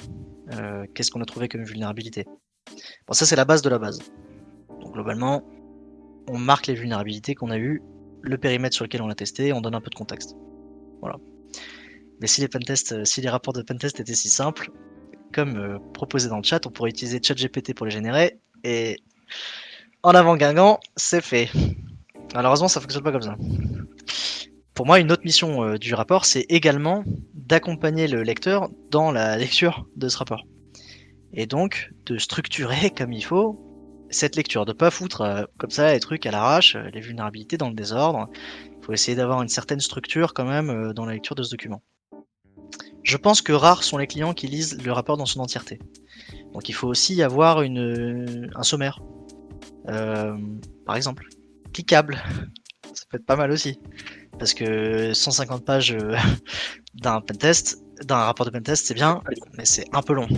[0.53, 2.25] Euh, Qu'est-ce qu'on a trouvé comme vulnérabilité?
[3.07, 3.99] Bon, ça, c'est la base de la base.
[4.81, 5.45] Donc, globalement,
[6.29, 7.83] on marque les vulnérabilités qu'on a eues
[8.23, 10.35] le périmètre sur lequel on l'a testé, on donne un peu de contexte.
[11.03, 11.17] Voilà.
[12.21, 14.71] Mais si les pentests, euh, si les rapports de pentest étaient si simples,
[15.33, 18.99] comme euh, proposé dans le chat, on pourrait utiliser ChatGPT pour les générer, et
[20.03, 21.51] en avant Guingamp, c'est fait.
[22.35, 23.37] Malheureusement, ça fonctionne pas comme ça.
[24.75, 27.03] Pour moi, une autre mission euh, du rapport, c'est également
[27.35, 30.45] d'accompagner le lecteur dans la lecture de ce rapport.
[31.33, 33.65] Et donc, de structurer comme il faut
[34.11, 37.69] cette lecture, de pas foutre euh, comme ça les trucs à l'arrache, les vulnérabilités dans
[37.69, 38.29] le désordre.
[38.79, 41.83] Il faut essayer d'avoir une certaine structure quand même dans la lecture de ce document.
[43.09, 45.79] Je pense que rares sont les clients qui lisent le rapport dans son entièreté.
[46.53, 49.01] Donc il faut aussi avoir un sommaire.
[49.89, 50.37] Euh,
[50.85, 51.27] par exemple,
[51.73, 52.23] cliquable.
[52.93, 53.81] Ça peut être pas mal aussi.
[54.39, 56.17] Parce que 150 pages euh,
[56.97, 57.13] d'un
[58.09, 59.23] rapport de pentest, c'est bien,
[59.57, 60.29] mais c'est un peu long.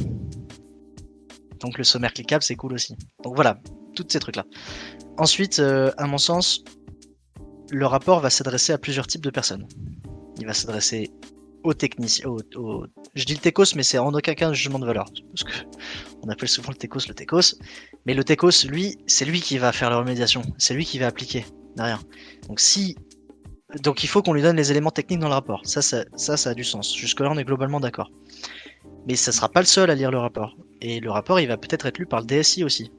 [1.59, 2.95] Donc le sommaire cliquable, c'est cool aussi.
[3.25, 3.59] Donc voilà,
[3.97, 4.45] tous ces trucs-là.
[5.19, 6.63] Ensuite, euh, à mon sens,
[7.73, 9.67] le rapport va s'adresser à plusieurs types de personnes.
[10.39, 11.11] Il va s'adresser
[11.63, 14.87] aux techniciens, aux, je dis le techos, mais c'est en aucun cas un jugement de
[14.87, 15.65] valeur, parce que
[16.23, 17.57] on appelle souvent le techos le techos,
[18.07, 21.07] mais le techos, lui, c'est lui qui va faire la remédiation, c'est lui qui va
[21.07, 21.45] appliquer
[21.77, 22.03] derrière.
[22.49, 22.97] Donc si,
[23.83, 25.61] donc il faut qu'on lui donne les éléments techniques dans le rapport.
[25.65, 26.95] Ça, ça, ça, ça a du sens.
[26.97, 28.11] Jusque là, on est globalement d'accord.
[29.07, 30.57] Mais ça sera pas le seul à lire le rapport.
[30.81, 32.91] Et le rapport, il va peut-être être lu par le DSI aussi.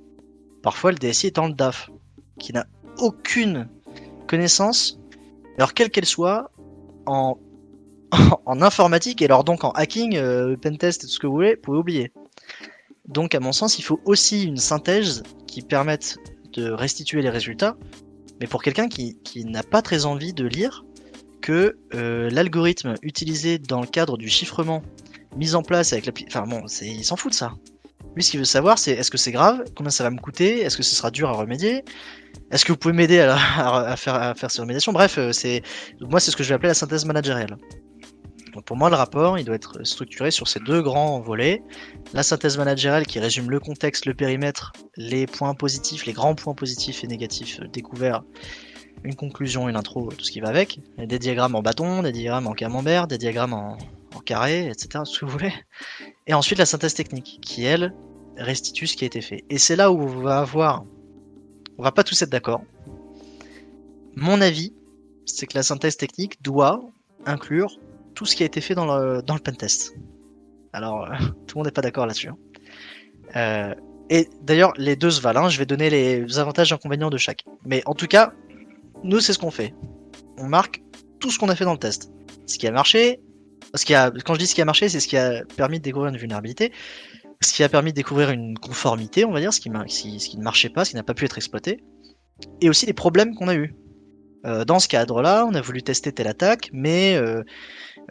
[0.63, 1.89] Parfois, le DSI étant le DAF,
[2.39, 2.65] qui n'a
[2.99, 3.67] aucune
[4.27, 4.99] connaissance,
[5.57, 6.51] alors quelle qu'elle soit,
[7.05, 7.37] en
[8.45, 11.61] en informatique et alors donc en hacking, euh, pentest tout ce que vous voulez, vous
[11.61, 12.11] pouvez oublier.
[13.07, 16.17] Donc à mon sens, il faut aussi une synthèse qui permette
[16.53, 17.77] de restituer les résultats,
[18.39, 20.85] mais pour quelqu'un qui, qui n'a pas très envie de lire
[21.41, 24.83] que euh, l'algorithme utilisé dans le cadre du chiffrement
[25.35, 26.25] mis en place avec l'appli...
[26.27, 27.53] Enfin bon, il s'en fout de ça.
[28.15, 29.63] Lui, ce qu'il veut savoir, c'est est-ce que c'est grave?
[29.75, 30.61] Combien ça va me coûter?
[30.61, 31.83] Est-ce que ce sera dur à remédier?
[32.51, 33.35] Est-ce que vous pouvez m'aider à,
[33.91, 34.91] à, faire, à faire ces remédiations?
[34.91, 35.63] Bref, euh, c'est
[36.01, 37.57] moi, c'est ce que je vais appeler la synthèse managériale.
[38.53, 41.63] Donc pour moi, le rapport, il doit être structuré sur ces deux grands volets.
[42.13, 46.53] La synthèse managériale qui résume le contexte, le périmètre, les points positifs, les grands points
[46.53, 48.23] positifs et négatifs découverts,
[49.03, 50.79] une conclusion, une intro, tout ce qui va avec.
[50.97, 53.77] Des diagrammes en bâton, des diagrammes en camembert, des diagrammes en,
[54.15, 55.03] en carré, etc.
[55.05, 55.53] Ce que vous voulez.
[56.27, 57.93] Et ensuite la synthèse technique, qui elle
[58.37, 59.43] restitue ce qui a été fait.
[59.49, 60.83] Et c'est là où on va avoir,
[61.77, 62.61] on va pas tous être d'accord.
[64.15, 64.73] Mon avis,
[65.25, 66.81] c'est que la synthèse technique doit
[67.25, 67.77] inclure
[68.15, 69.93] tout ce qui a été fait dans le, dans le pentest.
[70.73, 71.15] Alors, euh,
[71.47, 72.29] tout le monde n'est pas d'accord là-dessus.
[72.29, 72.37] Hein.
[73.35, 73.75] Euh,
[74.09, 75.45] et d'ailleurs, les deux se valent.
[75.45, 75.49] Hein.
[75.49, 77.45] Je vais donner les avantages et inconvénients de chaque.
[77.65, 78.33] Mais en tout cas,
[79.03, 79.73] nous, c'est ce qu'on fait.
[80.37, 80.81] On marque
[81.19, 82.11] tout ce qu'on a fait dans le test.
[82.45, 83.21] Ce qui a marché,
[83.75, 85.79] ce qui a, quand je dis ce qui a marché, c'est ce qui a permis
[85.79, 86.71] de découvrir une vulnérabilité,
[87.41, 90.69] ce qui a permis de découvrir une conformité, on va dire, ce qui, ne marchait
[90.69, 91.81] pas, ce qui n'a pas pu être exploité,
[92.59, 93.75] et aussi les problèmes qu'on a eu.
[94.45, 97.15] Euh, dans ce cadre-là, on a voulu tester telle attaque, mais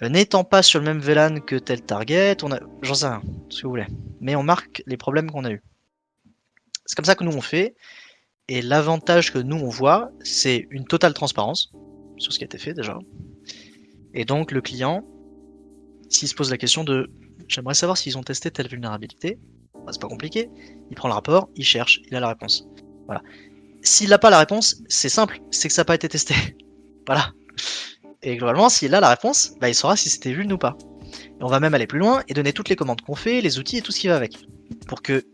[0.09, 3.61] n'étant pas sur le même VLAN que tel target, on a, j'en sais rien, ce
[3.61, 3.86] que vous voulez,
[4.20, 5.62] mais on marque les problèmes qu'on a eu.
[6.86, 7.74] C'est comme ça que nous on fait,
[8.48, 11.70] et l'avantage que nous on voit, c'est une totale transparence
[12.18, 12.98] sur ce qui a été fait déjà.
[14.14, 15.05] Et donc le client,
[16.09, 17.11] s'il se pose la question de
[17.48, 19.38] j'aimerais savoir s'ils ont testé telle vulnérabilité,
[19.74, 20.48] bah, c'est pas compliqué,
[20.90, 22.66] il prend le rapport, il cherche, il a la réponse.
[23.07, 23.22] Voilà.
[23.82, 26.34] S'il n'a pas la réponse, c'est simple, c'est que ça n'a pas été testé.
[27.07, 27.32] voilà.
[28.23, 30.77] Et globalement, s'il a la réponse, bah, il saura si c'était vuln ou pas.
[31.12, 33.59] Et on va même aller plus loin et donner toutes les commandes qu'on fait, les
[33.59, 34.37] outils et tout ce qui va avec.
[34.87, 35.25] Pour que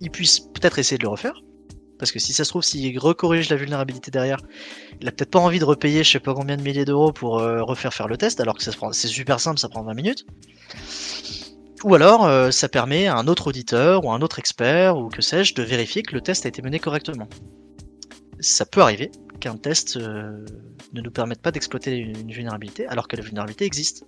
[0.00, 1.42] il puisse peut-être essayer de le refaire,
[1.98, 4.38] parce que si ça se trouve, s'il recorrige la vulnérabilité derrière,
[5.02, 7.38] il a peut-être pas envie de repayer je sais pas combien de milliers d'euros pour
[7.38, 10.24] euh, refaire faire le test, alors que c'est super simple, ça prend 20 minutes.
[11.84, 15.20] Ou alors, euh, ça permet à un autre auditeur ou un autre expert ou que
[15.20, 17.28] sais-je de vérifier que le test a été mené correctement.
[18.40, 19.10] Ça peut arriver
[19.40, 20.44] qu'un test euh,
[20.92, 24.04] ne nous permette pas d'exploiter une vulnérabilité alors que la vulnérabilité existe.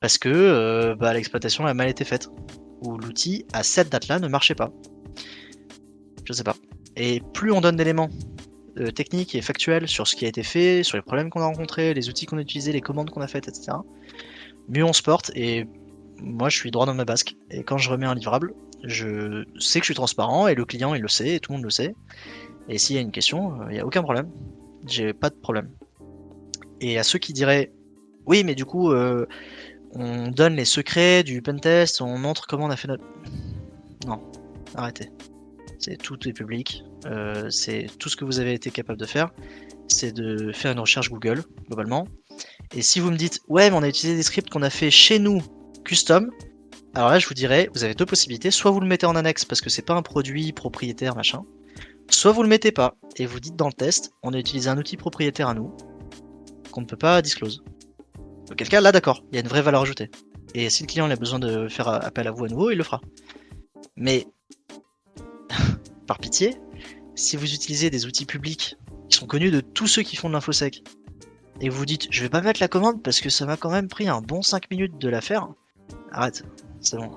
[0.00, 2.28] Parce que bah, l'exploitation a mal été faite.
[2.82, 4.70] Ou l'outil à cette date-là ne marchait pas.
[6.24, 6.54] Je sais pas.
[6.96, 8.10] Et plus on donne d'éléments
[8.78, 11.46] euh, techniques et factuels sur ce qui a été fait, sur les problèmes qu'on a
[11.46, 13.72] rencontrés, les outils qu'on a utilisés, les commandes qu'on a faites, etc.,
[14.68, 15.32] mieux on se porte.
[15.34, 15.66] Et
[16.20, 17.34] moi, je suis droit dans ma basque.
[17.50, 20.94] Et quand je remets un livrable, je sais que je suis transparent et le client,
[20.94, 21.94] il le sait et tout le monde le sait.
[22.68, 24.30] Et s'il y a une question, euh, il n'y a aucun problème.
[24.86, 25.70] J'ai pas de problème.
[26.80, 27.72] Et à ceux qui diraient,
[28.26, 29.26] oui, mais du coup, euh,
[29.92, 33.04] on donne les secrets du pentest, on montre comment on a fait notre.
[34.06, 34.20] Non,
[34.74, 35.10] arrêtez.
[35.78, 36.84] C'est tout est public.
[37.06, 39.30] Euh, c'est tout ce que vous avez été capable de faire,
[39.86, 42.06] c'est de faire une recherche Google globalement.
[42.74, 44.90] Et si vous me dites ouais, mais on a utilisé des scripts qu'on a fait
[44.90, 45.40] chez nous
[45.84, 46.30] custom,
[46.98, 48.50] alors là je vous dirais, vous avez deux possibilités.
[48.50, 51.42] Soit vous le mettez en annexe parce que c'est pas un produit propriétaire machin,
[52.10, 54.76] soit vous le mettez pas et vous dites dans le test, on a utilisé un
[54.76, 55.72] outil propriétaire à nous
[56.72, 57.62] qu'on ne peut pas disclose.
[58.50, 60.10] Auquel cas là d'accord, il y a une vraie valeur ajoutée.
[60.54, 62.82] Et si le client a besoin de faire appel à vous à nouveau, il le
[62.82, 63.00] fera.
[63.94, 64.26] Mais
[66.08, 66.56] par pitié,
[67.14, 68.76] si vous utilisez des outils publics
[69.08, 70.82] qui sont connus de tous ceux qui font de l'infosec,
[71.60, 73.86] et vous dites je vais pas mettre la commande parce que ça m'a quand même
[73.86, 75.46] pris un bon 5 minutes de la faire,
[76.10, 76.42] arrête,
[76.80, 77.10] c'est bon.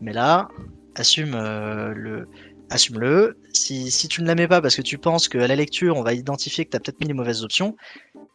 [0.00, 0.48] Mais là,
[0.94, 2.28] assume euh, le.
[2.70, 3.38] Assume-le.
[3.54, 6.02] Si, si, tu ne la mets pas parce que tu penses qu'à la lecture on
[6.02, 7.76] va identifier que tu as peut-être mis les mauvaises options,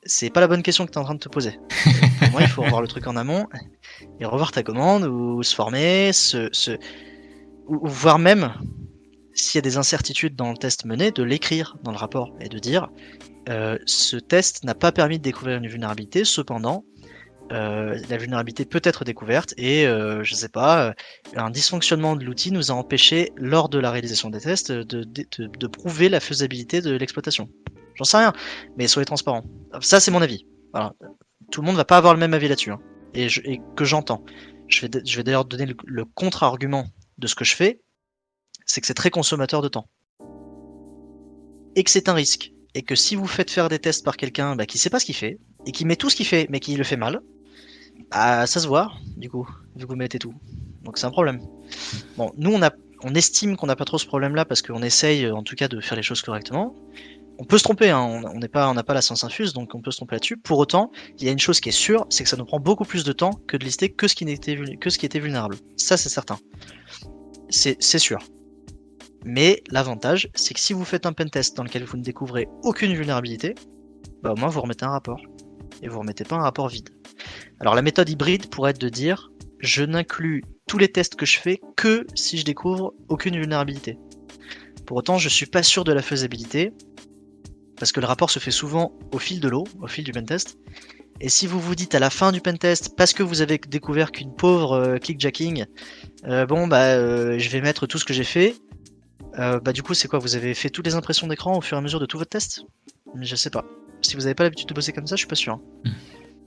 [0.05, 1.59] c'est pas la bonne question que tu es en train de te poser.
[2.19, 3.47] Pour moi, il faut revoir le truc en amont
[4.19, 6.71] et revoir ta commande ou se former, se, se
[7.67, 8.53] ou, voire même
[9.35, 12.49] s'il y a des incertitudes dans le test mené, de l'écrire dans le rapport et
[12.49, 12.89] de dire
[13.49, 16.85] euh, ce test n'a pas permis de découvrir une vulnérabilité, cependant,
[17.53, 20.93] euh, la vulnérabilité peut être découverte et, euh, je sais pas, euh,
[21.35, 25.25] un dysfonctionnement de l'outil nous a empêché, lors de la réalisation des tests, de, de,
[25.37, 27.49] de, prouver la faisabilité de l'exploitation.
[27.95, 28.33] J'en sais rien,
[28.75, 29.43] mais soyez transparent.
[29.81, 30.47] Ça, c'est mon avis.
[30.73, 30.93] Voilà.
[31.51, 32.79] Tout le monde va pas avoir le même avis là-dessus, hein.
[33.13, 34.23] et, je, et, que j'entends.
[34.67, 36.87] Je vais, je vais d'ailleurs donner le, le contre-argument
[37.19, 37.81] de ce que je fais,
[38.65, 39.87] c'est que c'est très consommateur de temps.
[41.75, 42.51] Et que c'est un risque.
[42.73, 45.05] Et que si vous faites faire des tests par quelqu'un bah, qui sait pas ce
[45.05, 45.37] qu'il fait,
[45.67, 47.21] et qui met tout ce qu'il fait, mais qui le fait mal,
[48.11, 50.33] bah, ça se voit, du coup, vu que vous mettez tout.
[50.83, 51.39] Donc c'est un problème.
[52.17, 52.71] Bon, nous, on, a,
[53.03, 55.79] on estime qu'on n'a pas trop ce problème-là parce qu'on essaye, en tout cas, de
[55.79, 56.75] faire les choses correctement.
[57.39, 59.97] on peut se tromper, hein, on n'a pas la science infuse, donc on peut se
[59.97, 60.37] tromper là-dessus.
[60.37, 62.59] Pour autant, il y a une chose qui est sûre, c'est que ça nous prend
[62.59, 65.19] beaucoup plus de temps que de lister que ce qui, n'était, que ce qui était
[65.19, 65.55] vulnérable.
[65.77, 66.37] Ça, c'est certain.
[67.49, 68.19] C'est, c'est sûr.
[69.25, 72.93] Mais l'avantage, c'est que si vous faites un pentest dans lequel vous ne découvrez aucune
[72.93, 73.55] vulnérabilité,
[74.21, 75.21] bah au moins vous remettez un rapport.
[75.81, 76.89] Et vous remettez pas un rapport vide.
[77.63, 81.39] Alors la méthode hybride pourrait être de dire je n'inclus tous les tests que je
[81.39, 83.97] fais que si je découvre aucune vulnérabilité.
[84.85, 86.73] Pour autant, je suis pas sûr de la faisabilité,
[87.77, 90.57] parce que le rapport se fait souvent au fil de l'eau, au fil du pentest.
[91.21, 94.11] Et si vous vous dites à la fin du pentest, parce que vous avez découvert
[94.11, 95.63] qu'une pauvre euh, clickjacking,
[96.25, 98.57] euh, bon bah euh, je vais mettre tout ce que j'ai fait,
[99.37, 101.79] bah du coup c'est quoi Vous avez fait toutes les impressions d'écran au fur et
[101.79, 102.65] à mesure de tout votre test
[103.21, 103.63] Je sais pas.
[104.01, 105.53] Si vous n'avez pas l'habitude de bosser comme ça, je suis pas sûr.
[105.53, 105.91] Hein.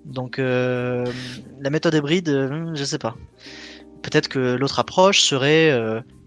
[0.06, 3.16] Donc la méthode hybride, je sais pas.
[4.02, 5.76] Peut-être que l'autre approche serait,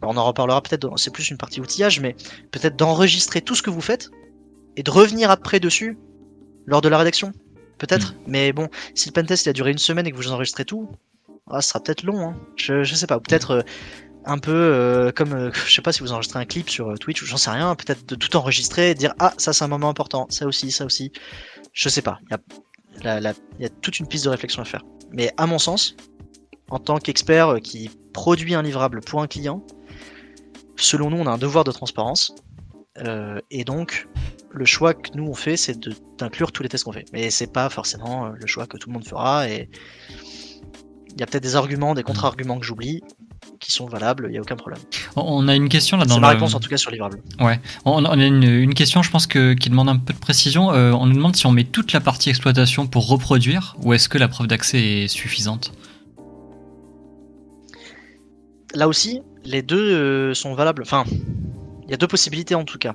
[0.01, 2.15] on en reparlera peut-être, c'est plus une partie outillage, mais
[2.51, 4.11] peut-être d'enregistrer tout ce que vous faites
[4.75, 5.97] et de revenir après dessus
[6.65, 7.33] lors de la rédaction.
[7.79, 8.13] Peut-être.
[8.13, 8.17] Hmm.
[8.27, 10.89] Mais bon, si le pentest il a duré une semaine et que vous enregistrez tout,
[11.49, 12.19] ah, ça sera peut-être long.
[12.21, 12.35] Hein.
[12.55, 13.19] Je, je sais pas.
[13.19, 13.61] Peut-être euh,
[14.25, 17.21] un peu euh, comme, euh, je sais pas si vous enregistrez un clip sur Twitch
[17.23, 17.73] ou j'en sais rien.
[17.75, 20.85] Peut-être de tout enregistrer et dire ah ça c'est un moment important, ça aussi, ça
[20.85, 21.11] aussi.
[21.73, 22.19] Je sais pas.
[22.29, 22.39] Il y a,
[23.03, 24.83] il y a toute une piste de réflexion à faire.
[25.11, 25.95] Mais à mon sens,
[26.69, 29.65] en tant qu'expert qui produit un livrable pour un client,
[30.77, 32.33] selon nous, on a un devoir de transparence.
[33.49, 34.07] et donc,
[34.51, 35.77] le choix que nous on fait, c'est
[36.17, 37.05] d'inclure tous les tests qu'on fait.
[37.13, 39.49] Mais c'est pas forcément euh, le choix que tout le monde fera.
[39.49, 39.69] Et
[41.07, 43.01] il y a peut-être des arguments, des contre-arguments que j'oublie
[43.59, 44.81] qui sont valables, il n'y a aucun problème.
[45.15, 47.21] On a une question là dans C'est ma réponse en tout cas sur livrable.
[47.39, 50.71] Ouais, on a une, question, je pense que qui demande un peu de précision.
[50.71, 54.07] Euh, on nous demande si on met toute la partie exploitation pour reproduire ou est-ce
[54.07, 55.73] que la preuve d'accès est suffisante?
[58.73, 60.83] Là aussi, les deux euh, sont valables.
[60.83, 61.03] Enfin,
[61.83, 62.93] il y a deux possibilités en tout cas.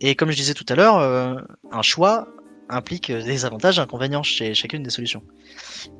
[0.00, 1.34] Et comme je disais tout à l'heure, euh,
[1.70, 2.28] un choix
[2.68, 5.22] implique des avantages et inconvénients chez chacune des solutions.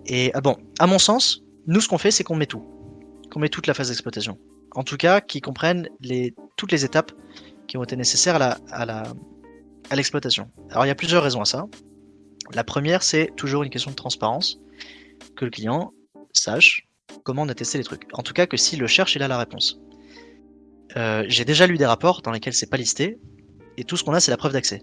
[0.07, 2.65] Et ah bon, à mon sens, nous ce qu'on fait, c'est qu'on met tout,
[3.33, 4.39] qu'on met toute la phase d'exploitation.
[4.75, 7.13] En tout cas, qui comprennent les, toutes les étapes
[7.67, 9.05] qui ont été nécessaires à la, à la,
[9.89, 10.51] à l'exploitation.
[10.71, 11.65] Alors il y a plusieurs raisons à ça.
[12.53, 14.59] La première, c'est toujours une question de transparence,
[15.35, 15.93] que le client
[16.35, 16.87] sache
[17.25, 18.07] comment on a testé les trucs.
[18.13, 19.81] En tout cas, que s'il le cherche, il a la réponse.
[20.99, 23.19] Euh, j'ai déjà lu des rapports dans lesquels c'est pas listé,
[23.79, 24.83] et tout ce qu'on a, c'est la preuve d'accès.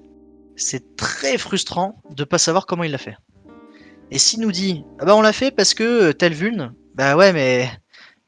[0.56, 3.16] C'est très frustrant de pas savoir comment il l'a fait.
[4.10, 7.16] Et s'il nous dit, ah bah on l'a fait parce que euh, tel vulne, bah
[7.16, 7.70] ouais, mais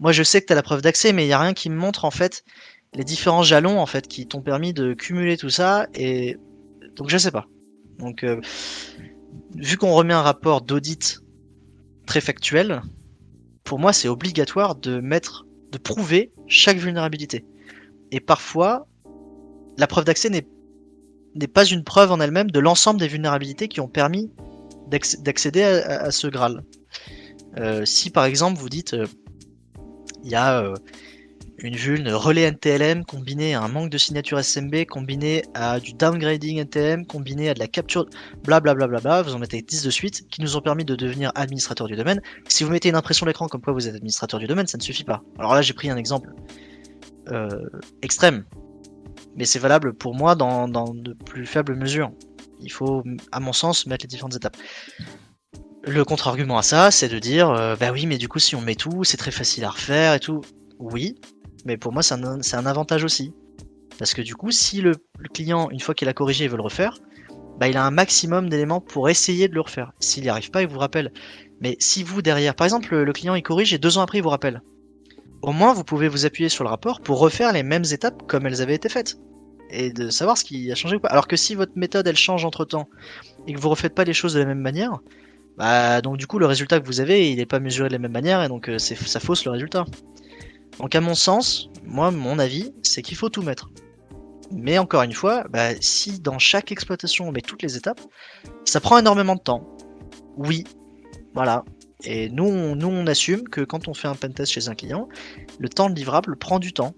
[0.02, 1.76] moi je sais que t'as la preuve d'accès, mais il y a rien qui me
[1.76, 2.44] montre en fait
[2.94, 6.38] les différents jalons en fait qui t'ont permis de cumuler tout ça, et
[6.98, 7.48] donc je sais pas.
[8.00, 8.42] Donc euh,
[9.56, 11.20] vu qu'on remet un rapport d'audit
[12.08, 12.82] très factuel,
[13.64, 17.46] pour moi c'est obligatoire de mettre, de prouver chaque vulnérabilité.
[18.12, 18.88] Et parfois,
[19.78, 23.88] la preuve d'accès n'est pas une preuve en elle-même de l'ensemble des vulnérabilités qui ont
[23.88, 24.32] permis
[25.20, 26.66] d'accéder à, ce Graal.
[27.58, 29.06] Euh, si par exemple vous dites euh,
[30.24, 30.76] il y a euh,
[31.60, 36.60] une vulne relais NTLM combinée à un manque de signature SMB, combiné à du downgrading
[36.60, 38.06] NTM, combiné à de la capture,
[38.44, 40.96] blablabla, bla bla bla, vous en mettez 10 de suite, qui nous ont permis de
[40.96, 42.22] devenir administrateur du domaine.
[42.48, 44.84] Si vous mettez une impression d'écran comme quoi vous êtes administrateur du domaine, ça ne
[44.84, 45.22] suffit pas.
[45.38, 46.34] Alors là j'ai pris un exemple
[48.02, 48.44] extrême,
[49.36, 52.12] mais c'est valable pour moi dans, de plus faibles mesures.
[52.60, 54.58] Il faut, à mon sens, mettre les différentes étapes.
[55.84, 58.62] Le contre-argument à ça, c'est de dire, euh, bah oui, mais du coup, si on
[58.62, 60.42] met tout, c'est très facile à refaire et tout.
[60.80, 61.16] Oui,
[61.66, 63.34] mais pour moi, c'est un, avantage aussi.
[63.98, 64.96] Parce que du coup, si le,
[65.34, 66.98] client, une fois qu'il a corrigé, il veut le refaire,
[67.60, 69.92] bah, il a un maximum d'éléments pour essayer de le refaire.
[70.00, 71.12] S'il n'y arrive pas, il vous rappelle.
[71.60, 74.24] Mais si vous, derrière, par exemple, le client, il corrige et deux ans après, il
[74.24, 74.62] vous rappelle
[75.42, 78.46] au moins vous pouvez vous appuyer sur le rapport pour refaire les mêmes étapes comme
[78.46, 79.18] elles avaient été faites
[79.70, 81.08] et de savoir ce qui a changé ou pas.
[81.08, 82.90] Alors que si votre méthode elle change entre temps
[83.48, 85.00] et que vous refaites pas les choses de la même manière,
[85.58, 88.00] bah donc du coup le résultat que vous avez il n'est pas mesuré de la
[88.00, 89.86] même manière et donc euh, ça fausse le résultat.
[90.80, 93.70] Donc à mon sens, moi mon avis c'est qu'il faut tout mettre.
[94.54, 98.02] Mais encore une fois, bah, si dans chaque exploitation on met toutes les étapes,
[98.66, 99.66] ça prend énormément de temps.
[100.36, 100.66] Oui,
[101.34, 101.64] voilà,
[102.04, 105.08] et nous on, nous, on assume que quand on fait un pentest chez un client,
[105.60, 106.94] le temps de livrable prend du temps.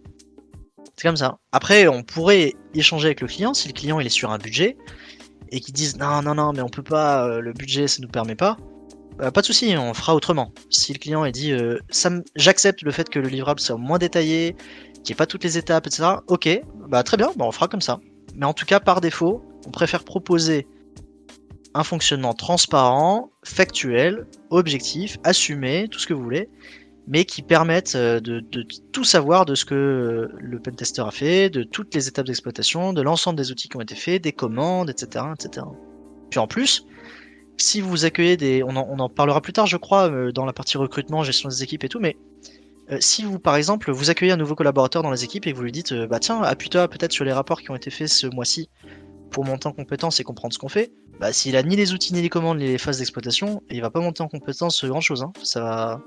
[0.95, 1.39] C'est comme ça.
[1.51, 4.77] Après, on pourrait échanger avec le client si le client il est sur un budget
[5.49, 8.07] et qu'il dise non, non, non, mais on peut pas, euh, le budget ça nous
[8.07, 8.57] permet pas.
[9.17, 10.51] Bah, pas de souci, on fera autrement.
[10.69, 11.79] Si le client est dit euh,
[12.35, 14.55] j'accepte le fait que le livrable soit moins détaillé,
[15.03, 16.15] qu'il n'y ait pas toutes les étapes, etc.
[16.27, 16.49] Ok,
[16.87, 17.99] bah très bien, bah, on fera comme ça.
[18.35, 20.65] Mais en tout cas, par défaut, on préfère proposer
[21.75, 26.49] un fonctionnement transparent, factuel, objectif, assumé, tout ce que vous voulez.
[27.07, 31.11] Mais qui permettent euh, de, de tout savoir de ce que euh, le pentester a
[31.11, 34.31] fait, de toutes les étapes d'exploitation, de l'ensemble des outils qui ont été faits, des
[34.31, 35.65] commandes, etc., etc.
[36.29, 36.85] Puis en plus,
[37.57, 40.45] si vous accueillez des, on en, on en parlera plus tard, je crois, euh, dans
[40.45, 42.17] la partie recrutement, gestion des équipes et tout, mais
[42.99, 45.71] si vous, par exemple, vous accueillez un nouveau collaborateur dans les équipes et vous lui
[45.71, 48.69] dites, bah tiens, appuie-toi peut-être sur les rapports qui ont été faits ce mois-ci
[49.31, 52.13] pour monter en compétence et comprendre ce qu'on fait, bah s'il a ni les outils,
[52.13, 55.23] ni les commandes, ni les phases d'exploitation, il va pas monter en compétence grand chose,
[55.23, 55.31] hein.
[55.43, 56.01] Ça va,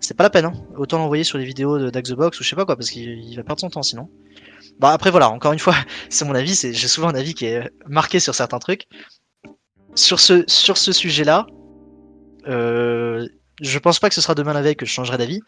[0.00, 0.52] c'est pas la peine, hein.
[0.76, 2.90] Autant l'envoyer sur des vidéos de Dax the Box ou je sais pas quoi, parce
[2.90, 4.08] qu'il il va perdre son temps sinon.
[4.78, 5.74] Bah après voilà, encore une fois,
[6.08, 8.86] c'est mon avis, c'est, j'ai souvent un avis qui est marqué sur certains trucs.
[9.94, 11.46] Sur ce, sur ce sujet-là,
[12.46, 13.26] euh,
[13.60, 15.40] je pense pas que ce sera demain la veille que je changerai d'avis,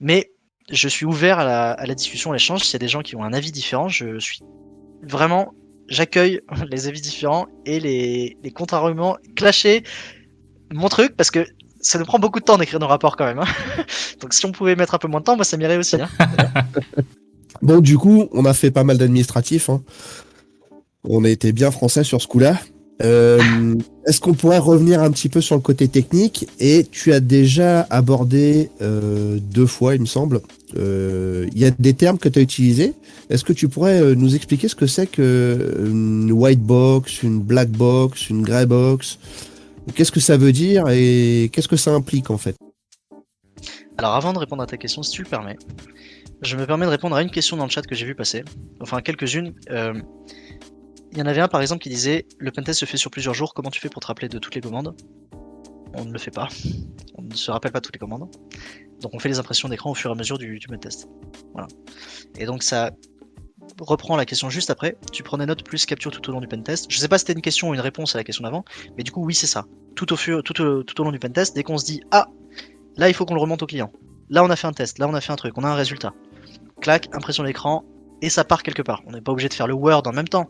[0.00, 0.32] mais
[0.70, 2.62] je suis ouvert à la, à la discussion, à l'échange.
[2.62, 4.40] S'il y a des gens qui ont un avis différent, je suis
[5.02, 5.52] vraiment,
[5.88, 6.40] j'accueille
[6.70, 9.84] les avis différents et les, les contre-arguments clashés.
[10.72, 11.46] Mon truc, parce que
[11.82, 13.40] ça nous prend beaucoup de temps d'écrire nos rapports quand même.
[13.40, 13.44] hein.
[14.20, 15.96] Donc si on pouvait mettre un peu moins de temps, moi ça m'irait aussi.
[15.96, 16.08] Hein.
[17.60, 19.70] Bon, du coup, on a fait pas mal d'administratifs.
[19.70, 19.82] hein.
[21.08, 22.58] On a été bien français sur ce coup-là.
[23.04, 23.74] Euh,
[24.06, 26.48] Est-ce qu'on pourrait revenir un petit peu sur le côté technique?
[26.58, 30.40] Et tu as déjà abordé euh, deux fois, il me semble.
[30.76, 32.94] Euh, Il y a des termes que tu as utilisés.
[33.30, 38.28] Est-ce que tu pourrais nous expliquer ce que c'est qu'une white box, une black box,
[38.28, 39.18] une grey box?
[39.94, 42.56] Qu'est-ce que ça veut dire et qu'est-ce que ça implique en fait?
[43.98, 45.58] Alors avant de répondre à ta question, si tu le permets,
[46.40, 48.44] je me permets de répondre à une question dans le chat que j'ai vu passer.
[48.80, 49.54] Enfin quelques-unes.
[49.70, 49.94] Euh,
[51.12, 53.34] Il y en avait un par exemple qui disait le pentest se fait sur plusieurs
[53.34, 54.96] jours, comment tu fais pour te rappeler de toutes les commandes?
[55.94, 56.48] On ne le fait pas.
[57.16, 58.30] On ne se rappelle pas toutes les commandes.
[59.02, 61.06] Donc on fait les impressions d'écran au fur et à mesure du, du pentest.
[61.52, 61.68] Voilà.
[62.38, 62.92] Et donc ça
[63.80, 64.96] reprend la question juste après.
[65.12, 66.86] Tu prends des notes plus capture tout au long du pentest.
[66.88, 68.64] Je sais pas si c'était une question ou une réponse à la question d'avant,
[68.96, 69.66] mais du coup oui c'est ça.
[69.94, 72.28] Tout au, fur, tout, au, long du pentest, dès qu'on se dit ah
[72.96, 73.92] là il faut qu'on le remonte au client.
[74.30, 75.74] Là on a fait un test, là on a fait un truc, on a un
[75.74, 76.12] résultat.
[76.80, 77.84] Clac, impression d'écran,
[78.22, 79.02] et ça part quelque part.
[79.06, 80.48] On n'est pas obligé de faire le Word en même temps.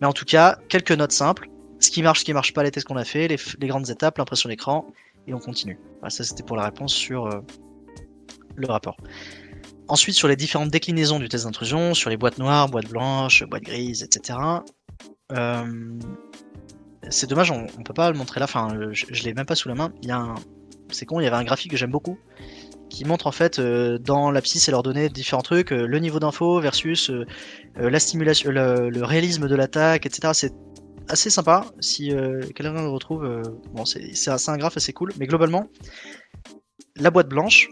[0.00, 1.48] Mais en tout cas, quelques notes simples.
[1.78, 3.90] Ce qui marche, ce qui marche pas, les tests qu'on a fait, les, les grandes
[3.90, 4.86] étapes, l'impression d'écran,
[5.26, 5.78] et on continue.
[6.00, 7.40] Voilà, ça c'était pour la réponse sur euh,
[8.54, 8.96] le rapport.
[9.92, 13.64] Ensuite, sur les différentes déclinaisons du test d'intrusion, sur les boîtes noires, boîtes blanches, boîtes
[13.64, 14.38] grises, etc.
[15.32, 15.98] euh,
[17.10, 19.44] c'est dommage, on, on peut pas le montrer là, enfin, euh, je, je l'ai même
[19.44, 19.92] pas sous la main.
[20.00, 20.36] Il y a un,
[20.90, 22.18] c'est con, il y avait un graphique que j'aime beaucoup
[22.88, 26.20] qui montre en fait euh, dans l'abscisse et leur donner différents trucs, euh, le niveau
[26.20, 27.10] d'info versus
[27.76, 30.32] la stimulation, le, réalisme de l'attaque, etc.
[30.32, 30.54] C'est
[31.08, 31.66] assez sympa.
[31.80, 32.08] Si
[32.54, 33.42] quelqu'un le retrouve,
[33.74, 35.12] bon, c'est un graphe assez cool.
[35.18, 35.68] Mais globalement,
[36.96, 37.68] la boîte blanche,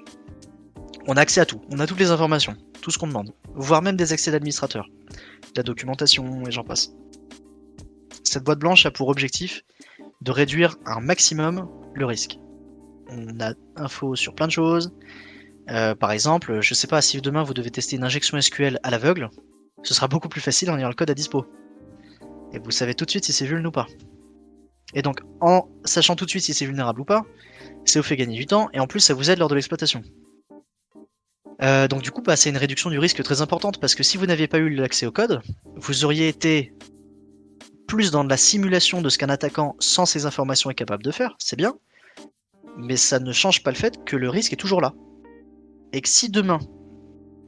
[1.11, 1.61] on a accès à tout.
[1.71, 5.57] On a toutes les informations, tout ce qu'on demande, voire même des accès d'administrateur, de
[5.57, 6.93] la documentation et j'en passe.
[8.23, 9.63] Cette boîte blanche a pour objectif
[10.21, 12.39] de réduire un maximum le risque.
[13.09, 14.95] On a info sur plein de choses.
[15.71, 18.91] Euh, par exemple, je sais pas si demain vous devez tester une injection SQL à
[18.91, 19.31] l'aveugle,
[19.83, 21.45] ce sera beaucoup plus facile en ayant le code à dispo.
[22.53, 23.87] Et vous savez tout de suite si c'est vulnérable ou pas.
[24.95, 27.27] Et donc, en sachant tout de suite si c'est vulnérable ou pas,
[27.85, 30.05] ça vous fait gagner du temps et en plus ça vous aide lors de l'exploitation.
[31.63, 34.17] Euh, donc du coup, bah, c'est une réduction du risque très importante parce que si
[34.17, 35.43] vous n'aviez pas eu l'accès au code,
[35.77, 36.73] vous auriez été
[37.87, 41.35] plus dans la simulation de ce qu'un attaquant sans ces informations est capable de faire,
[41.39, 41.75] c'est bien,
[42.77, 44.95] mais ça ne change pas le fait que le risque est toujours là.
[45.93, 46.61] Et que si demain,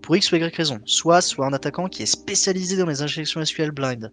[0.02, 3.42] pour X ou Y raison, soit soit un attaquant qui est spécialisé dans les injections
[3.42, 4.12] SQL blind,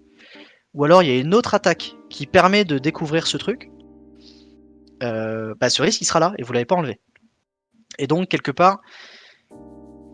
[0.75, 3.69] ou alors il y a une autre attaque qui permet de découvrir ce truc,
[5.01, 6.99] euh, bah, ce risque il sera là et vous l'avez pas enlevé.
[7.97, 8.81] Et donc quelque part,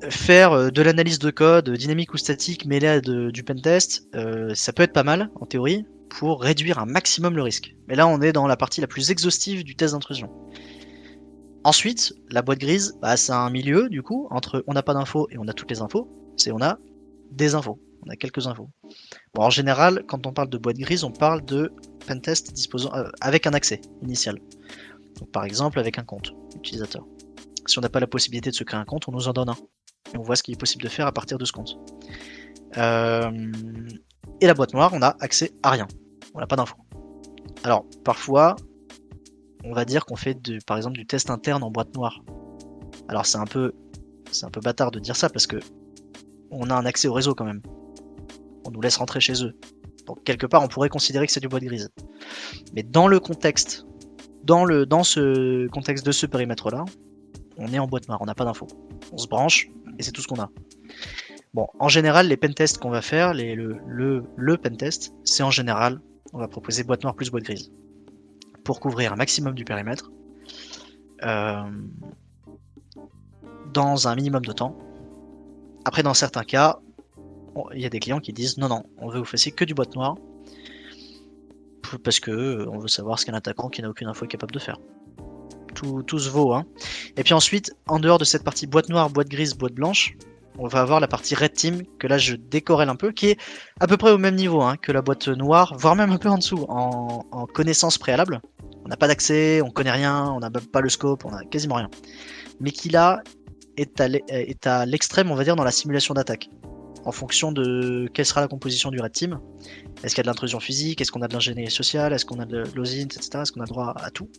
[0.09, 4.73] faire euh, de l'analyse de code dynamique ou statique mêlée à du pentest, euh, ça
[4.73, 7.75] peut être pas mal en théorie pour réduire un maximum le risque.
[7.87, 10.29] Mais là on est dans la partie la plus exhaustive du test d'intrusion.
[11.63, 15.27] Ensuite, la boîte grise, bah, c'est un milieu du coup entre on n'a pas d'infos
[15.31, 16.07] et on a toutes les infos.
[16.37, 16.77] C'est on a
[17.31, 18.69] des infos, on a quelques infos.
[19.33, 21.73] Bon, en général, quand on parle de boîte grise, on parle de
[22.05, 24.37] pentest disposant euh, avec un accès initial.
[25.19, 27.05] Donc, par exemple, avec un compte utilisateur.
[27.65, 29.49] Si on n'a pas la possibilité de se créer un compte, on nous en donne
[29.49, 29.57] un.
[30.13, 31.77] Et on voit ce qu'il est possible de faire à partir de ce compte.
[32.77, 33.31] Euh,
[34.41, 35.87] Et la boîte noire, on a accès à rien.
[36.33, 36.77] On n'a pas d'infos.
[37.63, 38.55] Alors, parfois,
[39.63, 42.23] on va dire qu'on fait par exemple du test interne en boîte noire.
[43.07, 43.73] Alors c'est un peu,
[44.31, 45.57] c'est un peu bâtard de dire ça parce que
[46.51, 47.61] on a un accès au réseau quand même.
[48.65, 49.55] On nous laisse rentrer chez eux.
[50.05, 51.89] Donc quelque part, on pourrait considérer que c'est du boîte grise.
[52.73, 53.85] Mais dans le contexte,
[54.43, 56.85] dans ce contexte de ce périmètre-là,
[57.57, 58.19] on est en boîte noire.
[58.21, 58.67] On n'a pas d'infos.
[59.11, 59.67] On se branche
[59.97, 60.49] et c'est tout ce qu'on a.
[61.53, 66.01] Bon, en général, les pentests qu'on va faire, le, le, le pentest, c'est en général,
[66.33, 67.71] on va proposer boîte noire plus boîte grise
[68.63, 70.11] pour couvrir un maximum du périmètre.
[71.23, 71.63] Euh,
[73.73, 74.75] dans un minimum de temps.
[75.83, 76.79] Après, dans certains cas,
[77.73, 79.73] il y a des clients qui disent non, non, on veut vous fassiez que du
[79.73, 80.15] boîte noire
[82.03, 84.59] parce que euh, veut savoir ce qu'un attaquant qui n'a aucune info est capable de
[84.59, 84.79] faire.
[85.76, 86.53] Tout, se vaut.
[86.53, 86.65] Hein.
[87.17, 90.15] Et puis ensuite, en dehors de cette partie boîte noire, boîte grise, boîte blanche,
[90.57, 93.38] on va avoir la partie Red Team, que là je décorèle un peu, qui est
[93.80, 96.30] à peu près au même niveau hein, que la boîte noire, voire même un peu
[96.30, 98.41] en dessous, en, connaissance préalable.
[98.86, 101.76] On n'a pas d'accès, on connaît rien, on n'a pas le scope, on a quasiment
[101.76, 101.89] rien.
[102.59, 103.21] Mais qui là
[103.78, 106.49] est à l'extrême, on va dire, dans la simulation d'attaque.
[107.03, 109.39] En fonction de quelle sera la composition du Red Team.
[110.03, 111.01] Est-ce qu'il y a de l'intrusion physique?
[111.01, 112.13] Est-ce qu'on a de l'ingénierie sociale?
[112.13, 113.30] Est-ce qu'on a de l'osint, etc.
[113.41, 114.30] Est-ce qu'on a droit à tout?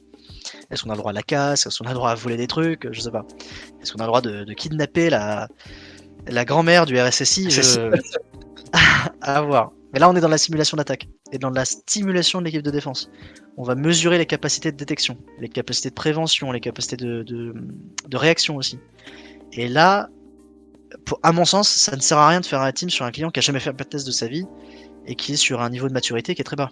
[0.70, 1.66] Est-ce qu'on a le droit à la casse?
[1.66, 2.90] Est-ce qu'on a le droit à voler des trucs?
[2.92, 3.24] Je sais pas.
[3.80, 5.48] Est-ce qu'on a le droit de, kidnapper la,
[6.26, 7.48] la grand-mère du RSSI
[9.20, 9.72] À voir.
[9.92, 12.70] Mais là, on est dans la simulation d'attaque et dans la stimulation de l'équipe de
[12.70, 13.10] défense.
[13.56, 18.16] On va mesurer les capacités de détection, les capacités de prévention, les capacités de, de,
[18.16, 18.78] réaction aussi.
[19.52, 20.10] Et là,
[21.06, 23.10] pour, à mon sens, ça ne sert à rien de faire un team sur un
[23.10, 24.44] client qui a jamais fait un test de sa vie
[25.06, 26.70] et qui est sur un niveau de maturité qui est très bas.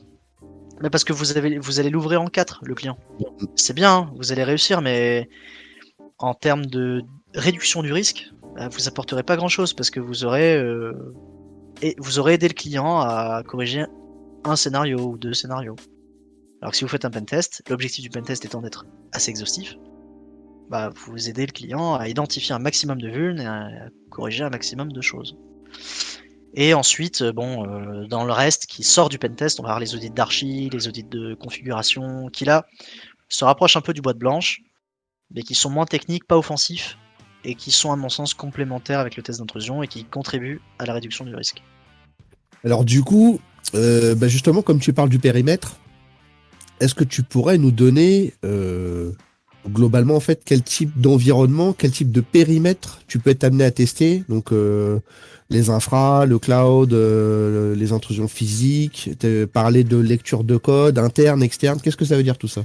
[0.83, 2.99] Mais parce que vous, avez, vous allez l'ouvrir en 4, le client.
[3.55, 5.29] C'est bien, hein, vous allez réussir, mais
[6.19, 7.03] en termes de
[7.35, 10.93] réduction du risque, bah, vous apporterez pas grand chose parce que vous aurez, euh,
[11.83, 13.85] et vous aurez aidé le client à corriger
[14.45, 15.77] un scénario ou deux scénarios.
[16.61, 19.77] Alors que si vous faites un pentest, l'objectif du pentest étant d'être assez exhaustif,
[20.71, 23.69] bah, vous aidez le client à identifier un maximum de vulnes et à
[24.11, 25.37] corriger un maximum de choses.
[26.57, 29.81] Et ensuite, euh, bon, euh, dans le reste qui sort du pentest, on va avoir
[29.81, 32.67] les audits d'archi, les audits de configuration, qui là
[33.29, 34.61] se rapprochent un peu du boîte blanche,
[35.33, 36.97] mais qui sont moins techniques, pas offensifs,
[37.45, 40.87] et qui sont à mon sens complémentaires avec le test d'intrusion et qui contribuent à
[40.87, 41.63] la réduction du risque.
[42.65, 43.41] Alors du coup,
[43.75, 45.77] euh, bah, justement, comme tu parles du périmètre,
[46.81, 48.35] est-ce que tu pourrais nous donner
[49.69, 53.71] globalement en fait quel type d'environnement, quel type de périmètre tu peux être amené à
[53.71, 54.25] tester?
[54.29, 54.53] Donc
[55.51, 59.11] les infras, le cloud, euh, les intrusions physiques,
[59.53, 61.81] parler de lecture de code interne, externe.
[61.81, 62.65] Qu'est-ce que ça veut dire tout ça?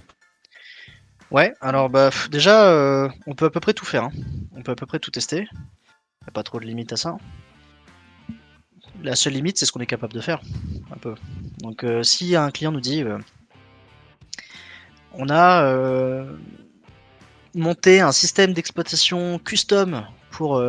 [1.31, 4.05] Ouais, alors bah déjà, euh, on peut à peu près tout faire.
[4.05, 4.11] Hein.
[4.55, 5.47] On peut à peu près tout tester.
[6.21, 7.17] Il a pas trop de limites à ça.
[9.03, 10.41] La seule limite, c'est ce qu'on est capable de faire.
[10.91, 11.15] Un peu.
[11.61, 13.03] Donc euh, si un client nous dit
[15.13, 15.63] on a
[17.55, 20.61] monté un système d'exploitation custom pour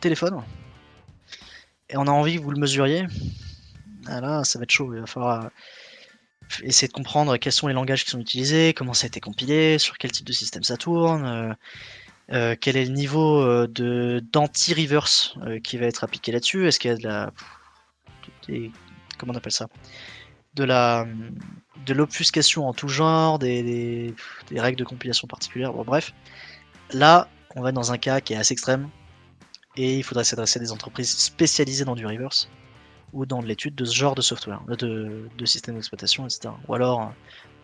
[0.00, 0.42] téléphone
[1.88, 3.06] et on a envie que vous le mesuriez,
[4.06, 4.92] ah là, ça va être chaud.
[4.94, 5.48] Il va falloir euh,
[6.62, 9.78] essayer de comprendre quels sont les langages qui sont utilisés, comment ça a été compilé,
[9.78, 11.54] sur quel type de système ça tourne, euh,
[12.32, 16.66] euh, quel est le niveau de d'anti-reverse qui va être appliqué là-dessus.
[16.66, 17.32] Est-ce qu'il y a de la.
[19.18, 19.68] comment on appelle ça?
[20.56, 24.14] De l'obfuscation en tout genre, des,
[24.50, 25.72] des, règles de compilation particulières.
[25.72, 26.12] Bref,
[26.92, 28.88] là, on va dans un cas qui est assez extrême,
[29.76, 32.48] et il faudrait s'adresser à des entreprises spécialisées dans du reverse
[33.12, 36.54] ou dans l'étude de ce genre de software, de, de système d'exploitation, etc.
[36.66, 37.12] Ou alors,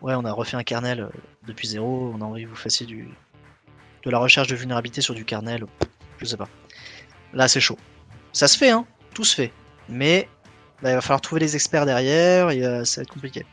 [0.01, 1.09] ouais, on a refait un kernel euh,
[1.47, 3.09] depuis zéro, on a envie que vous fassiez du,
[4.03, 5.65] de la recherche de vulnérabilité sur du kernel,
[6.17, 6.49] je sais pas.
[7.33, 7.77] Là, c'est chaud.
[8.31, 9.51] Ça se fait, hein, tout se fait.
[9.89, 10.27] Mais
[10.83, 13.45] bah, il va falloir trouver les experts derrière, et ça va être compliqué.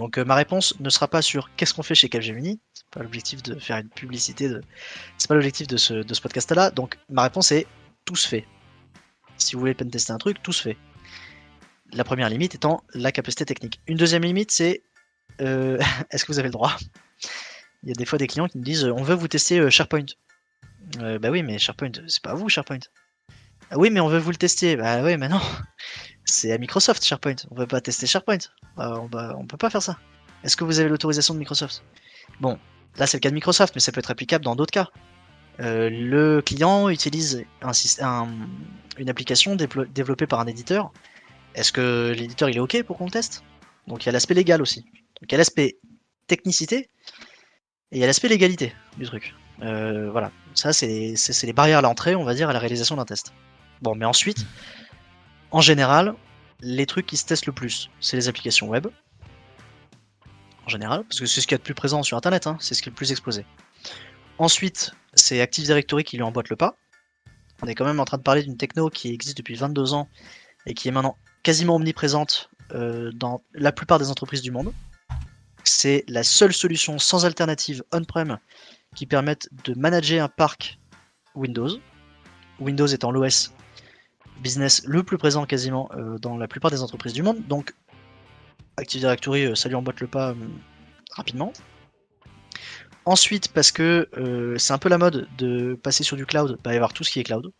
[0.00, 3.02] Donc euh, ma réponse ne sera pas sur qu'est-ce qu'on fait chez Capgemini, c'est pas
[3.02, 4.62] l'objectif de faire une publicité, de...
[5.18, 6.70] c'est pas l'objectif de ce, podcast-là.
[6.70, 7.66] Donc ma réponse est
[8.06, 8.46] tout se fait.
[9.36, 10.78] Si vous voulez tester un truc, tout se fait.
[11.92, 13.78] La première limite étant la capacité technique.
[13.86, 14.82] Une deuxième limite, c'est
[15.42, 15.78] euh,
[16.10, 16.78] est-ce que vous avez le droit?
[17.82, 19.68] Il y a des fois des clients qui me disent on veut vous tester euh,
[19.68, 20.06] SharePoint.
[20.96, 22.80] bah oui, mais SharePoint, c'est pas vous SharePoint.
[23.76, 24.76] Oui, mais on veut vous le tester.
[24.76, 25.40] Bah oui, mais non
[26.24, 27.36] c'est à Microsoft SharePoint.
[27.50, 28.38] On peut pas tester SharePoint.
[28.78, 29.98] Euh, on, on peut pas faire ça.
[30.44, 31.82] Est-ce que vous avez l'autorisation de Microsoft?
[32.40, 32.58] Bon,
[32.96, 34.88] là c'est le cas de Microsoft, mais ça peut être applicable dans d'autres cas.
[35.60, 38.28] Euh, le client utilise un,
[38.96, 40.92] une application développée par un éditeur.
[41.54, 43.42] Est-ce que l'éditeur il est OK pour qu'on le teste?
[43.86, 44.82] Donc il y a l'aspect légal aussi.
[44.82, 45.78] Donc il y a l'aspect
[46.28, 46.90] technicité
[47.90, 49.34] et il y a l'aspect légalité du truc.
[49.62, 53.04] Euh, voilà, ça c'est les barrières à l'entrée, on va dire, à la réalisation d'un
[53.04, 53.32] test.
[53.82, 54.46] Bon, mais ensuite,
[55.50, 56.14] en général,
[56.60, 58.86] les trucs qui se testent le plus, c'est les applications web.
[60.66, 62.56] En général, parce que c'est ce qu'il y a de plus présent sur Internet, hein,
[62.60, 63.44] c'est ce qui est le plus exposé.
[64.38, 66.76] Ensuite, c'est Active Directory qui lui emboîte le pas.
[67.62, 70.08] On est quand même en train de parler d'une techno qui existe depuis 22 ans
[70.66, 74.72] et qui est maintenant quasiment omniprésente euh, dans la plupart des entreprises du monde.
[75.64, 78.38] C'est la seule solution sans alternative on-prem
[78.94, 80.78] qui permette de manager un parc
[81.34, 81.78] Windows.
[82.60, 83.52] Windows étant l'OS
[84.40, 87.46] business le plus présent quasiment euh, dans la plupart des entreprises du monde.
[87.46, 87.74] Donc
[88.76, 90.34] Active Directory, euh, ça lui emboîte le pas euh,
[91.12, 91.52] rapidement.
[93.04, 96.58] ensuite, parce que euh, c'est un peu la mode de passer sur du cloud, bah,
[96.58, 97.52] il va y avoir tout ce qui est cloud.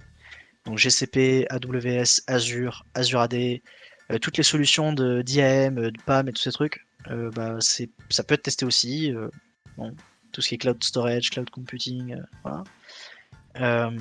[0.66, 6.32] Donc GCP, AWS, Azure, Azure AD, euh, toutes les solutions de d'IAM, de PAM et
[6.32, 9.12] tous ces trucs, euh, bah, ça peut être testé aussi.
[9.12, 9.28] euh,
[9.76, 9.94] bon,
[10.32, 12.62] tout ce qui est cloud storage, cloud computing, euh,
[13.54, 13.92] voilà.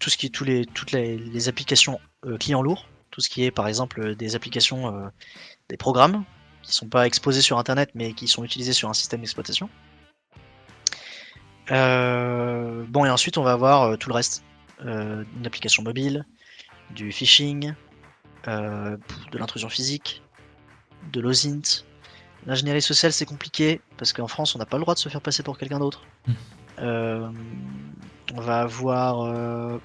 [0.00, 3.28] Tout ce qui est tous les, toutes les, les applications euh, clients lourds, tout ce
[3.28, 5.08] qui est par exemple euh, des applications, euh,
[5.68, 6.24] des programmes
[6.62, 9.68] qui sont pas exposés sur internet mais qui sont utilisés sur un système d'exploitation.
[11.70, 14.44] Euh, bon et ensuite on va avoir tout le reste,
[14.80, 16.24] une application mobile,
[16.90, 17.74] du phishing,
[18.46, 20.22] de l'intrusion physique,
[21.12, 21.84] de l'OSINT.
[22.46, 25.20] L'ingénierie sociale c'est compliqué parce qu'en France on n'a pas le droit de se faire
[25.20, 26.02] passer pour quelqu'un d'autre.
[26.26, 27.32] Hmm.
[28.34, 29.78] On va avoir euh,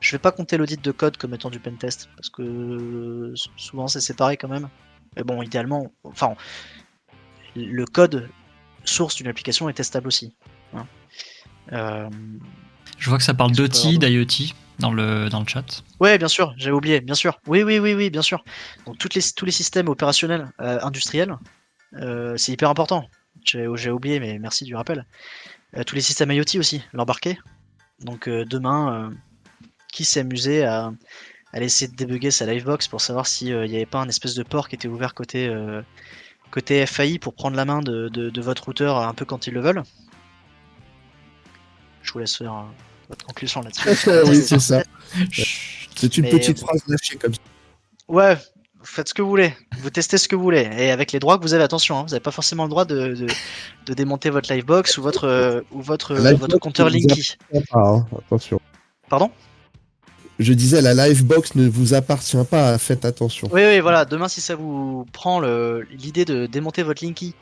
[0.00, 3.86] je vais pas compter l'audit de code comme étant du pentest parce que euh, souvent
[3.86, 4.68] c'est séparé quand même.
[5.16, 6.34] Mais bon, idéalement, enfin,
[7.56, 8.28] le code
[8.84, 10.34] source d'une application est testable aussi.
[10.74, 10.86] hein.
[11.72, 12.08] Euh,
[12.96, 13.68] Je vois que ça parle d'OT,
[13.98, 15.82] d'IoT dans le, dans le chat.
[15.98, 17.40] Ouais, bien sûr, j'avais oublié, bien sûr.
[17.46, 18.42] Oui, oui, oui, oui, bien sûr.
[18.86, 21.36] Donc toutes les, tous les systèmes opérationnels euh, industriels,
[21.96, 23.08] euh, c'est hyper important.
[23.44, 25.06] J'ai oublié, mais merci du rappel.
[25.76, 27.38] Euh, tous les systèmes IoT aussi, l'embarqué.
[28.00, 29.14] Donc euh, demain, euh,
[29.92, 30.92] qui s'est amusé à,
[31.52, 34.42] à essayer de débugger sa livebox pour savoir s'il n'y avait pas un espèce de
[34.42, 35.82] port qui était ouvert côté, euh,
[36.50, 39.54] côté FAI pour prendre la main de, de- de votre routeur un peu quand ils
[39.54, 39.82] le veulent?
[42.02, 42.62] Je vous laisse faire euh,
[43.08, 43.88] votre conclusion là-dessus.
[44.26, 44.82] oui, c'est ça.
[45.94, 47.40] C'est une Mais petite phrase lâchée comme ça.
[48.08, 48.36] Ouais,
[48.82, 49.54] faites ce que vous voulez.
[49.78, 50.68] Vous testez ce que vous voulez.
[50.76, 52.84] Et avec les droits que vous avez, attention, hein, vous n'avez pas forcément le droit
[52.84, 53.26] de, de,
[53.86, 57.36] de démonter votre livebox ou votre, euh, ou votre, votre compteur Linky.
[57.72, 58.60] Ah, hein, attention.
[59.08, 59.30] Pardon?
[60.38, 63.48] Je disais, la livebox ne vous appartient pas, faites attention.
[63.52, 64.06] Oui, oui, voilà.
[64.06, 67.34] Demain, si ça vous prend l'idée de démonter votre Linky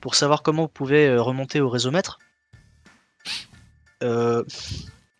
[0.00, 2.18] pour savoir comment vous pouvez euh, remonter au réseau maître,
[4.02, 4.42] euh,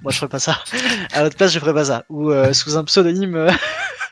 [0.02, 0.58] moi je ferai pas ça.
[1.12, 2.04] À votre place, je ferai pas ça.
[2.10, 3.48] Ou euh, sous un pseudonyme,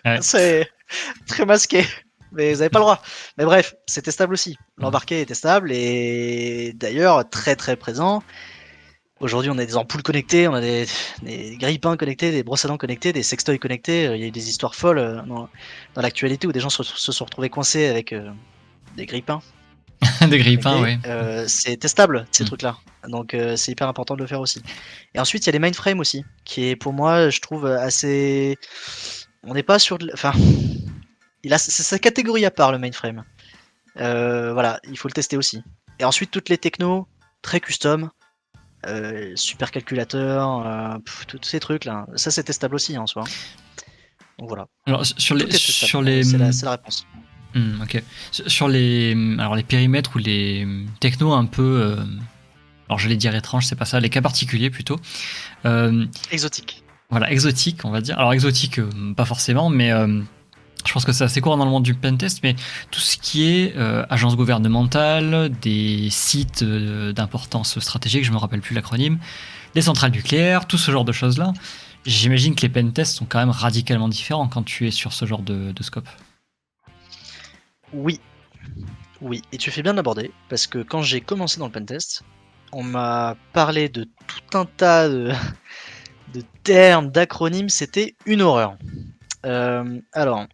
[0.05, 0.19] Ouais.
[0.23, 0.71] c'est
[1.27, 1.85] très masqué.
[2.33, 3.03] Mais vous avez pas le droit.
[3.39, 4.57] Mais bref, c'est testable aussi.
[4.79, 8.23] L'embarqué est testable et d'ailleurs très très présent.
[9.21, 10.87] Aujourd'hui, on a des ampoules connectées, on a des,
[11.23, 14.05] des grille-pains connectés, des brosses à dents connectées, des sextoys connectés.
[14.05, 15.49] Il y a eu des histoires folles euh, dans,
[15.95, 18.31] dans l'actualité où des gens se, se sont retrouvés coincés avec euh,
[18.97, 19.43] des grille-pains.
[20.31, 20.97] Des grippins, oui.
[21.07, 22.47] euh, c'est testable ces Mm.
[22.47, 22.79] trucs-là.
[23.09, 24.63] Donc euh, c'est hyper important de le faire aussi.
[25.15, 28.57] Et ensuite il y a les mainframes aussi, qui est pour moi je trouve assez.
[29.47, 29.99] On n'est pas sur.
[29.99, 30.33] de Enfin,
[31.43, 33.25] il a c'est sa catégorie à part le mainframe.
[33.99, 35.63] Euh, voilà, il faut le tester aussi.
[35.99, 37.09] Et ensuite toutes les technos
[37.43, 38.11] très custom,
[38.87, 43.07] euh, super calculateur, euh, pff, tous ces trucs là, ça c'est testable aussi hein, en
[43.07, 43.25] soi.
[44.39, 44.67] Donc voilà.
[44.87, 47.07] Alors, sur les, sur les, C'est la, c'est la réponse.
[47.55, 48.03] Hmm, ok.
[48.31, 50.67] Sur sur les, alors les périmètres ou les
[51.01, 51.97] technos un peu, euh,
[52.89, 54.99] alors je vais dire étranges, c'est pas ça, les cas particuliers plutôt.
[55.67, 56.80] Euh, Exotique.
[57.11, 58.19] Voilà, exotique, on va dire.
[58.19, 60.21] Alors exotique, euh, pas forcément, mais euh,
[60.87, 62.55] je pense que c'est assez courant dans le monde du pentest, mais
[62.91, 68.75] tout ce qui est euh, agence gouvernementale, des sites d'importance stratégique, je me rappelle plus
[68.75, 69.19] l'acronyme,
[69.75, 71.53] des centrales nucléaires, tout ce genre de choses-là.
[72.07, 75.43] J'imagine que les pentests sont quand même radicalement différents quand tu es sur ce genre
[75.43, 76.09] de, de scope.
[77.93, 78.21] Oui.
[79.21, 82.23] Oui, et tu fais bien d'aborder, parce que quand j'ai commencé dans le pentest,
[82.73, 85.33] on m'a parlé de tout un tas de,
[86.33, 88.77] de termes, d'acronymes, c'était une horreur.
[89.47, 90.47] Euh, alors,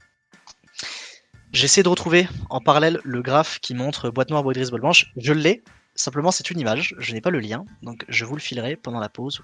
[1.53, 5.12] j'essaie de retrouver en parallèle le graphe qui montre boîte noire, boîte grise, boîte blanche.
[5.16, 5.62] Je l'ai,
[5.94, 9.01] simplement c'est une image, je n'ai pas le lien, donc je vous le filerai pendant
[9.01, 9.43] la pause,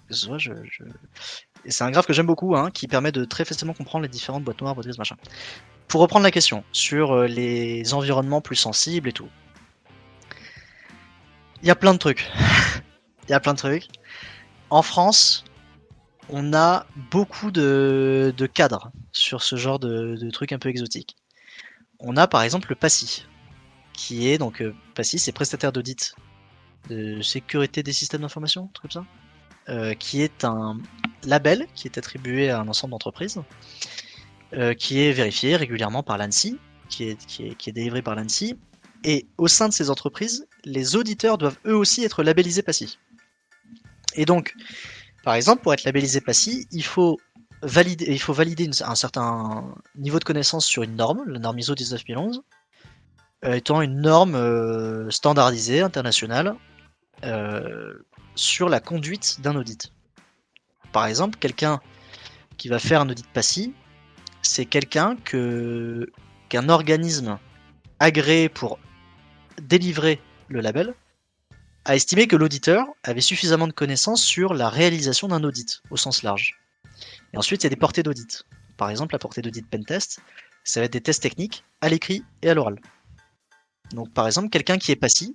[1.68, 4.44] c'est un graphe que j'aime beaucoup, hein, qui permet de très facilement comprendre les différentes
[4.44, 5.16] boîtes noires, boîtes grises, machin.
[5.88, 9.28] Pour reprendre la question sur euh, les environnements plus sensibles et tout,
[11.62, 12.28] il y a plein de trucs.
[13.28, 13.86] Il y a plein de trucs.
[14.68, 15.44] En France,
[16.28, 21.16] on a beaucoup de, de cadres sur ce genre de, de trucs un peu exotiques.
[21.98, 23.26] On a par exemple le PASSI,
[23.92, 26.14] qui est donc euh, PASSI, c'est prestataire d'audit
[26.88, 29.04] de sécurité des systèmes d'information, truc ça,
[29.68, 30.78] euh, qui est un
[31.24, 33.40] label qui est attribué à un ensemble d'entreprises
[34.54, 36.58] euh, qui est vérifié régulièrement par l'ANSI,
[36.88, 38.58] qui est, qui, est, qui est délivré par l'ANSI.
[39.04, 42.98] Et au sein de ces entreprises, les auditeurs doivent eux aussi être labellisés PASSI.
[44.14, 44.54] Et donc,
[45.24, 47.18] par exemple, pour être labellisé PASSI, il faut
[47.62, 52.42] valider, un certain niveau de connaissance sur une norme, la norme ISO 19011,
[53.44, 56.56] euh, étant une norme euh, standardisée, internationale,
[57.24, 57.94] euh,
[58.34, 59.92] sur la conduite d'un audit.
[60.92, 61.80] Par exemple, quelqu'un
[62.56, 63.74] qui va faire un audit PASSI,
[64.42, 66.10] c'est quelqu'un que
[66.48, 67.38] qu'un organisme
[67.98, 68.78] agréé pour
[69.60, 70.94] délivrer le label,
[71.84, 76.22] a estimé que l'auditeur avait suffisamment de connaissances sur la réalisation d'un audit au sens
[76.22, 76.60] large.
[77.32, 78.44] Et ensuite, il y a des portées d'audit.
[78.76, 80.20] Par exemple, la portée d'audit pentest,
[80.64, 82.80] ça va être des tests techniques à l'écrit et à l'oral.
[83.92, 85.30] Donc, par exemple, quelqu'un qui est passif,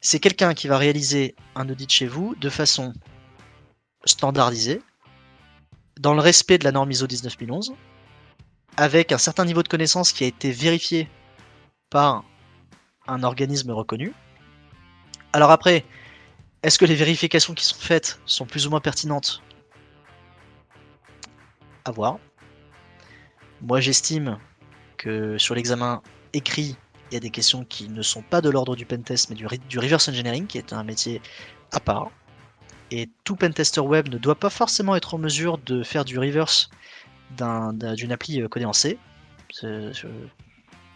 [0.00, 2.92] c'est quelqu'un qui va réaliser un audit chez vous de façon
[4.04, 4.82] standardisée,
[5.98, 7.74] dans le respect de la norme ISO 19011,
[8.76, 11.08] avec un certain niveau de connaissance qui a été vérifié
[11.90, 12.24] par
[13.06, 14.14] un organisme reconnu.
[15.32, 15.84] Alors après,
[16.62, 19.42] est-ce que les vérifications qui sont faites sont plus ou moins pertinentes?
[21.84, 22.18] À voir.
[23.62, 24.38] Moi j'estime
[24.96, 26.02] que sur l'examen
[26.32, 26.76] écrit,
[27.10, 29.46] il y a des questions qui ne sont pas de l'ordre du pentest, mais du,
[29.78, 31.22] reverse engineering, qui est un métier
[31.72, 32.10] à part.
[32.90, 36.70] Et tout pentester web ne doit pas forcément être en mesure de faire du reverse
[37.30, 38.98] d'une appli euh, codée en C.
[39.52, 39.92] C'est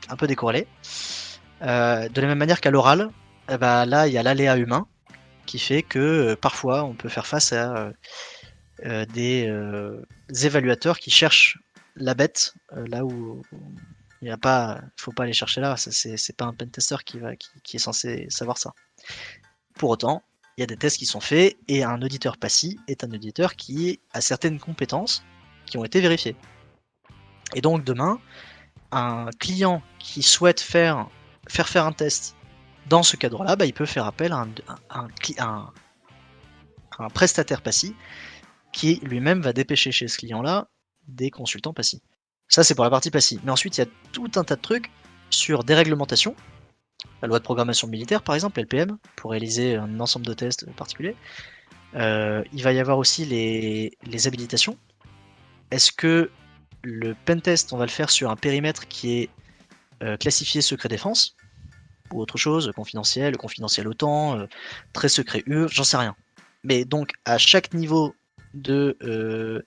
[0.09, 0.67] un peu décorrélé.
[1.63, 3.11] Euh, de la même manière qu'à l'oral,
[3.49, 4.87] eh ben, là il y a l'aléa humain
[5.47, 7.93] qui fait que euh, parfois on peut faire face à
[9.13, 9.49] des
[10.43, 11.59] évaluateurs qui cherchent
[11.97, 13.43] la bête là où
[14.25, 15.77] il ne pas, faut pas aller chercher là.
[15.77, 17.19] C'est pas un pentester qui,
[17.63, 18.73] qui est censé savoir ça.
[19.75, 20.23] Pour autant,
[20.57, 23.55] il y a des tests qui sont faits et un auditeur passif est un auditeur
[23.55, 25.25] qui a certaines compétences
[25.67, 26.37] qui ont été vérifiées.
[27.55, 28.19] Et donc demain,
[28.93, 31.09] un client qui souhaite faire,
[31.49, 32.35] faire faire un test
[32.89, 34.47] dans ce cadre-là, bah, il peut faire appel à
[34.91, 35.09] un,
[37.09, 37.93] prestataire passif
[38.73, 40.69] qui lui-même va dépêcher chez ce client-là
[41.09, 42.03] des consultants passifs.
[42.49, 43.41] Ça, c'est pour la partie passive.
[43.45, 44.91] Mais ensuite, il y a tout un tas de trucs
[45.31, 46.37] sur des réglementations
[47.23, 51.17] la loi de programmation militaire par exemple, LPM, pour réaliser un ensemble de tests particuliers.
[51.95, 54.77] Euh, il va y avoir aussi les, habilitations.
[55.71, 56.31] Est-ce que
[56.83, 59.31] le pentest, on va le faire sur un périmètre qui est
[60.03, 61.37] euh, classifié secret défense?
[62.13, 64.47] Ou autre chose, confidentiel, confidentiel autant, euh,
[64.93, 66.15] très secret UE, j'en sais rien.
[66.63, 68.15] Mais donc à chaque niveau
[68.55, 69.65] de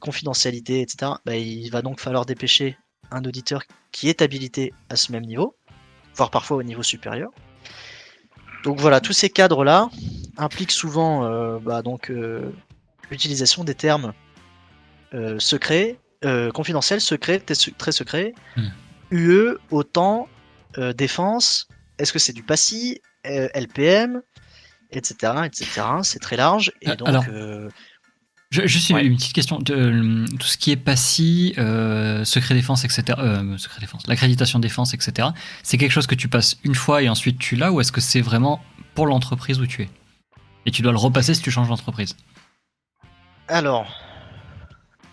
[0.00, 2.76] confidentialité, etc., bah, il va donc falloir dépêcher
[3.10, 5.54] un auditeur qui est habilité à ce même niveau
[6.16, 7.30] voire parfois au niveau supérieur.
[8.64, 9.90] Donc voilà, tous ces cadres-là
[10.36, 12.52] impliquent souvent euh, bah, donc euh,
[13.10, 14.12] l'utilisation des termes
[15.14, 15.98] euh, secrets,
[16.54, 18.34] confidentiels, secrets, très secrets,
[19.12, 19.84] UE, hmm.
[20.74, 21.68] OTAN, défense,
[21.98, 24.22] est-ce que c'est du PASSI, LPM,
[24.90, 25.32] etc.
[25.44, 25.82] etc.
[26.02, 26.72] C'est très large.
[26.82, 27.08] Et donc,
[28.50, 29.58] Juste une petite question.
[29.58, 33.18] De, euh, tout ce qui est PASSI, euh, secret défense, etc.
[33.18, 35.28] Euh, secret défense, l'accréditation défense, etc.
[35.62, 38.00] C'est quelque chose que tu passes une fois et ensuite tu l'as ou est-ce que
[38.00, 38.62] c'est vraiment
[38.94, 39.88] pour l'entreprise où tu es?
[40.64, 42.16] Et tu dois le repasser si tu changes d'entreprise?
[43.48, 43.92] Alors,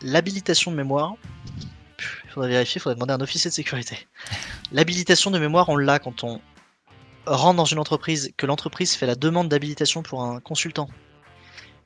[0.02, 1.16] l'habilitation de mémoire,
[2.34, 4.08] faudrait vérifier, faudrait demander à un officier de sécurité.
[4.72, 6.42] L'habilitation de mémoire, on l'a quand on
[7.26, 10.90] rentre dans une entreprise, que l'entreprise fait la demande d'habilitation pour un consultant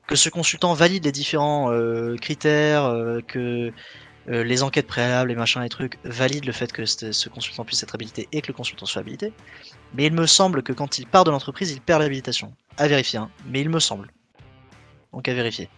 [0.08, 3.72] que ce consultant valide les différents euh, critères, euh, que
[4.28, 7.82] euh, les enquêtes préalables, les machins, les trucs valident le fait que ce consultant puisse
[7.82, 9.32] être habilité et que le consultant soit habilité.
[9.94, 12.52] Mais il me semble que quand il part de l'entreprise, il perd l'habilitation.
[12.78, 14.10] À vérifier, hein, mais il me semble.
[15.12, 15.68] Donc à vérifier.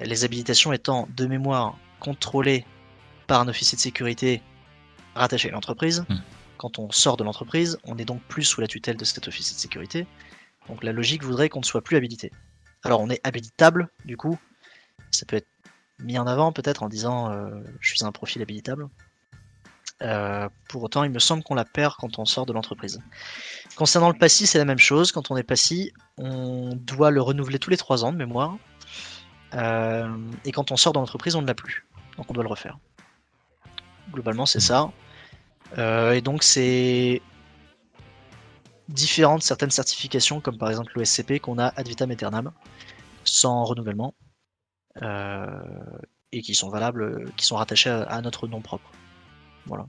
[0.00, 2.64] Les habilitations étant de mémoire contrôlées
[3.28, 4.42] par un officier de sécurité
[5.14, 6.04] rattaché à l'entreprise.
[6.08, 6.16] Hmm.
[6.56, 9.54] Quand on sort de l'entreprise, on est donc plus sous la tutelle de cet officier
[9.54, 10.06] de sécurité.
[10.66, 12.32] Donc la logique voudrait qu'on ne soit plus habilité.
[12.82, 14.36] Alors on est habilitable, du coup.
[15.12, 15.48] Ça peut être
[16.00, 18.88] mis en avant peut-être en disant euh, je suis un profil habilitable.
[20.02, 23.00] Euh, pour autant, il me semble qu'on la perd quand on sort de l'entreprise.
[23.76, 25.12] Concernant le passif, c'est la même chose.
[25.12, 28.56] Quand on est passif, on doit le renouveler tous les 3 ans de mémoire.
[29.54, 30.08] Euh,
[30.44, 31.86] et quand on sort de l'entreprise, on ne l'a plus.
[32.16, 32.78] Donc on doit le refaire.
[34.12, 34.90] Globalement, c'est ça.
[35.76, 37.20] et donc c'est
[38.88, 42.50] différentes certaines certifications, comme par exemple l'OSCP qu'on a ad vitam aeternam,
[43.24, 44.14] sans renouvellement,
[45.02, 45.46] euh,
[46.32, 48.90] et qui sont valables, qui sont rattachées à, notre nom propre.
[49.66, 49.86] Voilà.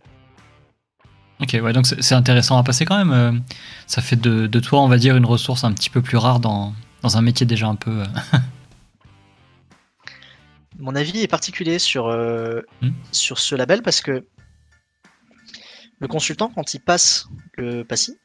[1.42, 3.12] Ok, ouais, donc c'est intéressant à passer quand même.
[3.12, 3.40] Euh,
[3.88, 6.74] ça fait de, toi, on va dire, une ressource un petit peu plus rare dans
[7.04, 8.04] un métier déjà un peu.
[10.80, 12.92] Euh, Mon avis est particulier sur, hmm.
[13.12, 14.26] sur ce label parce que
[16.00, 17.28] le consultant, quand il passe
[17.58, 18.18] le PASSI,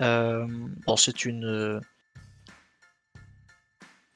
[0.00, 0.46] euh,
[0.86, 1.80] bon, c'est une.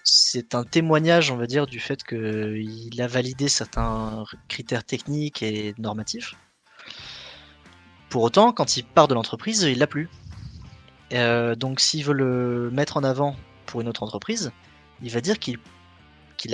[0.03, 5.75] C'est un témoignage, on va dire, du fait qu'il a validé certains critères techniques et
[5.79, 6.35] normatifs.
[8.09, 10.09] Pour autant, quand il part de l'entreprise, il l'a plus.
[11.12, 13.37] Euh, donc, s'il veut le mettre en avant
[13.67, 14.53] pour une autre entreprise,
[15.03, 15.59] il va dire qu'il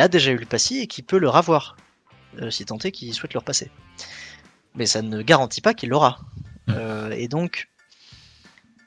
[0.01, 1.77] a déjà eu le passé et qu'il peut le ravoir,
[2.41, 3.71] euh, si tant est qu'il souhaite le repasser.
[4.75, 6.19] Mais ça ne garantit pas qu'il l'aura.
[6.69, 7.13] Mmh.
[7.13, 7.69] et donc,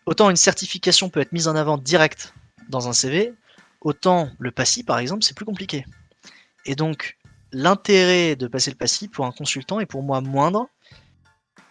[0.05, 2.33] autant une certification peut être mise en avant direct
[2.67, 3.33] dans un CV,
[3.81, 5.85] autant le PASSI, par exemple, c'est plus compliqué.
[6.65, 7.17] Et donc,
[7.51, 10.67] l'intérêt de passer le PASSI pour un consultant est pour moi moindre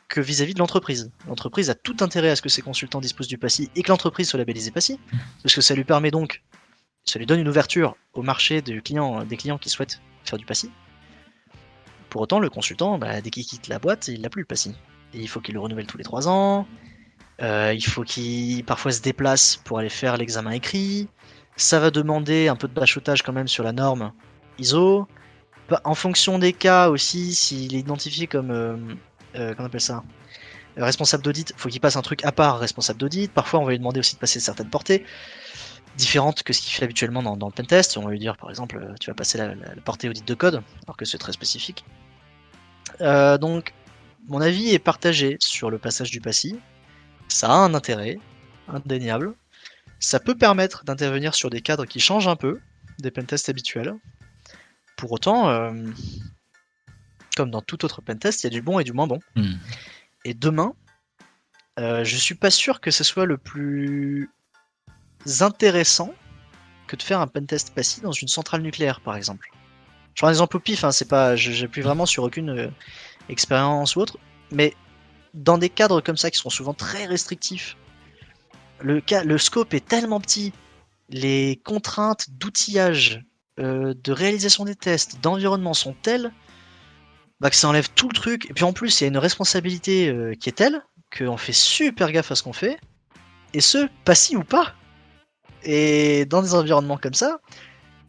[0.09, 1.11] que vis-à-vis de l'entreprise.
[1.27, 4.29] L'entreprise a tout intérêt à ce que ses consultants disposent du PASSI et que l'entreprise
[4.29, 4.99] soit labellisée PASSI,
[5.43, 6.43] parce que ça lui permet donc,
[7.09, 9.25] ça lui donne une ouverture au marché des clients,
[9.61, 10.71] qui souhaitent faire du PASSI.
[12.11, 14.75] Pour autant, le consultant, bah, dès qu'il quitte la boîte, il n'a plus le PASSI.
[15.15, 16.67] Et il faut qu'il le renouvelle tous les 3 ans,
[17.41, 21.09] euh, il faut qu'il parfois se déplace pour aller faire l'examen écrit,
[21.57, 24.13] ça va demander un peu de bachotage quand même sur la norme
[24.59, 25.07] ISO.
[25.85, 28.77] En fonction des cas aussi, s'il est identifié comme euh,
[29.35, 29.55] euh,
[30.77, 33.31] responsable d'audit, faut qu'il passe un truc à part responsable d'audit.
[33.31, 35.05] Parfois, on va lui demander aussi de passer certaines portées
[35.99, 37.99] différentes que ce qu'il fait habituellement dans, le pentest.
[37.99, 39.55] On va lui dire, par exemple, euh, tu vas passer la,
[39.85, 41.85] portée audit de code, alors que c'est très spécifique.
[43.01, 43.75] donc,
[44.29, 46.59] mon avis est partagé sur le passage du PASSI.
[47.29, 48.19] Ça a un intérêt
[48.69, 49.35] indéniable.
[50.01, 52.61] Ça peut permettre d'intervenir sur des cadres qui changent un peu
[52.99, 53.95] des pentests habituels.
[54.97, 55.73] Pour autant, euh,
[57.37, 59.21] comme dans tout autre pentest, il y a du bon et du moins bon.
[59.35, 59.55] Hmm.
[60.25, 60.75] Et demain,
[61.79, 64.31] euh, je suis pas sûr que ce soit le plus
[65.41, 66.15] intéressant
[66.87, 69.51] que de faire un pentest passif dans une centrale nucléaire, par exemple.
[70.15, 72.69] Je prends un exemple au pif, hein, c'est pas, j'appuie vraiment sur aucune euh,
[73.29, 74.19] expérience ou autre,
[74.51, 74.75] mais
[75.35, 77.77] dans des cadres comme ça qui sont souvent très restrictifs,
[78.81, 80.53] le, le scope est tellement petit,
[81.09, 83.25] les contraintes d'outillage,
[83.61, 86.33] euh, de réalisation des tests, d'environnement sont telles
[87.41, 88.49] bah, que ça enlève tout le truc.
[88.51, 90.83] Et puis en plus, il y a une responsabilité euh, qui est telle
[91.17, 92.79] qu'on fait super gaffe à ce qu'on fait,
[93.55, 94.75] et ce, passif ou pas.
[95.65, 97.41] Et dans des environnements comme ça,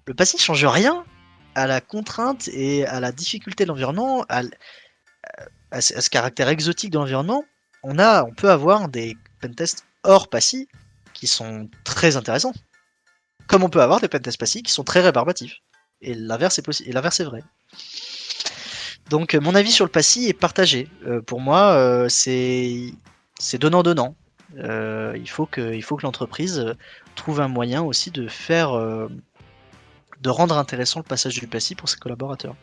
[0.06, 1.04] le passif change rien
[1.56, 7.44] à la contrainte et à la difficulté de l'environnement, à, ce caractère exotique de l'environnement.
[7.84, 10.68] On, a, on peut avoir des pentests hors passif
[11.14, 12.54] qui sont très intéressants.
[13.48, 15.58] Comme on peut avoir des pentests passifs qui sont très rébarbatifs.
[16.02, 16.82] Et l'inverse est.
[16.82, 17.44] Et l'inverse est vrai.
[19.10, 20.88] Donc mon avis sur le passif est partagé.
[21.06, 22.94] Euh, pour moi, euh, c'est
[23.40, 24.16] c'est donnant donnant.
[24.58, 26.74] Euh, il faut que il faut que l'entreprise
[27.16, 28.72] trouve un moyen aussi de faire
[30.22, 32.56] de rendre intéressant le passage du passif pour ses collaborateurs.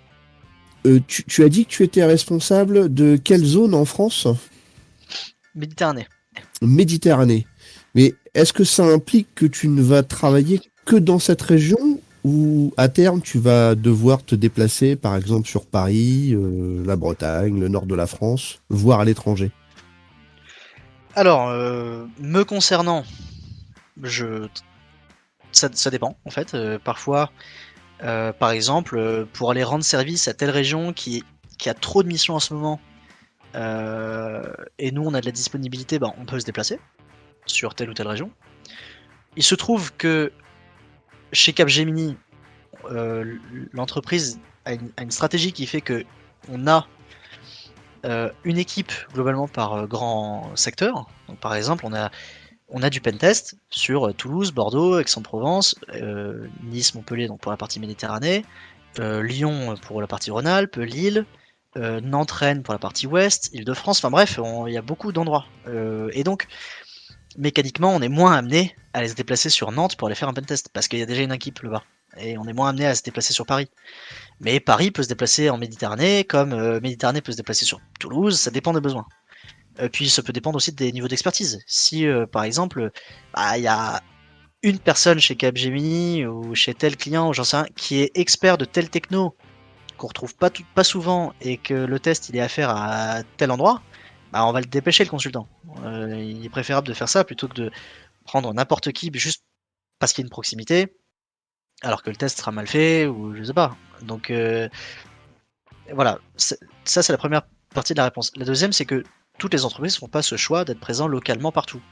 [1.09, 4.29] Tu, tu, as dit que tu étais responsable de quelle zone en France?
[5.57, 6.07] Méditerranée.
[6.63, 7.47] Méditerranée.
[7.97, 12.73] Mais est-ce que ça implique que tu ne vas travailler que dans cette région ou
[12.77, 17.69] à terme tu vas devoir te déplacer par exemple sur Paris, euh, la Bretagne, le
[17.69, 19.51] nord de la France, voire à l'étranger?
[21.17, 23.05] Alors, euh, me concernant,
[24.03, 24.49] je...
[25.53, 26.55] Ça, dépend en fait.
[26.55, 27.31] Euh, parfois,
[28.01, 31.25] par exemple, pour aller rendre service à telle région qui,
[31.59, 32.79] qui a trop de missions en ce moment,
[33.55, 36.79] et nous on a de la disponibilité, bah, on peut se déplacer
[37.47, 38.31] sur telle ou telle région.
[39.37, 40.31] Il se trouve que
[41.33, 42.17] chez Capgemini,
[42.91, 43.37] euh,
[43.73, 46.05] l'entreprise a, une, stratégie qui fait que
[46.49, 46.87] on a
[48.07, 51.07] euh, une équipe globalement par euh, grand secteur.
[51.29, 52.11] Donc, par exemple, on a,
[52.69, 55.77] on a du pentest sur Toulouse, Bordeaux, Aix-en-Provence,
[56.65, 58.45] Nice, Montpellier donc pour la partie Méditerranée,
[58.99, 61.27] Lyon pour la partie Rhône-Alpes, Lille,
[61.77, 65.47] Nantes, Rennes pour la partie ouest, Île-de-France, enfin bref, il y a beaucoup d'endroits.
[66.13, 66.49] et donc,
[67.39, 70.35] mécaniquement, on est moins amené à aller se déplacer sur Nantes pour aller faire un
[70.35, 71.85] pentest, parce qu'il y a déjà une équipe là-bas.
[72.19, 73.69] Et on est moins amené à se déplacer sur Paris.
[74.41, 78.39] Mais Paris peut se déplacer en Méditerranée, comme euh, Méditerranée peut se déplacer sur Toulouse,
[78.39, 79.07] ça dépend des besoins.
[79.81, 81.61] Euh, puis ça peut dépendre aussi des niveaux d'expertise.
[81.67, 82.91] Si euh, par exemple,
[83.35, 84.03] bah, il y a
[84.63, 88.59] une personne chez Capgemini ou chez tel client, ou j'en sais rien, qui est expert
[88.59, 89.37] de tel techno
[89.97, 93.51] qu'on retrouve pas, pas souvent et que le test il est à faire à tel
[93.51, 93.83] endroit,
[94.33, 95.49] bah, on va le dépêcher le consultant.
[95.85, 97.71] Il est préférable de faire ça plutôt que de
[98.25, 99.45] prendre n'importe qui juste
[99.99, 100.95] parce qu'il y a une proximité,
[101.83, 103.77] alors que le test sera mal fait ou je sais pas.
[104.03, 104.69] Donc euh,
[105.93, 107.43] voilà, ça c'est la première
[107.75, 108.33] partie de la réponse.
[108.37, 109.05] La deuxième, c'est que
[109.39, 111.83] toutes les entreprises font pas ce choix d'être présents localement partout.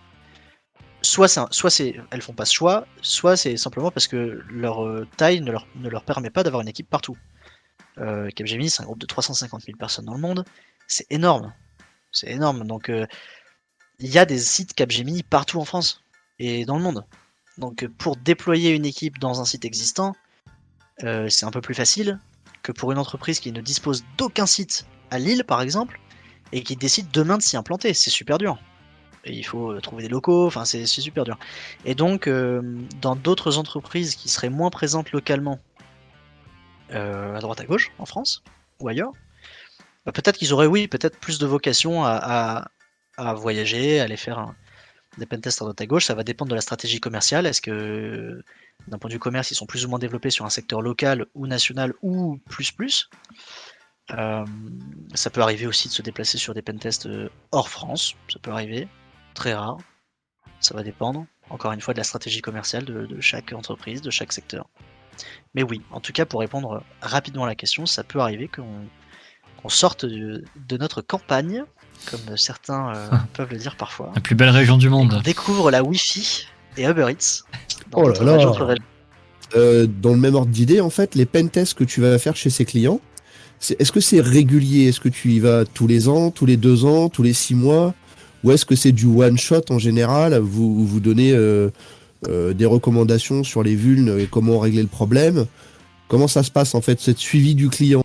[1.02, 5.06] Soit, soit c'est, elles font pas ce choix, soit c'est simplement parce que leur euh,
[5.18, 7.18] taille ne leur, permet pas d'avoir une équipe partout.
[7.98, 10.46] Euh, Capgemini, c'est un groupe de 350 000 personnes dans le monde,
[10.86, 11.52] c'est énorme.
[12.10, 12.66] C'est énorme.
[12.66, 12.90] Donc,
[13.98, 16.02] il y a des sites Capgemini partout en France
[16.38, 17.04] et dans le monde.
[17.58, 20.14] Donc, pour déployer une équipe dans un site existant,
[21.02, 22.18] euh, c'est un peu plus facile
[22.62, 26.00] que pour une entreprise qui ne dispose d'aucun site à Lille, par exemple,
[26.52, 27.94] et qui décide demain de s'y implanter.
[27.94, 28.58] C'est super dur.
[29.24, 31.38] Et il faut euh, trouver des locaux, enfin, c'est super dur.
[31.84, 32.28] Et donc,
[33.00, 35.60] dans d'autres entreprises qui seraient moins présentes localement,
[36.90, 38.44] à droite à gauche, en France
[38.80, 39.12] ou ailleurs,
[40.04, 42.68] bah, peut-être qu'ils auraient, oui, peut-être plus de vocation à,
[43.36, 44.54] voyager, à aller faire
[45.18, 47.46] des pentests à droite à gauche, ça va dépendre de la stratégie commerciale.
[47.46, 48.42] Est-ce que
[48.88, 51.26] d'un point de vue commerce, ils sont plus ou moins développés sur un secteur local
[51.34, 53.08] ou national ou plus plus?
[54.10, 54.44] Euh,
[55.14, 58.50] ça peut arriver aussi de se déplacer sur des pentests euh, hors France, ça peut
[58.50, 58.86] arriver,
[59.32, 59.78] très rare,
[60.60, 64.32] ça va dépendre, encore une fois, de la stratégie commerciale de, chaque entreprise, de chaque
[64.32, 64.68] secteur.
[65.54, 68.86] Mais oui, en tout cas, pour répondre rapidement à la question, ça peut arriver qu'on
[69.68, 70.44] sorte de,
[70.78, 71.64] notre campagne,
[72.10, 74.12] comme certains euh, peuvent le dire parfois.
[74.14, 75.14] La plus belle région du monde.
[75.18, 76.46] On découvre la Wi-Fi
[76.76, 77.44] et Uber Eats.
[77.90, 79.86] Dans oh là là.
[79.86, 82.64] dans le même ordre d'idée, en fait, les pentests que tu vas faire chez ces
[82.64, 83.00] clients,
[83.78, 84.88] est-ce que c'est régulier?
[84.88, 87.54] Est-ce que tu y vas tous les ans, tous les deux ans, tous les six
[87.54, 87.94] mois?
[88.42, 90.36] Ou est-ce que c'est du one-shot en général?
[90.38, 91.70] Vous vous donnez euh,
[92.28, 95.46] euh, des recommandations sur les vulnes et comment régler le problème
[96.08, 98.03] Comment ça se passe en fait, cette suivi du client?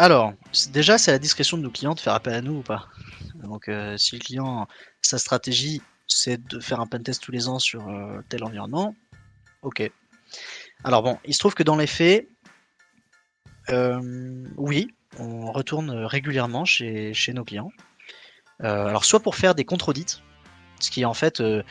[0.00, 0.32] Alors,
[0.70, 2.88] déjà, c'est à la discrétion de nos clients de faire appel à nous ou pas.
[3.34, 4.66] Donc, euh, si le client,
[5.02, 7.86] sa stratégie, c'est de faire un pentest tous les ans sur
[8.30, 8.94] tel environnement,
[9.62, 9.90] ok.
[10.84, 12.26] Alors bon, il se trouve que dans les faits,
[13.68, 17.70] euh, oui, on retourne régulièrement chez, nos clients.
[18.62, 20.22] Euh, alors soit pour faire des contre-audits,
[20.80, 21.62] ce qui est en fait euh,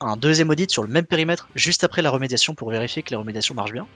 [0.00, 3.18] un deuxième audit sur le même périmètre juste après la remédiation pour vérifier que la
[3.18, 3.86] remédiation marche bien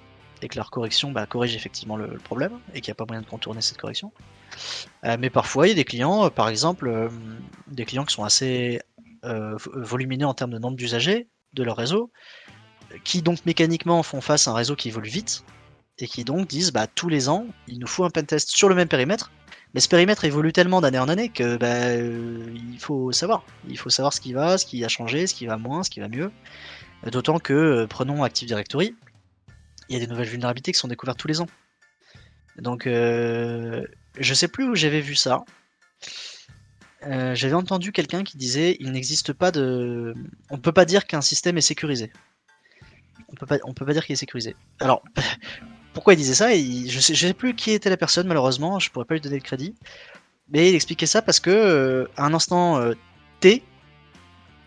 [0.44, 3.22] et que leur correction bah, corrige effectivement le, problème et qu'il n'y a pas moyen
[3.22, 4.12] de contourner cette correction.
[5.02, 7.10] mais parfois, il y a des clients, par exemple,
[7.66, 8.80] des clients qui sont assez
[9.22, 12.12] volumineux en termes de nombre d'usagers de leur réseau,
[13.04, 15.44] qui donc mécaniquement font face à un réseau qui évolue vite
[15.98, 18.74] et qui donc disent bah tous les ans il nous faut un pentest sur le
[18.74, 19.30] même périmètre
[19.74, 23.44] mais ce périmètre évolue tellement d'année en année que bah, euh, il faut savoir.
[23.68, 25.90] Il faut savoir ce qui va ce qui a changé ce qui va moins ce
[25.90, 26.30] qui va mieux.
[27.10, 28.94] D'autant que euh, prenons Active Directory
[29.88, 31.48] il y a des nouvelles vulnérabilités qui sont découvertes tous les ans
[32.58, 33.84] donc euh,
[34.18, 35.44] je sais plus où j'avais vu ça
[37.02, 40.14] j'avais entendu quelqu'un qui disait il n'existe pas de
[40.48, 42.10] on peut pas dire qu'un système est sécurisé
[43.34, 44.56] on peut pas, on peut pas dire qu'il est sécurisé.
[44.80, 45.02] Alors,
[45.92, 46.54] pourquoi il disait ça?
[46.54, 49.42] Je sais, sais plus qui était la personne, malheureusement, je pourrais pas lui donner le
[49.42, 49.74] crédit.
[50.50, 52.94] Mais il expliquait ça parce que, euh, à un instant euh,
[53.40, 53.62] T,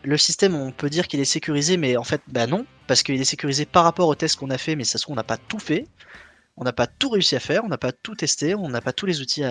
[0.08, 3.20] le système, on peut dire qu'il est sécurisé, mais en fait, bah non, parce qu'il
[3.20, 5.24] est sécurisé par rapport au test qu'on a fait, mais ça se trouve, on n'a
[5.24, 5.86] pas tout fait,
[6.56, 8.94] on n'a pas tout réussi à faire, on n'a pas tout testé, on n'a pas
[8.94, 9.44] tous les outils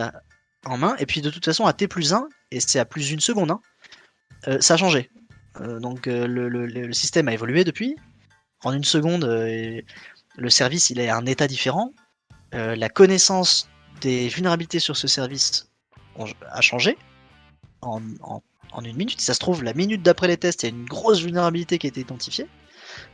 [0.64, 3.08] en main, et puis de toute façon, à T plus 1, et c'est à plus
[3.08, 3.60] d'une seconde, hein,
[4.48, 5.10] euh, ça a changé.
[5.60, 7.96] donc le, système a évolué depuis.
[8.64, 11.92] En une seconde, le service il est à un état différent.
[12.54, 13.68] Euh, la connaissance
[14.00, 15.68] des vulnérabilités sur ce service
[16.50, 16.96] a changé
[17.82, 18.00] en,
[18.84, 19.20] une minute.
[19.20, 21.78] Si ça se trouve, la minute d'après les tests, il y a une grosse vulnérabilité
[21.78, 22.46] qui a été identifiée.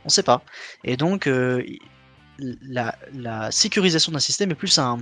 [0.03, 0.41] On ne sait pas.
[0.83, 1.63] Et donc, euh,
[2.39, 4.97] la, sécurisation d'un système est plus un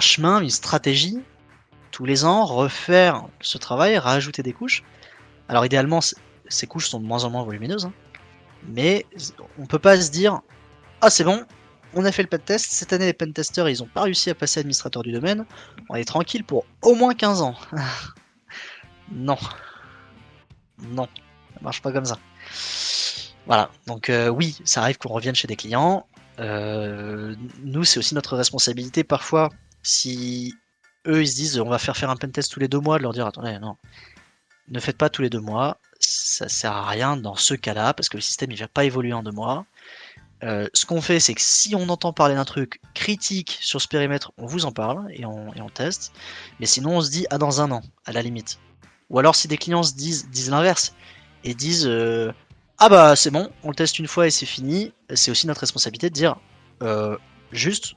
[0.00, 1.18] chemin, une stratégie.
[1.90, 4.82] Tous les ans, refaire ce travail, rajouter des couches.
[5.48, 6.00] Alors idéalement,
[6.48, 7.86] ces couches sont de moins en moins volumineuses.
[7.86, 7.92] Hein
[8.68, 9.06] mais
[9.58, 10.40] on peut pas se dire
[11.00, 11.44] ah c'est bon,
[11.94, 14.60] on a fait le pentest, cette année les pentesters ils ont pas réussi à passer
[14.60, 15.46] administrateur du domaine,
[15.88, 17.54] on est tranquille pour au moins 15 ans.
[19.12, 19.38] non.
[20.78, 21.08] Non,
[21.54, 22.18] ça marche pas comme ça.
[23.46, 26.06] Voilà, donc euh, oui, ça arrive qu'on revienne chez des clients.
[26.40, 29.50] Euh, nous, c'est aussi notre responsabilité parfois,
[29.82, 30.54] si
[31.06, 33.04] eux ils se disent on va faire faire un pentest tous les deux mois, de
[33.04, 33.76] leur dire attendez, non,
[34.68, 38.08] ne faites pas tous les deux mois, ça sert à rien dans ce cas-là, parce
[38.08, 39.64] que le système il va pas évoluer en deux mois.
[40.42, 43.88] Euh, ce qu'on fait, c'est que si on entend parler d'un truc critique sur ce
[43.88, 46.12] périmètre, on vous en parle et on, teste.
[46.60, 48.58] Mais sinon, on se dit, ah, dans un an, à la limite.
[49.10, 50.94] Ou alors, si des clients se disent, disent l'inverse
[51.44, 52.32] et disent, euh,
[52.78, 55.60] ah bah c'est bon, on le teste une fois et c'est fini, c'est aussi notre
[55.60, 56.36] responsabilité de dire,
[56.82, 57.16] euh,
[57.52, 57.94] juste,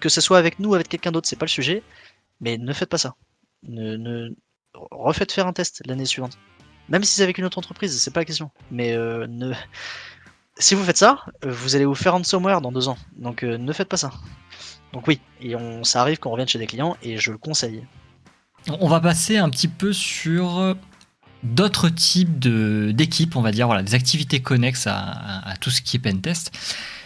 [0.00, 1.82] que ce soit avec nous ou avec quelqu'un d'autre, c'est pas le sujet,
[2.40, 3.14] mais ne faites pas ça.
[3.62, 4.30] Ne, ne...
[4.74, 6.38] Refaites faire un test l'année suivante.
[6.88, 8.50] Même si c'est avec une autre entreprise, c'est pas la question.
[8.70, 9.54] Mais ne...
[10.58, 12.98] si vous faites ça, vous allez vous faire ransomware dans deux ans.
[13.16, 14.10] Donc euh, ne faites pas ça.
[14.92, 17.84] Donc oui, et ça arrive qu'on revienne chez des clients et je le conseille.
[18.80, 20.76] On va passer un petit peu sur
[21.44, 26.00] d'autres types d'équipes, on va dire, voilà, des activités connexes à, tout ce qui est
[26.00, 26.50] pentest.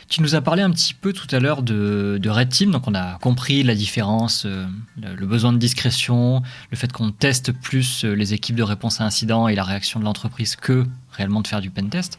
[0.08, 2.94] Tu nous as parlé un petit peu tout à l'heure de, Red Team, donc on
[2.94, 4.64] a compris la différence, euh,
[4.96, 9.04] le, besoin de discrétion, le fait qu'on teste plus euh, les équipes de réponse à
[9.04, 12.18] incidents et la réaction de l'entreprise que réellement de faire du pentest.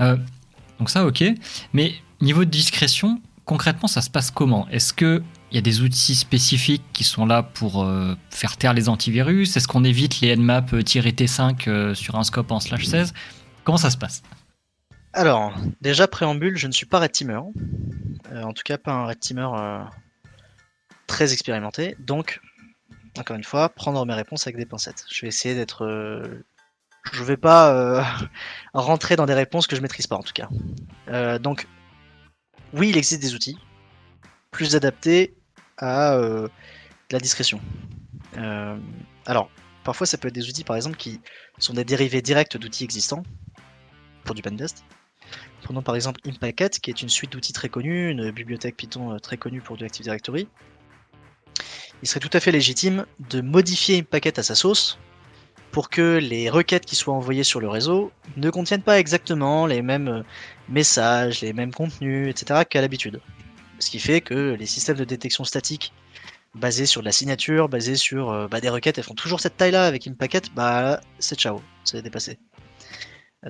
[0.00, 0.16] Euh,
[0.82, 1.22] donc ça, ok.
[1.72, 4.68] Mais niveau de discrétion, concrètement, ça se passe comment?
[4.70, 5.22] Est-ce qu'il
[5.52, 7.88] y a des outils spécifiques qui sont là pour
[8.30, 9.56] faire taire les antivirus?
[9.56, 13.14] Est-ce qu'on évite les nmap-t5 sur un scope en slash 16
[13.62, 14.24] Comment ça se passe?
[15.12, 17.42] Alors, déjà préambule, je ne suis pas red teamer.
[18.32, 19.84] Euh, en tout cas, pas un red teamer euh,
[21.06, 21.94] très expérimenté.
[22.00, 22.40] Donc,
[23.16, 25.04] encore une fois, prendre mes réponses avec des pincettes.
[25.12, 25.86] Je vais essayer d'être.
[27.10, 28.02] Je vais pas euh,
[28.74, 30.48] rentrer dans des réponses que je maîtrise pas en tout cas.
[31.08, 31.66] Euh, donc,
[32.72, 33.58] oui, il existe des outils
[34.50, 35.34] plus adaptés
[35.78, 36.48] à euh,
[37.10, 37.60] la discrétion.
[39.24, 39.50] Alors,
[39.84, 41.20] parfois, ça peut être des outils, par exemple, qui
[41.58, 43.22] sont des dérivés directs d'outils existants
[44.24, 44.84] pour du pentest.
[45.62, 49.36] Prenons par exemple Impacket, qui est une suite d'outils très connue, une bibliothèque Python très
[49.36, 50.48] connue pour du Active Directory.
[52.02, 54.98] Il serait tout à fait légitime de modifier Impacket à sa sauce
[55.72, 59.80] pour que les requêtes qui soient envoyées sur le réseau ne contiennent pas exactement les
[59.80, 60.22] mêmes euh,
[60.68, 62.60] messages, les mêmes contenus, etc.
[62.68, 63.20] qu'à l'habitude.
[63.78, 65.92] Ce qui fait que les systèmes de détection statique
[66.54, 69.56] basés sur de la signature, basés sur euh, bah, des requêtes, elles font toujours cette
[69.56, 72.38] taille-là avec Impacket, bah c'est ciao, c'est dépassé.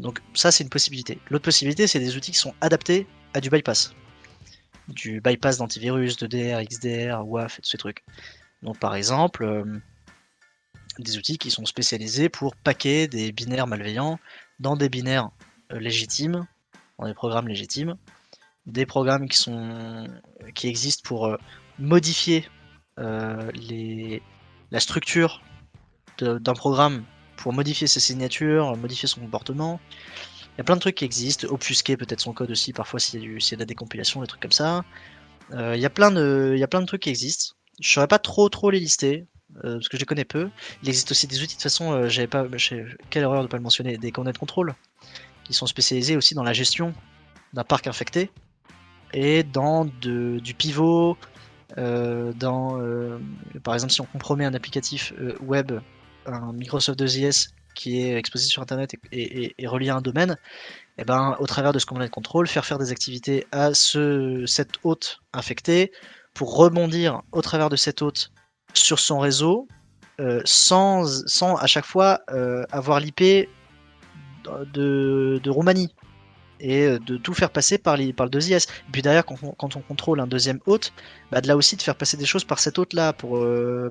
[0.01, 1.19] Donc ça c'est une possibilité.
[1.29, 3.95] L'autre possibilité c'est des outils qui sont adaptés à du bypass.
[4.87, 8.05] Du bypass d'antivirus, de DR, XDR, WAF et tous ces trucs.
[8.63, 9.65] Donc par exemple, euh,
[10.99, 14.19] des outils qui sont spécialisés pour paquer des binaires malveillants
[14.61, 15.31] dans des binaires
[15.73, 16.47] euh, légitimes,
[16.99, 17.97] dans des programmes légitimes,
[18.67, 21.37] des programmes qui existent pour euh,
[21.79, 22.49] modifier
[22.99, 23.51] euh,
[24.71, 25.43] la structure
[26.19, 27.05] d'un programme
[27.37, 29.81] pour modifier ses signatures, modifier son comportement.
[30.55, 33.23] Il y a plein de trucs qui existent, obfusquer peut-être son code aussi, parfois s'il
[33.23, 34.85] y, a de la décompilation, des trucs comme ça.
[35.51, 37.57] Il, y a plein de, trucs qui existent.
[37.81, 39.27] Je saurais pas trop trop les lister,
[39.65, 40.49] euh, parce que je les connais peu.
[40.83, 42.47] Il existe aussi des outils, de toute façon, euh, j'avais pas,
[43.11, 44.75] quelle erreur de pas le mentionner, des coordonnées de contrôle,
[45.45, 46.93] qui sont spécialisés aussi dans la gestion
[47.53, 48.31] d'un parc infecté,
[49.13, 51.19] et dans de- du pivot,
[51.79, 53.19] euh, dans, euh,
[53.63, 55.73] par exemple, si on compromet un applicatif web,
[56.27, 60.37] un Microsoft 2IS qui est exposé sur Internet et, et- relié à un domaine,
[60.99, 64.45] et ben, au travers de ce commandement de contrôle, faire faire des activités à ce,
[64.47, 65.91] cette hôte infectée
[66.35, 68.31] pour rebondir au travers de cette hôte
[68.75, 69.69] sur son réseau
[70.21, 73.49] euh, sans, à chaque fois euh, avoir l'IP
[74.75, 75.95] de, de Roumanie
[76.61, 78.69] et euh, de tout faire passer par, les, par le 2IS.
[78.69, 80.93] Et puis derrière, quand on, contrôle un deuxième hôte,
[81.31, 83.45] bah, de là aussi de faire passer des choses par cet hôte-là pour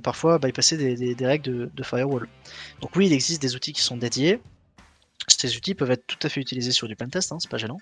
[0.03, 2.30] parfois bypasser des, des, des règles de, firewall.
[2.82, 4.41] Donc oui, il existe des outils qui sont dédiés.
[5.28, 7.78] Ces outils peuvent être tout à fait utilisés sur du pentest, hein, c'est pas gênant.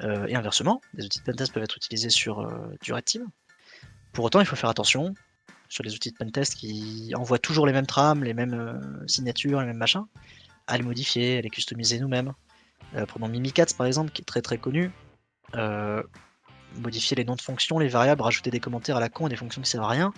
[0.00, 2.48] Et inversement, des outils de pentest peuvent être utilisés sur
[2.80, 3.26] du red team.
[4.12, 5.14] Pour autant, il faut faire attention
[5.68, 9.60] sur les outils de pentest qui envoient toujours les mêmes trames, les mêmes euh, signatures,
[9.60, 10.04] les mêmes machins,
[10.66, 12.32] à les modifier, à les customiser nous-mêmes.
[12.94, 14.90] Euh, prenons Mimikatz par exemple, qui est très très connu.
[15.54, 16.02] Euh,
[16.76, 19.36] modifier les noms de fonctions, les variables, rajouter des commentaires à la con et des
[19.36, 20.12] fonctions qui servent à rien,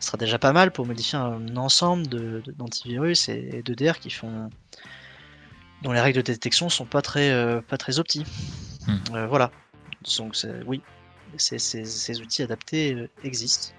[0.00, 3.72] ce sera déjà pas mal pour modifier un ensemble de- de- d'antivirus et, et de
[3.74, 4.50] DR qui font
[5.82, 8.24] dont les règles de détection sont pas très euh, pas très opti.
[8.86, 9.26] Hmm.
[9.28, 9.50] Voilà.
[10.18, 10.36] Donc
[10.66, 10.82] oui,
[11.38, 13.74] ces, ces- ces outils adaptés existent.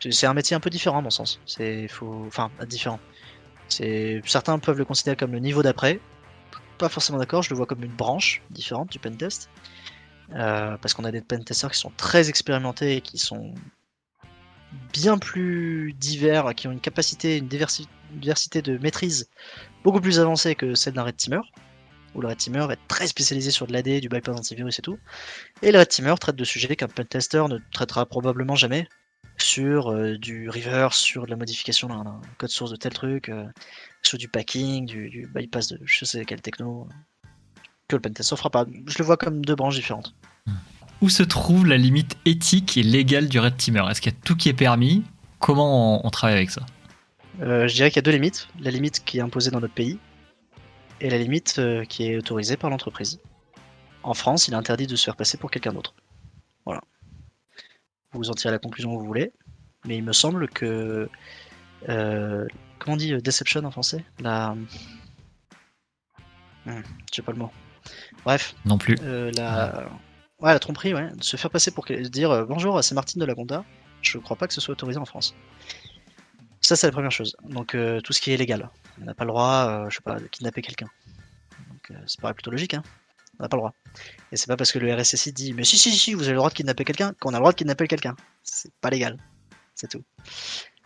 [0.00, 1.40] C'est- un métier un peu différent, à mon sens.
[1.46, 3.00] C'est faut, enfin, différent.
[3.68, 6.00] C'est certains peuvent le considérer comme le niveau d'après.
[6.78, 7.42] Pas forcément d'accord.
[7.42, 9.48] Je le vois comme une branche différente du pentest,
[10.34, 13.54] Euh, parce qu'on a des pentesters qui sont très expérimentés et qui sont
[14.92, 19.28] bien plus divers, qui ont une capacité, une diversi- une diversité de maîtrise
[19.84, 21.42] beaucoup plus avancée que celle d'un red teamer.
[22.16, 24.98] Où le red teamer être très spécialisé sur de l'AD, du bypass antivirus et tout.
[25.62, 28.88] Et le red teamer traite de sujets qu'un pentester ne traitera probablement jamais
[29.38, 33.46] sur euh, du reverse, sur de la modification d'un code source de tel truc, euh,
[34.02, 36.88] sur du packing, du, du bypass de je sais quelle techno,
[37.88, 38.66] que le pentester fera pas.
[38.86, 40.14] Je le vois comme deux branches différentes.
[41.02, 43.88] Où se trouve la limite éthique et légale du red teamer?
[43.90, 45.04] Est-ce qu'il y a tout qui est permis?
[45.38, 46.62] Comment on, on travaille avec ça?
[47.42, 48.48] Euh, je dirais qu'il y a deux limites.
[48.60, 49.98] La limite qui est imposée dans notre pays
[51.00, 53.20] et la limite euh, qui est autorisée par l'entreprise.
[54.02, 55.94] En France, il est interdit de se faire passer pour quelqu'un d'autre.
[56.64, 56.80] Voilà.
[58.16, 59.32] Vous en tirez la conclusion que vous voulez,
[59.86, 61.08] mais il me semble que...
[61.88, 62.46] euh,
[62.78, 64.04] comment on dit euh, deception en français?
[64.20, 64.54] La...
[66.64, 66.80] Hmm,
[67.10, 67.50] je sais pas le mot.
[68.24, 68.96] Bref, Non plus.
[69.02, 69.88] euh, la...
[70.40, 71.10] Ouais, la tromperie, ouais.
[71.12, 73.64] De se faire passer pour dire bonjour, c'est Martine de la Gonda.
[74.02, 75.34] Je crois pas que ce soit autorisé en France.
[76.60, 77.36] Ça, c'est la première chose.
[77.44, 78.68] Donc, euh, tout ce qui est légal.
[79.00, 80.88] On n'a pas le droit, euh, je sais pas, de kidnapper quelqu'un.
[81.70, 82.82] Donc, euh, ça paraît plutôt logique, hein.
[83.38, 83.74] On n'a pas le droit.
[84.32, 86.38] Et c'est pas parce que le RSSI dit, mais si, si, si, vous avez le
[86.38, 88.16] droit de kidnapper quelqu'un, qu'on a le droit de kidnapper quelqu'un.
[88.42, 89.18] C'est pas légal.
[89.74, 90.02] C'est tout.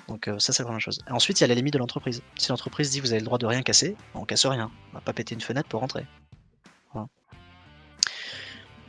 [0.09, 0.99] Donc, euh, ça, c'est la première chose.
[1.09, 2.23] Et ensuite, il y a la limite de l'entreprise.
[2.37, 4.71] Si l'entreprise dit, vous avez le droit de rien casser, on casse rien.
[4.91, 6.07] On va pas péter une fenêtre pour rentrer.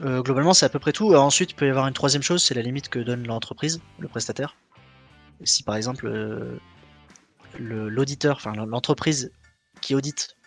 [0.03, 1.11] Euh, globalement, c'est à peu près tout.
[1.11, 3.81] Alors, ensuite, il peut y avoir une troisième chose, c'est la limite que donne l'entreprise,
[3.99, 4.55] le prestataire.
[5.43, 6.59] Si par exemple euh,
[7.59, 9.31] le- l'auditeur, enfin l'entreprise
[9.79, 10.37] qui audite,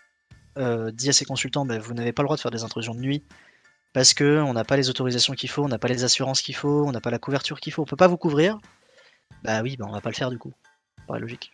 [0.57, 2.95] euh, dit à ses consultants, ben, vous n'avez pas le droit de faire des intrusions
[2.95, 3.23] de nuit
[3.93, 6.55] parce que on n'a pas les autorisations qu'il faut, on n'a pas les assurances qu'il
[6.55, 8.59] faut, on n'a pas la couverture qu'il faut, on peut pas vous couvrir.
[9.43, 10.53] Bah oui, bah on va pas le faire du coup.
[11.07, 11.51] Paraît logique.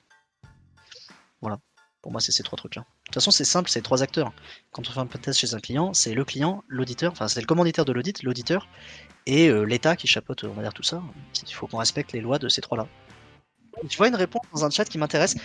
[1.42, 1.60] Voilà.
[2.02, 2.82] Pour moi, c'est ces trois trucs-là.
[2.82, 4.34] De toute façon, c'est simple, c'est trois acteurs.
[4.72, 7.46] Quand on fait un test chez un client, c'est le client, l'auditeur, enfin, c'est le
[7.46, 8.68] commanditaire de l'audit, l'auditeur,
[9.28, 11.04] et euh, l'État qui chapeaute, on va dire, tout ça.
[11.46, 12.88] Il faut qu'on respecte les lois de ces trois-là.
[13.90, 15.36] Tu vois une réponse dans un chat qui m'intéresse,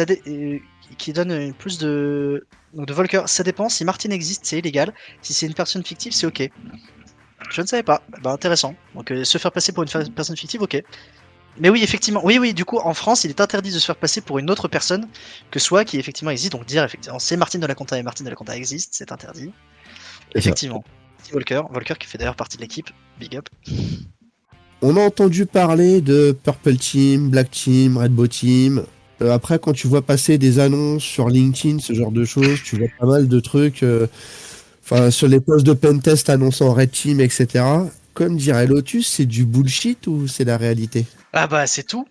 [0.00, 0.58] euh,
[0.98, 3.22] qui donne euh, plus de donc de Volker.
[3.26, 3.68] Ça dépend.
[3.68, 4.92] Si Martin existe, c'est illégal.
[5.22, 6.50] Si c'est une personne fictive, c'est ok.
[7.50, 8.02] Je ne savais pas.
[8.22, 8.74] Bah intéressant.
[8.94, 10.82] Donc se faire passer pour une personne fictive, ok.
[11.58, 12.20] Mais oui, effectivement.
[12.24, 14.50] Oui, oui, du coup, en France, il est interdit de se faire passer pour une
[14.50, 15.08] autre personne
[15.50, 16.52] que soit qui effectivement existe.
[16.52, 19.12] Donc dire effectivement, c'est Martine de la Conta et Martine de la Conta existe, c'est
[19.12, 19.52] interdit.
[20.34, 20.84] Effectivement.
[21.32, 22.90] Volker, Volker qui fait d'ailleurs partie de l'équipe.
[23.18, 23.48] Big up.
[24.82, 28.84] On a entendu parler de Purple Team, Black Team, Redbow Team.
[29.20, 32.76] Euh, après, quand tu vois passer des annonces sur LinkedIn, ce genre de choses, tu
[32.76, 33.82] vois pas mal de trucs.
[33.82, 34.06] Euh,
[34.82, 37.62] enfin, sur les postes de pentest annonçant Red Team, etc.
[38.14, 41.04] Comme dirait Lotus, c'est du bullshit ou c'est la réalité?
[41.32, 42.06] Ah bah c'est tout,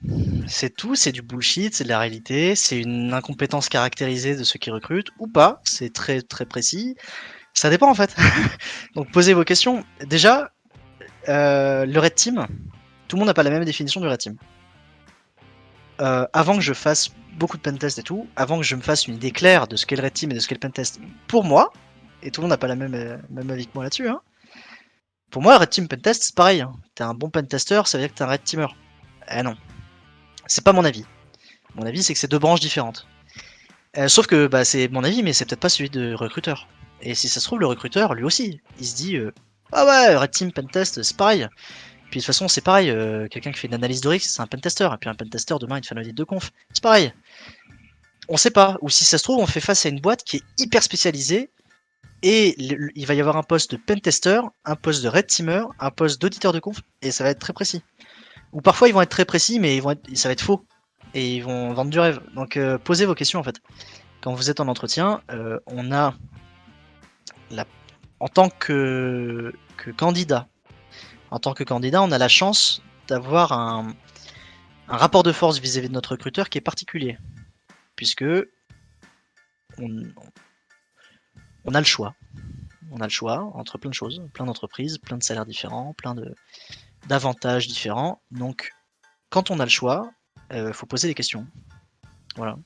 [0.48, 4.58] c'est tout, c'est du bullshit, c'est de la réalité, c'est une incompétence caractérisée de ceux
[4.60, 6.96] qui recrutent ou pas, c'est très très précis.
[7.54, 8.16] Ça dépend en fait.
[8.96, 9.84] Donc posez vos questions.
[10.08, 10.52] Déjà,
[11.28, 12.48] euh, le red team,
[13.08, 14.38] tout le monde n'a pas la même définition du red team.
[16.02, 19.08] Euh, avant que je fasse beaucoup de pentest et tout, avant que je me fasse
[19.08, 21.00] une idée claire de ce qu'est le red team et de ce qu'est le pentest,
[21.28, 21.74] pour moi,
[22.24, 23.18] et tout le monde n'a pas la même, euh,
[23.52, 24.22] avis que moi là-dessus, hein,
[25.30, 26.62] pour moi, red team pentest, c'est pareil.
[26.62, 26.72] Hein.
[26.96, 28.68] T'es un bon pentester, ça veut dire que t'es un red teamer.
[29.32, 29.56] Eh non.
[30.48, 31.06] C'est pas mon avis.
[31.76, 33.08] Mon avis, c'est que c'est deux branches différentes.
[34.08, 36.68] Sauf que bah, c'est mon avis, mais c'est peut-être pas celui de recruteur.
[37.02, 39.20] Et si ça se trouve, le recruteur, lui aussi, il se dit
[39.72, 41.48] Ah ouais, Red Team Pentest, c'est pareil.
[42.10, 42.90] Puis de toute façon, c'est pareil.
[42.90, 44.90] Euh, quelqu'un qui fait une analyse de risque, c'est un pentester.
[44.94, 46.52] Et puis un pentester, demain, il fait un audit de conf.
[46.74, 47.14] C'est pareil.
[48.28, 48.78] On sait pas.
[48.82, 51.52] Ou si ça se trouve, on fait face à une boîte qui est hyper spécialisée.
[52.22, 52.56] Et
[52.96, 56.22] il va y avoir un poste de pentester, un poste de red teamer, un poste
[56.22, 56.82] d'auditeur de conf.
[57.02, 57.82] Et ça va être très précis.
[58.52, 60.66] Ou parfois ils vont être très précis, mais ils vont ça va être faux.
[61.14, 62.20] Et ils vont vendre du rêve.
[62.36, 63.62] Donc euh, posez vos questions en fait.
[64.22, 66.14] Quand vous êtes en entretien, euh, on a
[67.52, 67.66] la...
[68.20, 69.54] en tant que...
[69.98, 70.48] candidat,
[71.32, 73.96] on a la chance d'avoir un...
[74.88, 77.18] rapport de force vis-à-vis de notre recruteur qui est particulier.
[77.96, 78.26] Puisque
[79.78, 80.04] on...
[81.74, 82.16] a le choix.
[82.92, 86.16] On a le choix entre plein de choses, plein d'entreprises, plein de salaires différents, plein
[87.08, 88.22] d'avantages différents.
[88.32, 88.72] Donc,
[89.30, 90.12] quand on a le choix,
[90.52, 91.46] il euh, faut poser des questions.
[92.36, 92.58] Voilà.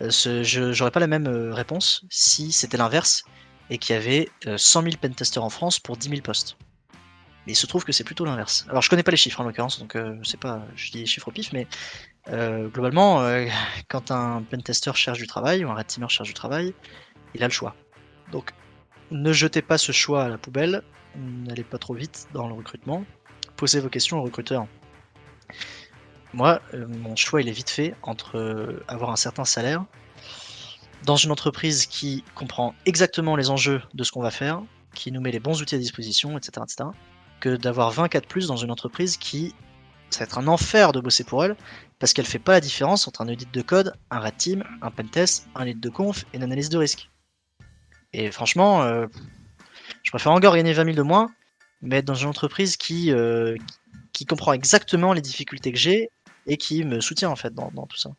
[0.00, 0.10] Euh,
[0.72, 3.22] j'aurais pas la même euh, réponse si c'était l'inverse
[3.70, 6.56] et qu'il y avait 100 000 pentesters en France pour 10 000 postes.
[7.46, 8.66] Mais il se trouve que c'est plutôt l'inverse.
[8.68, 11.28] Alors je connais pas les chiffres en l'occurrence, donc c'est pas, je dis les chiffres
[11.28, 11.66] au pif, mais
[12.28, 13.22] globalement,
[13.88, 16.74] quand un pentester cherche du travail ou un red teamer cherche du travail,
[17.34, 17.74] il a le choix.
[18.32, 18.52] Donc
[19.10, 20.82] ne jetez pas ce choix à la poubelle,
[21.16, 23.04] n'allez pas trop vite dans le recrutement
[23.56, 24.66] posez vos questions au recruteur.
[26.32, 29.84] Moi, euh, mon choix il est vite fait entre euh, avoir un certain salaire
[31.04, 34.62] dans une entreprise qui comprend exactement les enjeux de ce qu'on va faire,
[34.94, 36.90] qui nous met les bons outils à disposition, etc., etc.,
[37.40, 39.54] que d'avoir 24 plus dans une entreprise qui
[40.08, 41.56] ça va être un enfer de bosser pour elle
[41.98, 44.90] parce qu'elle fait pas la différence entre un audit de code, un red team, un
[44.90, 47.10] pentest, un lead de conf et une analyse de risque.
[48.12, 49.06] Et franchement, euh,
[50.02, 51.28] je préfère encore gagner 20 000 de moins
[51.82, 53.56] mais être dans une entreprise qui, euh,
[54.12, 56.10] qui comprend exactement les difficultés que j'ai
[56.46, 58.10] et qui me soutient en fait dans, tout ça.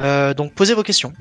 [0.00, 1.12] Euh, donc posez vos questions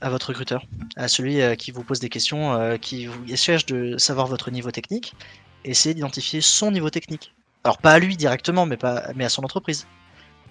[0.00, 0.64] à votre recruteur,
[0.96, 4.70] à celui euh, qui vous pose des questions, qui vous cherche de savoir votre niveau
[4.70, 5.14] technique,
[5.64, 7.34] essayez d'identifier son niveau technique.
[7.64, 9.86] Alors pas à lui directement, mais, pas, mais à son entreprise.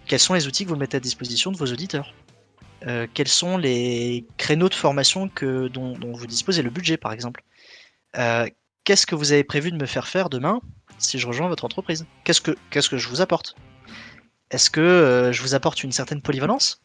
[0.08, 2.14] Quels sont les outils que vous mettez à disposition de vos auditeurs?
[3.14, 7.44] Quels sont les créneaux de formation que, dont, vous disposez, le budget par exemple.
[8.84, 10.60] Qu'est-ce que vous avez prévu de me faire faire demain
[10.98, 12.06] si je rejoins votre entreprise?
[12.24, 13.56] Qu'est-ce que, je vous apporte?
[14.50, 16.82] Est-ce que euh, je vous apporte une certaine polyvalence?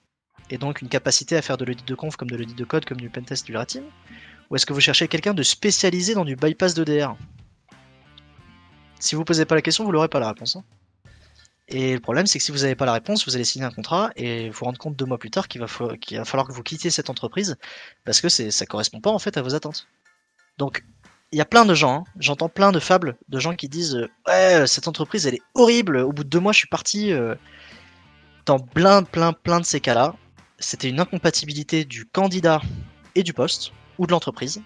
[0.50, 2.84] Et donc une capacité à faire de l'audit de conf comme de l'audit de code
[2.84, 3.82] comme du pentest du rating
[4.50, 7.16] Ou est-ce que vous cherchez quelqu'un de spécialisé dans du bypass de DR
[9.00, 10.56] Si vous posez pas la question, vous n'aurez pas la réponse.
[10.56, 10.64] Hein.
[11.68, 13.72] Et le problème, c'est que si vous n'avez pas la réponse, vous allez signer un
[13.72, 16.90] contrat et vous rendre compte deux mois plus tard qu'il va, falloir que vous quittiez
[16.90, 17.56] cette entreprise
[18.04, 19.88] parce que ça correspond pas en fait à vos attentes.
[20.58, 20.84] Donc
[21.32, 22.04] il y a plein de gens, hein.
[22.20, 26.12] j'entends plein de fables de gens qui disent ouais cette entreprise elle est horrible, au
[26.12, 27.12] bout de deux mois je suis parti.
[27.12, 27.34] Euh.
[28.46, 30.14] Dans plein plein plein de ces cas-là,
[30.58, 32.60] c'était une incompatibilité du candidat
[33.14, 34.62] et du poste ou de l'entreprise.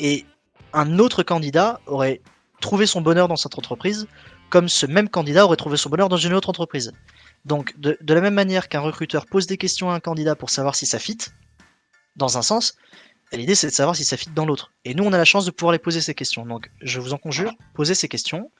[0.00, 0.26] Et
[0.72, 2.20] un autre candidat aurait
[2.60, 4.06] trouvé son bonheur dans cette entreprise,
[4.50, 6.92] comme ce même candidat aurait trouvé son bonheur dans une autre entreprise.
[7.44, 10.74] Donc de, la même manière qu'un recruteur pose des questions à un candidat pour savoir
[10.74, 11.18] si ça fit,
[12.16, 12.76] dans un sens,
[13.32, 14.72] l'idée, c'est de savoir si ça fit dans l'autre.
[14.84, 16.46] Et nous, on a la chance de pouvoir les poser ces questions.
[16.46, 18.50] Donc, je vous en conjure, posez ces questions.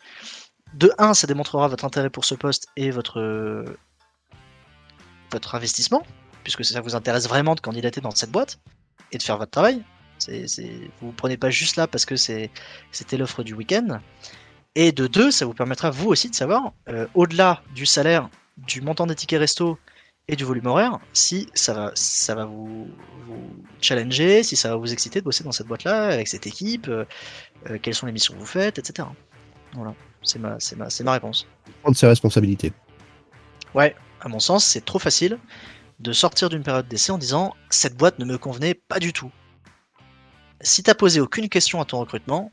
[0.74, 3.64] De un, ça démontrera votre intérêt pour ce poste et votre
[5.34, 6.02] votre investissement,
[6.42, 8.58] puisque ça vous intéresse vraiment de candidater dans cette boîte
[9.12, 9.82] et de faire votre travail.
[10.18, 10.46] C'est,
[11.00, 12.50] vous ne prenez pas juste là parce que c'était
[13.18, 14.00] l'offre du week-end.
[14.76, 18.80] Et de deux, ça vous permettra vous aussi de savoir, euh, au-delà du salaire, du
[18.80, 19.78] montant des tickets resto
[20.26, 22.88] et du volume horaire, si ça va, ça va vous,
[23.80, 27.04] challenger, si ça va vous exciter de bosser dans cette boîte-là, avec cette équipe, euh,
[27.68, 29.06] euh, quelles sont les missions que vous faites, etc.
[29.74, 31.46] Voilà, c'est ma, c'est ma, c'est ma réponse.
[31.82, 32.72] Prendre ses responsabilités.
[33.74, 33.94] Ouais,
[34.24, 35.38] à mon sens, c'est trop facile
[36.00, 39.30] de sortir d'une période d'essai en disant cette boîte ne me convenait pas du tout.
[40.62, 42.50] Si t'as posé aucune question à ton recrutement,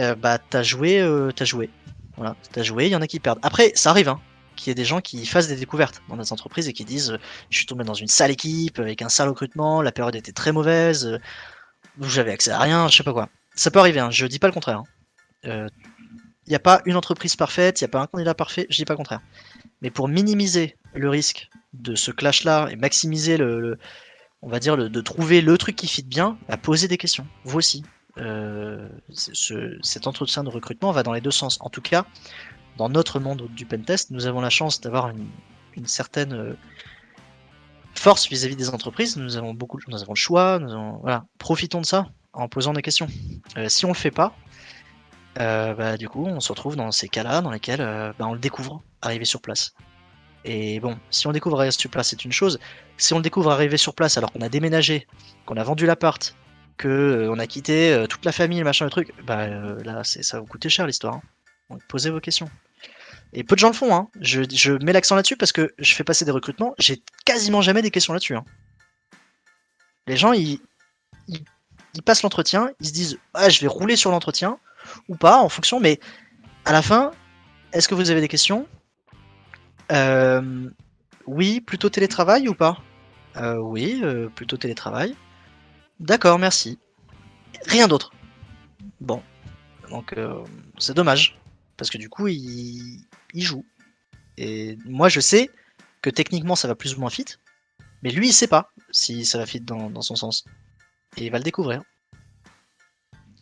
[0.00, 1.70] euh, bah t'as joué, euh, t'as joué.
[2.16, 3.38] Voilà, t'as joué, il y en a qui perdent.
[3.42, 4.20] Après, ça arrive, hein,
[4.56, 7.16] qu'il y ait des gens qui fassent des découvertes dans des entreprises et qui disent
[7.48, 10.50] je suis tombé dans une sale équipe avec un sale recrutement, la période était très
[10.50, 11.18] mauvaise, euh,
[12.00, 13.28] j'avais accès à rien, je sais pas quoi.
[13.54, 14.82] Ça peut arriver, hein, je dis pas le contraire.
[15.44, 15.66] Il hein.
[16.48, 18.84] n'y a pas une entreprise parfaite, il n'y a pas un candidat parfait, je dis
[18.84, 19.20] pas le contraire.
[19.82, 23.78] Mais pour minimiser le risque de ce clash-là et maximiser le,
[24.42, 27.26] on va dire, de trouver le truc qui fit bien, à poser des questions.
[27.44, 27.84] Vous aussi.
[28.18, 31.58] Euh, cet entretien de recrutement va dans les deux sens.
[31.60, 32.04] En tout cas,
[32.76, 36.54] dans notre monde du pentest, nous avons la chance d'avoir une, certaine euh,
[37.94, 39.16] force vis-à-vis des entreprises.
[39.16, 40.58] Nous avons beaucoup, nous avons le choix.
[41.00, 43.08] voilà, profitons de ça en posant des questions.
[43.56, 44.36] Euh, si on le fait pas,
[45.36, 47.80] bah, du coup, on se retrouve dans ces cas-là dans lesquels
[48.18, 49.74] bah, on le découvre arrivé sur place.
[50.44, 52.58] Et bon, si on découvre arriver sur place, c'est une chose.
[52.96, 55.06] Si on le découvre arriver sur place alors qu'on a déménagé,
[55.46, 56.34] qu'on a vendu l'appart,
[56.76, 59.82] que euh, on a quitté euh, toute la famille, le machin, le truc, bah euh,
[59.84, 61.20] là, ça va vous coûter cher l'histoire.
[61.70, 61.78] Hein.
[61.88, 62.50] posez vos questions.
[63.32, 63.94] Et peu de gens le font.
[63.94, 64.08] Hein.
[64.20, 66.74] Je, mets l'accent là-dessus parce que je fais passer des recrutements.
[66.78, 68.34] J'ai quasiment jamais des questions là-dessus.
[68.34, 68.44] Hein.
[70.06, 70.60] Les gens, ils,
[72.04, 74.58] passent l'entretien, ils se disent ah, je vais rouler sur l'entretien
[75.08, 76.00] ou pas en fonction, mais
[76.64, 77.12] à la fin,
[77.72, 78.66] est-ce que vous avez des questions?
[79.90, 80.70] Euh,
[81.26, 82.78] Oui, plutôt télétravail ou pas?
[83.36, 85.14] Euh, Oui, euh, plutôt télétravail.
[86.00, 86.78] D'accord, merci.
[87.66, 88.12] Rien d'autre.
[89.00, 89.22] Bon.
[89.90, 90.14] Donc,
[90.78, 91.38] c'est dommage.
[91.76, 93.04] Parce que du coup, il,
[93.34, 93.64] joue.
[94.38, 95.50] Et moi, je sais
[96.00, 97.26] que techniquement, ça va plus ou moins fit.
[98.02, 100.44] Mais lui, il sait pas si ça va fit dans son sens.
[101.16, 101.82] Et il va le découvrir.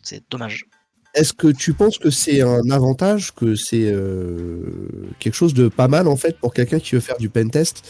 [0.03, 0.65] C'est dommage.
[1.13, 4.61] Est-ce que tu penses que c'est un avantage, que c'est euh,
[5.19, 7.83] quelque chose de pas mal en fait pour quelqu'un qui veut faire du pentest,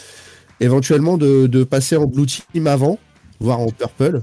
[0.58, 2.98] éventuellement de, passer en blue team avant,
[3.38, 4.22] voire en purple,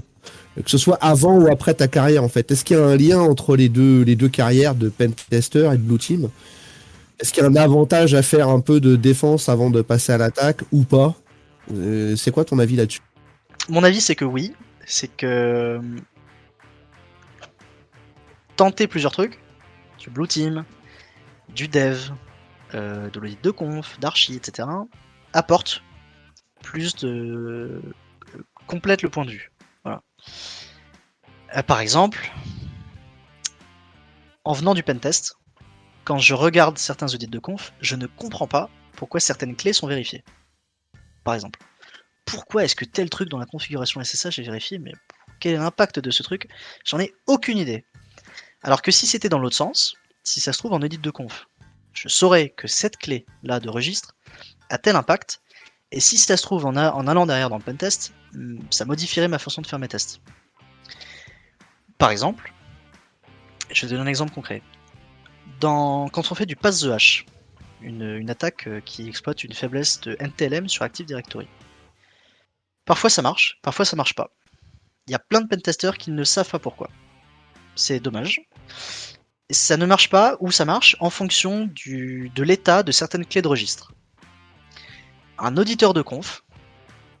[0.62, 2.50] que ce soit avant ou après ta carrière en fait?
[2.50, 5.78] Est-ce qu'il y a un lien entre les deux, les deux carrières de pentester et
[5.78, 6.28] de blue team?
[7.20, 10.12] Est-ce qu'il y a un avantage à faire un peu de défense avant de passer
[10.12, 11.14] à l'attaque ou pas?
[11.72, 13.00] Euh, C'est quoi ton avis là-dessus?
[13.70, 14.52] Mon avis c'est que oui,
[14.86, 15.80] c'est que
[18.60, 19.40] tenter plusieurs trucs,
[19.98, 20.66] du Blue Team,
[21.48, 22.10] du Dev,
[22.74, 24.68] euh, de l'audit de conf, d'archi, etc.,
[25.32, 25.82] apporte
[26.62, 27.80] plus de.
[28.66, 29.50] complète le point de vue.
[29.86, 32.30] Euh, par exemple,
[34.44, 35.36] en venant du pentest,
[36.04, 39.86] quand je regarde certains audits de conf, je ne comprends pas pourquoi certaines clés sont
[39.86, 40.22] vérifiées.
[41.24, 41.60] Par exemple,
[42.26, 44.92] pourquoi est-ce que tel truc dans la configuration SSH est vérifié, mais
[45.40, 46.46] quel est l'impact de ce truc?
[46.84, 47.86] J'en ai aucune idée.
[48.62, 51.48] Alors que si c'était dans l'autre sens, si ça se trouve en audit de conf,
[51.92, 54.14] je saurais que cette clé-là de registre
[54.68, 55.40] a tel impact,
[55.92, 59.38] et si ça se trouve en, allant derrière dans le pentest, hmm, ça modifierait ma
[59.38, 60.20] façon de faire mes tests.
[61.98, 62.52] Par exemple,
[63.70, 64.62] je vais donner un exemple concret.
[65.60, 67.26] quand on fait du pass the hash,
[67.82, 71.48] une, attaque euh, qui exploite une faiblesse de NTLM sur Active Directory.
[72.84, 74.30] Parfois ça marche, parfois ça marche pas.
[75.06, 76.90] Il y a plein de pentesters qui ne savent pas pourquoi.
[77.80, 78.42] C'est dommage
[79.50, 83.48] ça ne marche pas ou ça marche en fonction de l'état de certaines clés de
[83.48, 83.92] registre.
[85.38, 86.44] Un auditeur de conf,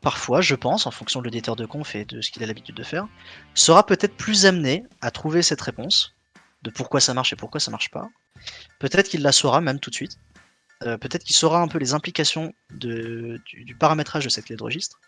[0.00, 2.74] parfois, je pense, en fonction de l'auditeur de conf et de ce qu'il a l'habitude
[2.74, 3.08] de faire,
[3.54, 6.14] sera peut-être plus amené à trouver cette réponse
[6.62, 8.08] de pourquoi ça marche et pourquoi ça marche pas.
[8.78, 10.18] Peut-être qu'il la saura même tout de suite.
[10.86, 13.42] Euh, peut-être qu'il saura un peu les implications du,
[13.78, 14.98] paramétrage de cette clé de registre.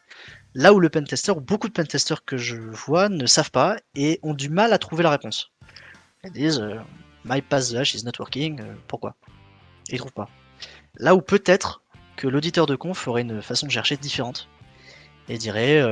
[0.55, 4.21] Là où le pentester, ou beaucoup de pentesters que je vois, ne savent pas et
[4.23, 5.51] ont du mal à trouver la réponse.
[6.25, 6.79] Ils disent euh,
[7.25, 9.17] My pass the hash is not working, euh, pourquoi?
[9.89, 10.29] Et ils trouvent pas.
[10.97, 11.83] Là où peut-être
[12.17, 14.51] que l'auditeur de conf aurait une façon de chercher différente
[15.29, 15.83] et dirait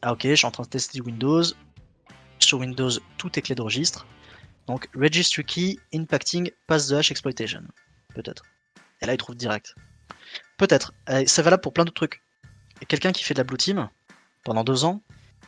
[0.00, 1.42] Ah ok, je suis en train de tester Windows.
[2.38, 4.06] Sur Windows, tout est clé de registre.
[4.68, 7.64] Donc registry key impacting pass the hash exploitation.
[8.14, 8.44] Peut-être.
[9.00, 9.74] Et là, il trouve direct.
[10.56, 10.94] Peut-être.
[11.26, 12.22] Ça va là pour plein d'autres trucs.
[12.88, 13.88] Quelqu'un qui fait de la blue team
[14.44, 15.02] pendant deux ans,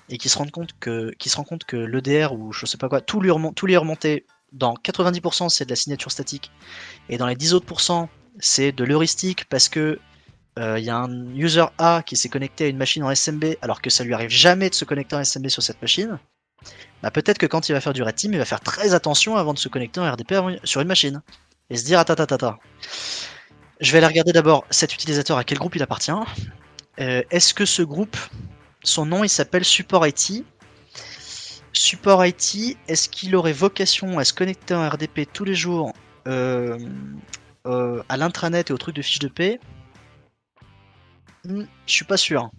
[0.09, 1.31] et qui se rend compte que, qui
[1.73, 4.27] l'EDR ou je sais pas quoi, tout lui, est remonté.
[4.53, 6.53] Dans 90% c'est de la signature statique
[7.09, 7.67] et dans les 10 autres
[8.39, 9.99] c'est de l'heuristique parce que
[10.57, 13.83] il y a un user A qui s'est connecté à une machine en SMB alors
[13.83, 16.19] que ça lui arrive jamais de se connecter en SMB sur cette machine,
[17.03, 19.37] bah peut-être que quand il va faire du red team, il va faire très attention
[19.37, 21.23] avant de se connecter en RDP sur une machine
[21.71, 22.15] et se dire ta
[23.81, 26.13] Je vais aller regarder d'abord cet utilisateur à quel groupe il appartient.
[26.99, 28.17] Est-ce que ce groupe,
[28.83, 30.45] son nom, il s'appelle Support IT
[31.77, 35.93] Support IT, est-ce qu'il aurait vocation à se connecter en RDP tous les jours
[36.27, 36.79] euh,
[37.67, 39.61] euh, à l'intranet et au truc de fiche de paix
[41.45, 42.51] hmm, Je suis pas sûr.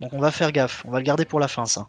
[0.00, 1.88] Donc on va faire gaffe, on va le garder pour la fin ça.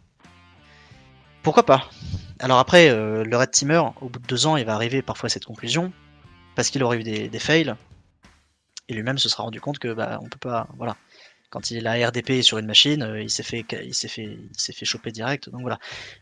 [1.42, 1.90] Pourquoi pas?
[2.38, 5.26] Alors après, euh, le Red Teamer, au bout de deux ans, il va arriver parfois
[5.26, 5.92] à cette conclusion,
[6.54, 7.74] parce qu'il aurait eu des, des fails,
[8.88, 10.68] et lui-même se sera rendu compte que bah on peut pas.
[10.76, 10.96] Voilà
[11.52, 14.58] quand il a RDP sur une machine, euh, il s'est fait, il s'est fait, il
[14.58, 15.50] s'est fait choper direct.
[15.50, 15.78] Donc voilà.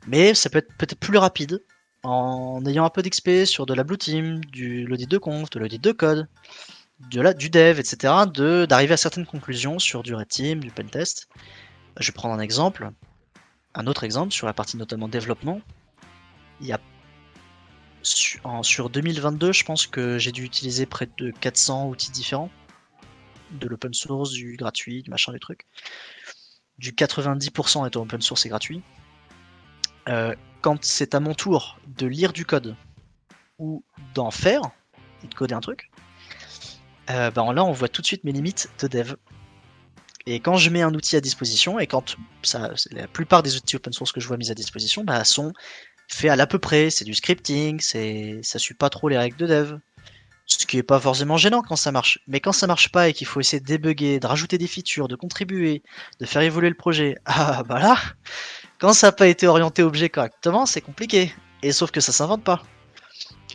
[0.09, 1.63] Mais ça peut être peut-être plus rapide
[2.03, 5.61] en ayant un peu d'XP sur de la blue team, du l'audit de conf, de
[5.61, 6.27] l'audit de code,
[7.13, 8.13] de la, du dev, etc.
[8.35, 11.29] De d'arriver à certaines conclusions sur du red team, du pentest.
[11.99, 12.91] Je vais prendre un exemple,
[13.75, 15.61] un autre exemple sur la partie notamment développement.
[16.61, 16.81] Il y a
[18.03, 22.51] sur 2022, je pense que j'ai dû utiliser près de 400 outils différents
[23.53, 25.67] de l'open source, du gratuit, du machin, du truc.
[26.79, 28.83] Du 90% est open source et gratuit.
[30.09, 32.77] Euh, quand c'est à mon tour de lire du code
[33.59, 34.63] ou d'en faire,
[35.23, 35.91] et de coder un truc,
[37.11, 39.15] euh, ben là on voit tout de suite mes limites de dev.
[40.27, 42.17] Et quand je mets un outil à disposition, et quand
[42.93, 45.53] la plupart des outils open source que je vois mis à disposition bah, sont
[46.11, 49.37] faits à l'à peu près, c'est du scripting, c'est ça suit pas trop les règles
[49.37, 49.79] de dev.
[50.47, 52.19] Ce qui est pas forcément gênant quand ça marche.
[52.27, 55.07] Mais quand ça marche pas et qu'il faut essayer de débugger, de rajouter des features,
[55.07, 55.83] de contribuer,
[56.19, 57.97] de faire évoluer le projet, ah bah là,
[58.79, 61.33] quand ça n'a pas été orienté objet correctement, c'est compliqué.
[61.63, 62.63] Et sauf que ça s'invente pas.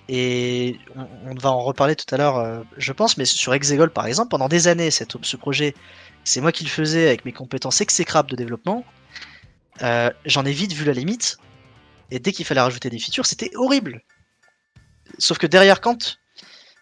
[0.08, 4.06] Et on, va en reparler tout à l'heure, euh, je pense, mais sur Exegol par
[4.06, 5.74] exemple, pendant des années, ce projet,
[6.24, 8.86] c'est moi qui le faisais avec mes compétences exécrables de développement.
[9.82, 11.38] Euh, j'en ai vite vu la limite.
[12.12, 14.02] Et dès qu'il fallait rajouter des features, c'était horrible.
[15.18, 16.18] Sauf que derrière, quand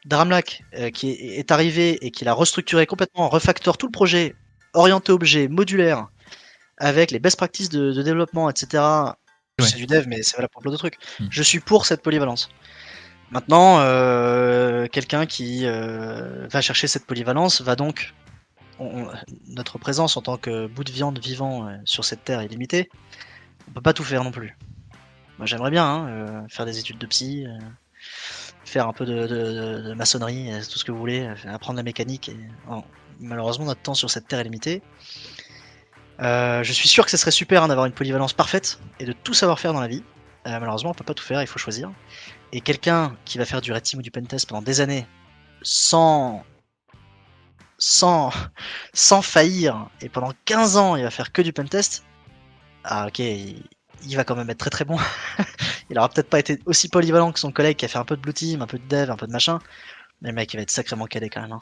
[0.06, 4.36] Dramlac euh, qui est, arrivé et qui l'a restructuré complètement, refactor tout le projet,
[4.74, 6.08] orienté objet, modulaire,
[6.78, 8.84] avec les best practices de, développement, etc.
[9.60, 10.98] C'est du dev, mais c'est valable pour plein de trucs.
[11.20, 11.28] Hmm.
[11.30, 12.50] Je suis pour cette polyvalence.
[13.32, 18.14] Maintenant, euh, quelqu'un qui euh, va chercher cette polyvalence va donc.
[19.48, 22.90] notre présence en tant que bout de viande vivant sur cette terre est limitée.
[23.70, 24.58] On peut pas tout faire non plus.
[25.46, 27.46] J'aimerais bien hein, faire des études de psy,
[28.66, 32.32] faire un peu de, maçonnerie, euh, tout ce que vous voulez, euh, apprendre la mécanique.
[33.20, 34.82] Malheureusement, notre temps sur cette terre est limité.
[36.22, 39.14] Euh, je suis sûr que ce serait super hein, d'avoir une polyvalence parfaite et de
[39.14, 40.04] tout savoir faire dans la vie.
[40.46, 41.92] malheureusement, on peut pas tout faire, il faut choisir.
[42.52, 45.08] Et quelqu'un qui va faire du red team ou du pentest pendant des années
[45.62, 46.44] sans
[47.78, 48.32] sans
[48.94, 52.04] sans faillir et pendant 15 ans, il va faire que du pentest.
[52.84, 53.22] Ah ok,
[54.16, 54.98] va quand même être très très bon.
[55.90, 58.16] il aura peut-être pas été aussi polyvalent que son collègue qui a fait un peu
[58.16, 59.60] de blue team, un peu de dev, un peu de machin.
[60.22, 61.52] Mais le mec, il va être sacrément calé quand même.
[61.52, 61.60] Hein.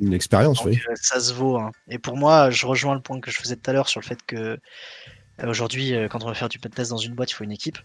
[0.00, 0.80] Une expérience, oui.
[0.88, 1.58] Euh, ça se vaut.
[1.58, 1.70] Hein.
[1.88, 4.06] Et pour moi, je rejoins le point que je faisais tout à l'heure sur le
[4.06, 4.58] fait que euh,
[5.48, 7.78] aujourd'hui, euh, quand on va faire du pentest dans une boîte, il faut une équipe.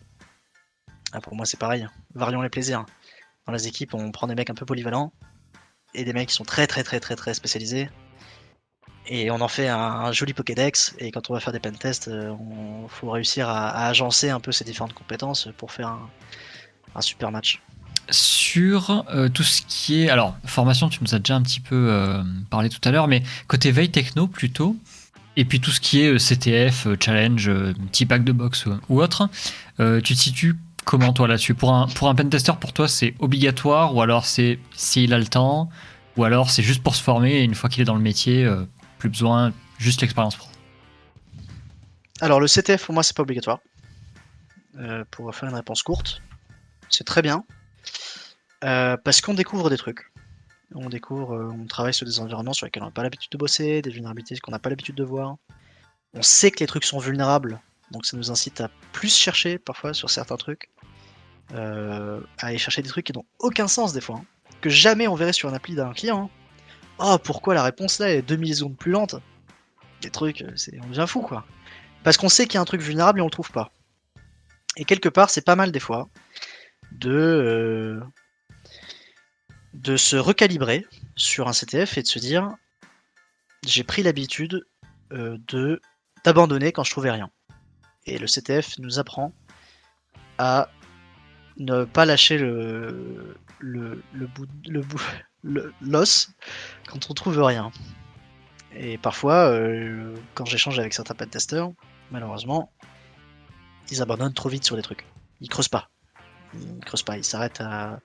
[1.12, 1.88] Ah, pour moi, c'est pareil.
[2.16, 2.86] Varions les plaisirs.
[3.46, 5.14] Dans les équipes, on prend des mecs un peu polyvalents
[5.94, 7.90] et des mecs qui sont très très très très très spécialisés
[9.10, 10.96] et on en fait un, joli Pokédex.
[11.00, 14.52] Et quand on va faire des pentests, il euh, faut réussir à, agencer un peu
[14.52, 15.98] ces différentes compétences pour faire
[16.96, 17.62] un, super match.
[18.10, 20.10] Sur euh, tout ce qui est.
[20.10, 23.22] Alors, formation, tu nous as déjà un petit peu euh, parlé tout à l'heure, mais
[23.48, 24.76] côté veille techno plutôt.
[25.36, 27.52] Et puis tout ce qui est CTF, challenge,
[27.92, 29.30] petit pack de box ou, autre,
[29.78, 31.54] tu te situes comment toi là-dessus?
[31.54, 35.28] Pour un, pour un pentester, pour toi, c'est obligatoire ou alors c'est s'il a le
[35.28, 35.70] temps
[36.16, 38.50] ou alors c'est juste pour se former et une fois qu'il est dans le métier,
[38.98, 40.50] plus besoin, juste l'expérience pro.
[42.20, 43.60] Alors le CTF pour moi c'est pas obligatoire.
[44.80, 46.22] Euh, pour faire une réponse courte,
[46.90, 47.44] c'est très bien.
[48.64, 50.12] Euh, parce qu'on découvre des trucs.
[50.76, 53.38] On découvre, euh, on travaille sur des environnements sur lesquels on n'a pas l'habitude de
[53.38, 55.38] bosser, des vulnérabilités qu'on n'a pas l'habitude de voir.
[56.14, 57.60] On sait que les trucs sont vulnérables,
[57.92, 60.70] donc ça nous incite à plus chercher parfois sur certains trucs.
[61.54, 64.18] à aller chercher des trucs qui n'ont aucun sens des fois.
[64.18, 64.26] Hein.
[64.62, 66.26] que jamais on verrait sur un appli d'un client.
[66.26, 66.47] Hein.
[67.00, 69.16] Oh, pourquoi la réponse là est 2 millisecondes plus lente?
[70.02, 71.46] Des trucs, euh, c'est, on devient fou quoi.
[72.04, 73.72] Parce qu'on sait qu'il y a un truc vulnérable et on le trouve pas.
[74.78, 76.08] Et quelque part, c'est pas mal des fois
[76.92, 78.00] de, euh,
[79.74, 82.56] de se recalibrer sur un CTF et de se dire
[83.66, 84.66] j'ai pris l'habitude
[85.14, 85.82] euh, de
[86.24, 87.30] d'abandonner quand je trouvais rien.
[88.06, 89.34] Et le CTF nous apprend
[90.38, 90.70] à
[91.58, 95.02] ne pas lâcher le, le, le bout, le bout,
[95.82, 96.30] l'os
[96.88, 97.72] quand on trouve rien.
[98.76, 101.70] Et parfois, euh, quand j'échange avec certains pentesters,
[102.12, 102.72] malheureusement,
[103.90, 105.06] ils abandonnent trop vite sur des trucs.
[105.42, 105.90] Ils creusent pas.
[106.54, 107.18] Ils creusent pas.
[107.18, 108.00] Ils s'arrêtent à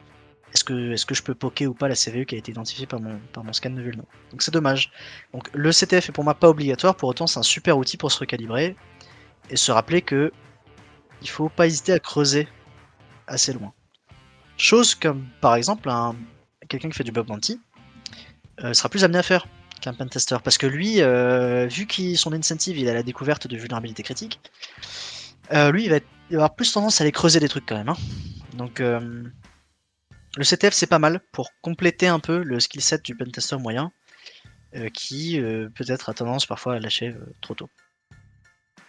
[0.53, 2.87] est-ce que, est que je peux poker ou pas la CVE qui a été identifiée
[2.87, 4.05] par mon, par mon scan de vulno?
[4.31, 4.93] Donc c'est dommage.
[5.33, 8.13] Donc le CTF est pour moi pas obligatoire, pour autant c'est un super outil pour
[8.13, 8.77] se recalibrer
[9.51, 10.31] et se rappeler que
[11.23, 12.49] il faut pas hésiter à creuser
[13.27, 13.73] assez loin.
[14.59, 16.15] Chose comme par exemple un,
[16.73, 17.61] quelqu'un qui fait du bug bounty
[18.65, 19.47] euh, sera plus amené à faire
[19.81, 23.57] qu'un pentester parce que lui, euh, vu qu'il son incentive il a la découverte de
[23.57, 24.41] vulnérabilité critique,
[25.53, 25.99] euh, lui il va,
[26.33, 27.91] avoir plus tendance à aller creuser des trucs quand même.
[27.91, 27.97] Hein.
[28.55, 29.33] Donc le
[30.45, 33.93] CTF c'est pas mal pour compléter un peu le skill set du pentester moyen
[34.95, 35.39] qui
[35.75, 37.69] peut-être a tendance parfois à lâcher trop tôt.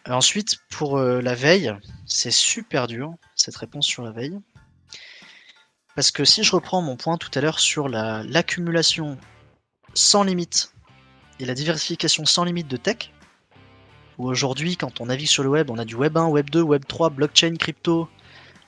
[0.08, 1.74] ensuite, pour la veille,
[2.06, 4.40] c'est super dur cette réponse sur la veille.
[5.96, 9.18] Parce que si je reprends mon point tout à l'heure sur l'accumulation
[9.94, 10.74] sans limite
[11.40, 13.12] et la diversification sans limite de tech,
[14.18, 16.62] où aujourd'hui, quand on navigue sur le web, on a du web 1, web 2,
[16.62, 18.10] web 3, blockchain, crypto,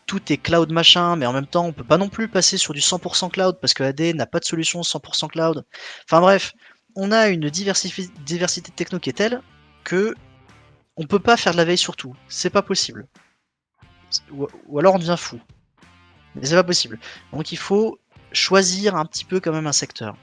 [0.05, 2.73] tout est cloud machin, mais en même temps, on peut pas non plus passer sur
[2.73, 5.65] du 100% cloud parce que AD n'a pas de solution 100% cloud.
[6.07, 6.53] Enfin bref,
[6.95, 9.41] on a une diversité de techno qui est telle
[9.83, 10.15] que
[10.97, 12.15] on peut pas faire de la veille sur tout.
[12.29, 13.07] C'est pas possible.
[14.31, 15.39] Ou, alors on devient fou.
[16.35, 16.99] Mais c'est pas possible.
[17.31, 17.99] Donc il faut
[18.31, 20.17] choisir un petit peu quand même un secteur.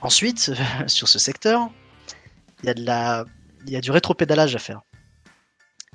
[0.00, 0.52] Ensuite,
[0.86, 1.70] sur ce secteur,
[2.62, 3.24] il y a de la,
[3.66, 4.82] il y a du rétropédalage à faire.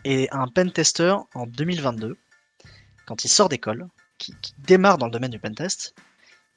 [0.04, 2.18] Et un pen tester en 2022,
[3.06, 3.88] quand il sort d'école,
[4.18, 5.96] qui, démarre dans le domaine du pentest,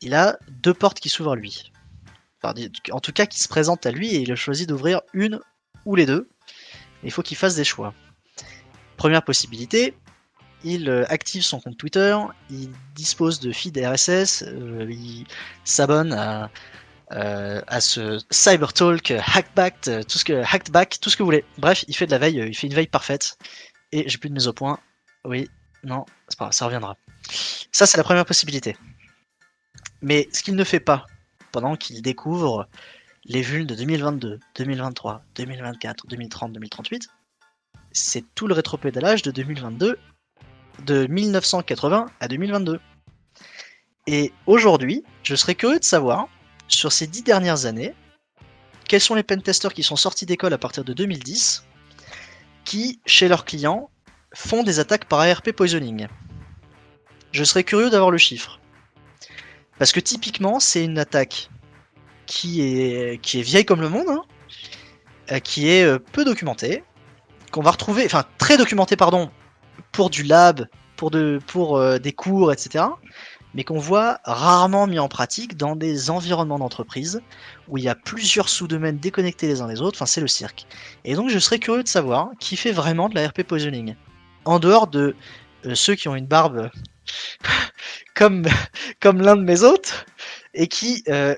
[0.01, 1.73] il a deux portes qui s'ouvrent à lui.
[2.43, 5.41] en tout cas, qui se présentent à lui et il a choisi d'ouvrir une
[5.85, 6.29] ou les deux.
[7.03, 7.95] Il faut qu'il fasse des choix.
[8.97, 9.95] Première possibilité,
[10.65, 12.17] il euh, active son compte Twitter,
[12.51, 15.27] il dispose de feed RSS, euh, il
[15.65, 16.51] s'abonne à,
[17.13, 21.45] euh, ce Cybertalk, Hackback, tout ce tout ce que vous voulez.
[21.59, 23.39] Bref, il fait de la veille, il fait une veille parfaite.
[23.93, 24.79] Et j'ai plus de mise au point.
[25.25, 25.49] Oui,
[25.83, 26.97] non, c'est pas ça reviendra.
[27.73, 28.77] Ça, c'est la première possibilité.
[30.03, 31.07] Mais ce qu'il ne fait pas
[31.53, 32.69] pendant qu'il découvre
[33.25, 37.09] les vulnes de 2022, 2023, 2024, 2030, 2038,
[37.93, 39.99] c'est tout le rétropédalage de 2022,
[40.85, 42.81] de 1980 à 2022.
[44.07, 46.29] Et aujourd'hui, je serais curieux de savoir,
[46.69, 47.95] sur ces dix dernières années,
[48.89, 51.65] quels sont les pentesters qui sont sortis d'école à partir de 2010,
[52.65, 53.91] qui, chez leurs clients,
[54.35, 56.09] font des attaques par ARP poisoning.
[57.33, 58.59] Je serais curieux d'avoir le chiffre.
[59.79, 61.51] Parce que typiquement, c'est une attaque
[62.27, 64.23] qui est, vieille comme le monde, hein,
[65.33, 66.85] euh, qui est euh, peu documentée,
[67.51, 69.31] qu'on va retrouver, enfin très documentée, pardon,
[69.93, 72.85] pour du lab, pour, de, pour euh, des cours, etc.
[73.55, 77.21] Mais qu'on voit rarement mis en pratique dans des environnements d'entreprise
[77.69, 79.97] où il y a plusieurs sous-domaines déconnectés les uns des autres.
[79.99, 80.67] Enfin, c'est le cirque.
[81.05, 83.97] Et donc, je serais curieux de savoir qui fait vraiment de la RP poisoning
[84.45, 85.17] en dehors de
[85.67, 86.71] euh, ceux qui ont une barbe
[88.15, 88.47] comme,
[89.01, 90.07] comme l'un de mes autres
[90.55, 91.35] et qui euh,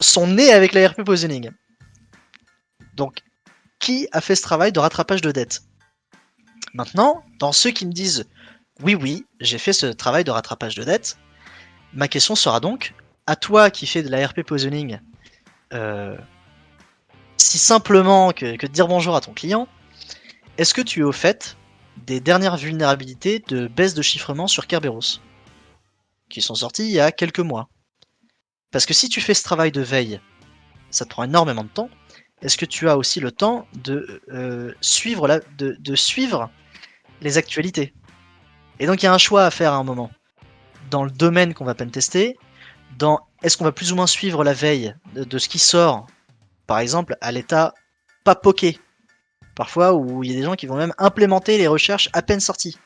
[0.00, 1.50] sont nés avec la RP Positioning.
[2.94, 3.18] Donc,
[3.78, 5.62] qui a fait ce travail de rattrapage de dette?
[6.76, 8.26] Maintenant, dans ceux qui me disent
[8.82, 11.16] oui, oui, j'ai fait ce travail de rattrapage de dette,
[11.94, 12.92] ma question sera donc
[13.26, 14.98] à toi qui fais de la RP Positioning,
[15.72, 16.18] euh,
[17.38, 19.68] si simplement que, de dire bonjour à ton client,
[20.58, 21.56] est-ce que tu es au fait
[22.06, 25.22] des dernières vulnérabilités de baisse de chiffrement sur Kerberos,
[26.28, 27.70] qui sont sorties il y a quelques mois?
[28.70, 30.20] Parce que si tu fais ce travail de veille,
[30.90, 31.88] ça te prend énormément de temps.
[32.42, 36.50] Est-ce que tu as aussi le temps de, euh, suivre, de, suivre
[37.20, 37.94] les actualités
[38.78, 40.10] Et donc il y a un choix à faire à un moment.
[40.90, 42.36] Dans le domaine qu'on va peine tester,
[42.98, 46.06] dans est-ce qu'on va plus ou moins suivre la veille de, ce qui sort,
[46.66, 47.74] par exemple à l'état
[48.24, 48.78] pas poké,
[49.54, 52.40] Parfois, où il y a des gens qui vont même implémenter les recherches à peine
[52.40, 52.76] sorties.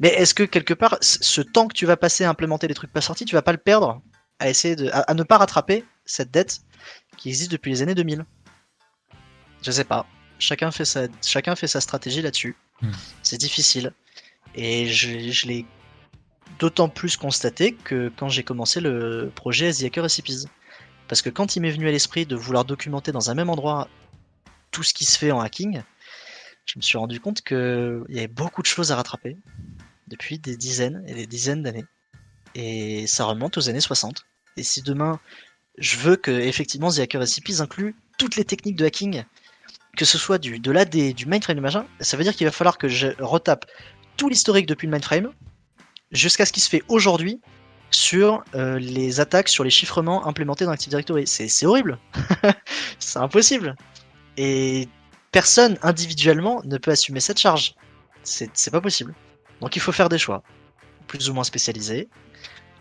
[0.00, 2.92] Mais est-ce que quelque part, ce temps que tu vas passer à implémenter les trucs
[2.92, 4.02] pas sortis, tu vas pas le perdre
[4.40, 6.62] à essayer de, à, ne pas rattraper cette dette
[7.16, 8.24] qui existe depuis les années 2000
[9.62, 10.04] Je sais pas.
[10.40, 12.56] Chacun fait sa stratégie là-dessus.
[12.84, 12.92] Hmm.
[13.22, 13.92] C'est difficile.
[14.54, 15.66] Et je, je l'ai
[16.58, 20.48] d'autant plus constaté que quand j'ai commencé le projet The Hacker Recipes.
[21.08, 23.88] Parce que quand il m'est venu à l'esprit de vouloir documenter dans un même endroit
[24.70, 25.82] tout ce qui se fait en hacking,
[26.64, 29.36] je me suis rendu compte qu'il y avait beaucoup de choses à rattraper
[30.08, 31.84] depuis des dizaines et des dizaines d'années.
[32.54, 34.24] Et ça remonte aux années 60.
[34.56, 35.20] Et si demain,
[35.76, 39.24] je veux que effectivement The Hacker Recipes inclut toutes les techniques de hacking,
[39.96, 42.52] que ce soit du, de l'AD, du mainframe, du machin, ça veut dire qu'il va
[42.52, 43.66] falloir que je retape
[44.16, 45.32] tout l'historique depuis le mainframe,
[46.10, 47.40] jusqu'à ce qui se fait aujourd'hui
[47.90, 51.26] sur euh, les attaques sur les chiffrements implémentés dans Active Directory.
[51.26, 51.98] C'est horrible.
[52.98, 53.76] c'est impossible.
[54.36, 54.88] Et
[55.30, 57.74] personne individuellement ne peut assumer cette charge.
[58.22, 59.14] C'est pas possible.
[59.60, 60.42] Donc il faut faire des choix.
[61.06, 62.08] Plus ou moins spécialisés,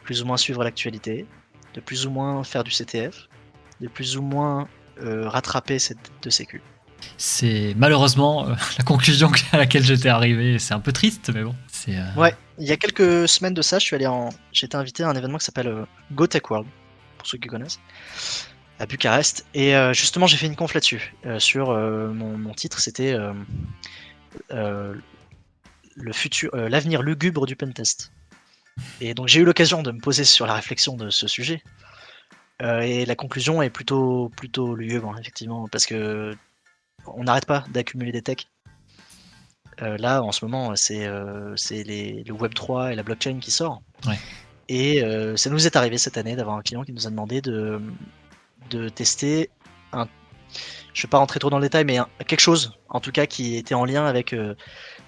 [0.03, 1.27] plus ou moins suivre l'actualité,
[1.73, 3.27] de plus ou moins faire du CTF,
[3.81, 4.67] de plus ou moins
[5.01, 6.61] euh, rattraper cette de sécu.
[7.17, 10.59] C'est malheureusement euh, la conclusion à laquelle j'étais arrivé.
[10.59, 11.55] C'est un peu triste, mais bon.
[11.89, 12.13] Euh...
[12.15, 15.37] Ouais, il y a quelques semaines de ça, je en, j'étais invité à un événement
[15.37, 16.67] qui s'appelle euh, Go World,
[17.17, 17.79] pour ceux qui connaissent,
[18.79, 19.45] à Bucarest.
[19.53, 21.13] Et justement, j'ai fait une conf là-dessus.
[21.39, 23.15] sur mon, titre, c'était
[24.49, 25.01] l'avenir
[27.01, 28.11] lugubre du pentest.
[29.01, 31.61] Et donc j'ai eu l'occasion de me poser sur la réflexion de ce sujet.
[32.61, 36.35] Euh, et la conclusion est plutôt, plutôt lugubre, effectivement, parce que
[37.07, 38.49] on n'arrête pas d'accumuler des techs.
[39.81, 43.81] Euh, là, en ce moment, c'est euh, le Web3 et la blockchain qui sort.
[44.69, 45.01] Et
[45.35, 47.81] ça nous est arrivé cette année d'avoir un client qui nous a demandé de,
[48.69, 49.49] de tester
[49.91, 50.07] un.
[50.93, 51.97] Je ne vais pas rentrer trop dans le détail, mais
[52.27, 54.35] quelque chose, en tout cas, qui était en lien avec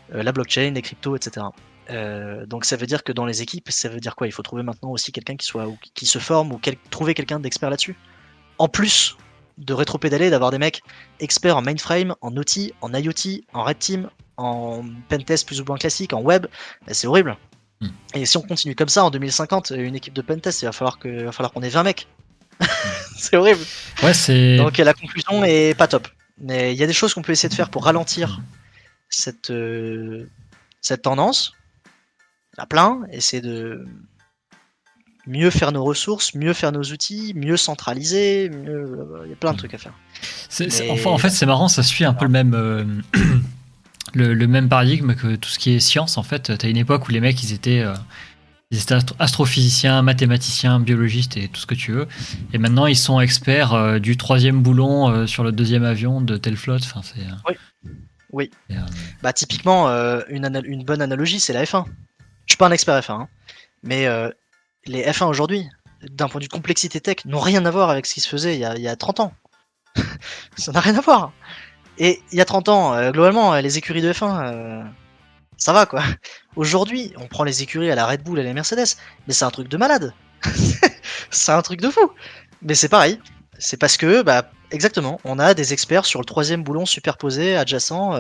[0.10, 1.46] la blockchain, les cryptos, etc.
[1.90, 4.28] Euh, donc ça veut dire que dans les équipes, ça veut dire quoi?
[4.28, 6.60] Il faut trouver maintenant aussi quelqu'un qui soit qui se forme ou
[6.90, 7.96] trouver quelqu'un d'expert là-dessus.
[8.58, 9.18] En plus
[9.58, 10.82] de rétro-pédaler, d'avoir des mecs
[11.20, 15.78] experts en mainframe, en OT, en IoT, en red team, en pentest plus ou moins
[15.78, 16.48] classique, en web,
[16.86, 17.38] bah, c'est horrible.
[17.82, 17.90] Hmm.
[18.14, 21.00] Et si on continue comme ça en 2050, une équipe de pentest, il va falloir
[21.00, 22.08] qu'on ait 20 mecs.
[23.18, 23.62] C'est horrible.
[24.04, 24.58] Ouais, c'est.
[24.58, 26.08] Donc la conclusion est pas top.
[26.38, 28.44] Mais il y a des choses qu'on peut essayer de faire pour ralentir hmm.
[29.10, 30.30] cette, euh,
[30.82, 31.54] cette tendance
[32.58, 33.86] à plein, essayer de
[35.28, 39.08] mieux faire nos ressources, mieux faire nos outils, mieux centraliser, mieux...
[39.26, 39.94] il y a plein de trucs à faire.
[40.90, 42.86] enfin, en fait, c'est marrant, ça suit un peu le même, euh,
[44.14, 46.18] le, même paradigme que tout ce qui est science.
[46.18, 47.94] En fait, tu as une époque où les mecs, ils étaient, euh,
[49.20, 52.08] astrophysiciens, mathématiciens, biologistes et tout ce que tu veux.
[52.54, 56.58] Et maintenant, ils sont experts euh, du troisième boulon sur le deuxième avion de telle
[56.58, 56.84] flotte.
[56.84, 57.02] Enfin,
[57.48, 57.56] oui.
[58.32, 58.52] Oui.
[59.24, 59.88] bah, typiquement,
[60.28, 61.86] une, une bonne analogie, c'est la F1.
[62.46, 63.28] Je suis pas un expert F1, hein.
[63.82, 64.08] mais
[64.88, 65.68] les F1 aujourd'hui,
[66.02, 68.30] d'un point de vue de complexité tech, n'ont rien à voir avec ce qui se
[68.30, 69.34] faisait il y a, il y a 30 ans.
[70.58, 71.32] ça n'a rien à voir.
[71.98, 74.84] Et il y a 30 ans, euh, globalement, les écuries de F1, euh,
[75.58, 76.04] ça va quoi.
[76.56, 78.98] Aujourd'hui, on prend les écuries à la Red Bull et à la Mercedes,
[79.28, 80.14] mais c'est un truc de malade.
[81.32, 82.12] c'est un truc de fou.
[82.62, 83.20] Mais c'est pareil.
[83.58, 88.12] C'est parce que, bah, exactement, on a des experts sur le troisième boulon superposé, adjacent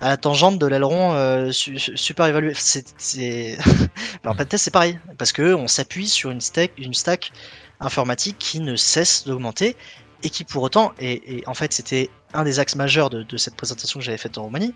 [0.00, 2.52] à la tangente de l'aileron euh, super évalué.
[2.54, 3.58] C'est,
[4.24, 7.32] en fait, c'est pareil, parce que on s'appuie sur une stack, une stack
[7.80, 9.76] informatique qui ne cesse d'augmenter
[10.22, 14.00] et qui pour autant, et, en fait c'était un des axes majeurs de, cette présentation
[14.00, 14.74] que j'avais faite en Roumanie,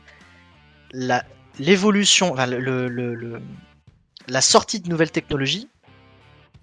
[1.59, 5.69] l'évolution, la sortie de nouvelles technologies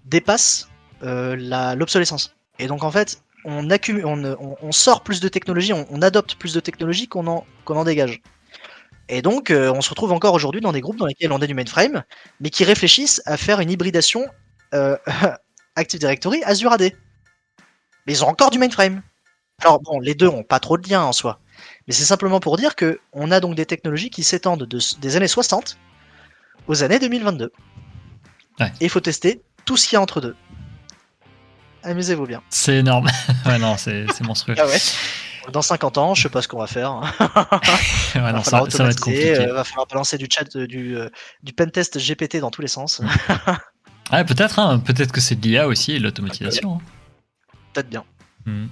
[0.04, 0.68] dépasse
[1.02, 2.36] euh, l'obsolescence.
[2.58, 6.60] Et donc en fait, on, accumule, on, sort plus de technologies, on, adopte plus de
[6.60, 8.20] technologies qu'on en dégage.
[9.08, 11.46] Et donc, euh, on se retrouve encore aujourd'hui dans des groupes dans lesquels on a
[11.46, 12.04] du mainframe,
[12.40, 14.26] mais qui réfléchissent à faire une hybridation
[14.74, 14.96] euh,
[15.76, 16.92] Active Directory Azure AD.
[18.06, 19.02] Mais ils ont encore du mainframe.
[19.62, 21.40] Alors bon, les deux ont pas trop de lien en soi,
[21.86, 24.68] mais c'est simplement pour dire que on a donc des technologies qui s'étendent
[25.00, 25.78] des années 60
[26.68, 27.50] aux années 2022.
[28.60, 30.36] Et il faut tester tout ce qu'il y a entre deux.
[31.82, 32.42] Amusez-vous bien.
[32.50, 33.08] C'est énorme.
[33.46, 34.54] ouais, non, c'est monstrueux.
[34.58, 34.78] ah ouais
[35.52, 37.00] dans 50 ans, je sais pas ce qu'on va faire.
[38.14, 39.32] ouais, non, ça, va être compliqué.
[39.32, 41.08] Il euh, va falloir balancer du chat, euh, du, euh,
[41.42, 43.00] du pentest GPT dans tous les sens.
[44.12, 46.76] ouais, peut-être, hein, peut-être que c'est de l'IA aussi et l'automatisation.
[46.76, 47.56] Hein.
[47.72, 48.04] Peut-être bien.
[48.46, 48.66] Hmm.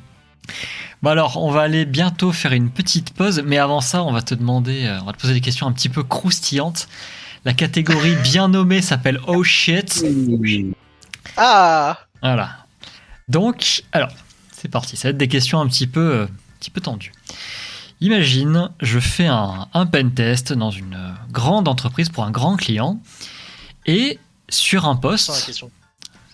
[1.03, 4.23] Bon alors, on va aller bientôt faire une petite pause, mais avant ça, on va
[4.23, 6.89] te demander, on va te poser des questions un petit peu croustillantes.
[7.45, 10.05] La catégorie bien nommée s'appelle Oh shit.
[11.37, 12.67] Ah Voilà.
[13.29, 14.11] Donc, alors,
[14.53, 14.97] c'est parti.
[14.97, 16.29] Ça va être des questions un petit peu
[16.67, 17.13] petit peu tendu.
[18.01, 22.99] Imagine, je fais un, un pen test dans une grande entreprise pour un grand client
[23.87, 24.19] et
[24.49, 25.65] sur un poste,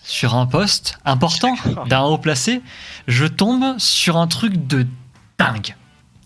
[0.03, 1.55] sur un poste important
[1.87, 2.61] d'un haut placé,
[3.07, 4.87] je tombe sur un truc de
[5.37, 5.75] dingue.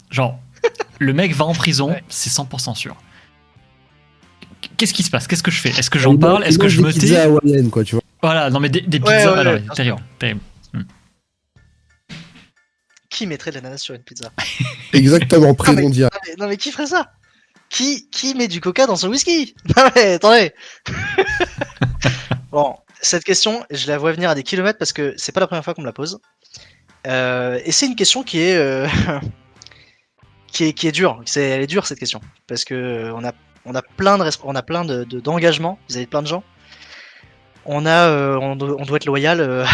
[0.09, 0.39] Genre,
[0.99, 2.95] le mec va en prison, c'est 100% sûr.
[4.77, 5.27] Qu'est-ce qui se passe?
[5.27, 5.69] Qu'est-ce que je fais?
[5.69, 6.45] Est-ce que j'en parle?
[6.45, 7.29] Est-ce que je me tais?
[8.21, 10.41] Voilà, non mais des, pizzas, alors, terrible, terrible
[13.17, 14.31] qui mettrait de l'ananas sur une pizza
[14.93, 16.07] Exactement, prénom non,
[16.37, 17.11] non, mais qui ferait ça?
[17.69, 19.55] Qui, qui met du coca dans son whisky?
[19.75, 20.53] Non mais attendez
[22.51, 25.47] Bon, cette question, je la vois venir à des kilomètres parce que c'est pas la
[25.47, 26.19] première fois qu'on me la pose.
[27.07, 28.87] Euh, et c'est une question qui est, euh,
[30.47, 31.21] qui est qui est dure.
[31.25, 33.33] C'est, elle est dure cette question parce que on a
[33.65, 36.43] on a plein de on a plein de, d'engagement vis-à-vis de plein de gens.
[37.65, 39.65] on a, euh, on, doit, on doit être loyal euh,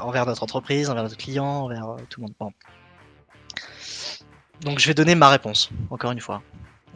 [0.00, 2.34] envers notre entreprise, envers notre client, envers euh, tout le monde.
[2.38, 2.52] Bon.
[4.62, 6.42] Donc je vais donner ma réponse, encore une fois.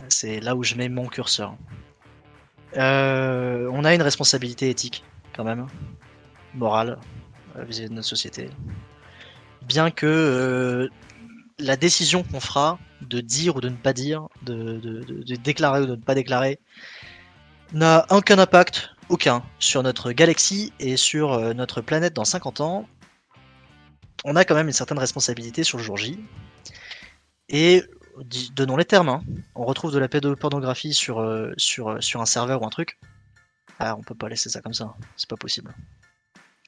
[0.08, 1.54] C'est là où je mets mon curseur.
[2.76, 5.66] Euh, on a une responsabilité éthique, quand même,
[6.54, 6.98] morale,
[7.56, 8.48] euh, vis-à-vis de notre société.
[9.62, 10.88] Bien que
[11.58, 14.80] la décision qu'on fera de dire ou de ne pas dire, de
[15.36, 16.58] déclarer ou de ne pas déclarer,
[17.72, 22.88] n'a aucun impact, aucun, sur notre galaxie et sur euh, notre planète dans 50 ans.
[24.24, 26.18] On a quand même une certaine responsabilité sur le jour J.
[27.48, 27.82] Et
[28.54, 29.22] donnons les termes, hein.
[29.54, 32.98] on retrouve de la pédopornographie sur, euh, euh, sur un serveur ou un truc.
[33.80, 35.74] Ah, on peut pas laisser ça comme ça, c'est pas possible.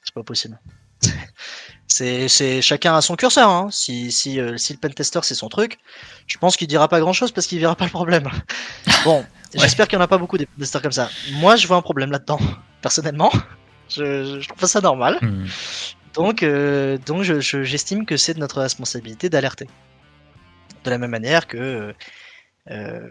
[0.03, 0.59] C'est pas possible.
[2.27, 3.49] c'est, chacun a son curseur.
[3.49, 3.67] Hein.
[3.71, 5.77] Si, si, euh, si le pentester c'est son truc,
[6.27, 8.29] je pense qu'il dira pas grand chose parce qu'il verra pas le problème.
[9.05, 11.09] Bon, j'espère qu'il y en a pas beaucoup des pentesters comme ça.
[11.33, 12.39] Moi, je vois un problème là-dedans,
[12.81, 13.31] personnellement.
[13.89, 15.19] Je, je- trouve ça normal.
[15.21, 15.45] Hmm.
[16.13, 19.67] Donc, euh, donc je- je- j'estime que c'est de notre responsabilité d'alerter.
[20.85, 21.93] De la même manière que
[22.71, 23.07] euh,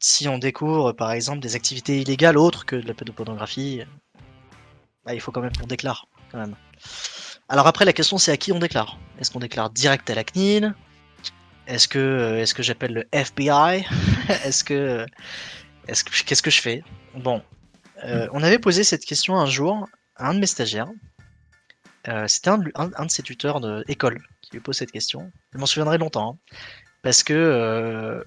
[0.00, 3.82] si on découvre, par exemple, des activités illégales autres que de la pédopornographie,
[5.04, 6.06] bah, il faut quand même qu'on déclare.
[6.30, 6.54] Quand même.
[7.48, 8.98] Alors après, la question c'est à qui on déclare?
[9.18, 10.74] Est-ce qu'on déclare direct à la CNIL
[11.66, 13.86] Est-ce que, euh, est-ce que j'appelle le FBI
[14.44, 15.06] Est-ce que,
[15.86, 16.82] est-ce que, qu'est-ce que je fais?
[17.14, 17.42] Bon,
[18.04, 20.88] euh, on avait posé cette question un jour à un de mes stagiaires.
[22.08, 22.72] Euh, C'était un, de-
[23.08, 25.30] ses tuteurs d'école qui lui pose cette question.
[25.52, 26.32] Je m'en souviendrai longtemps.
[26.34, 26.54] hein.
[27.02, 28.22] parce que euh,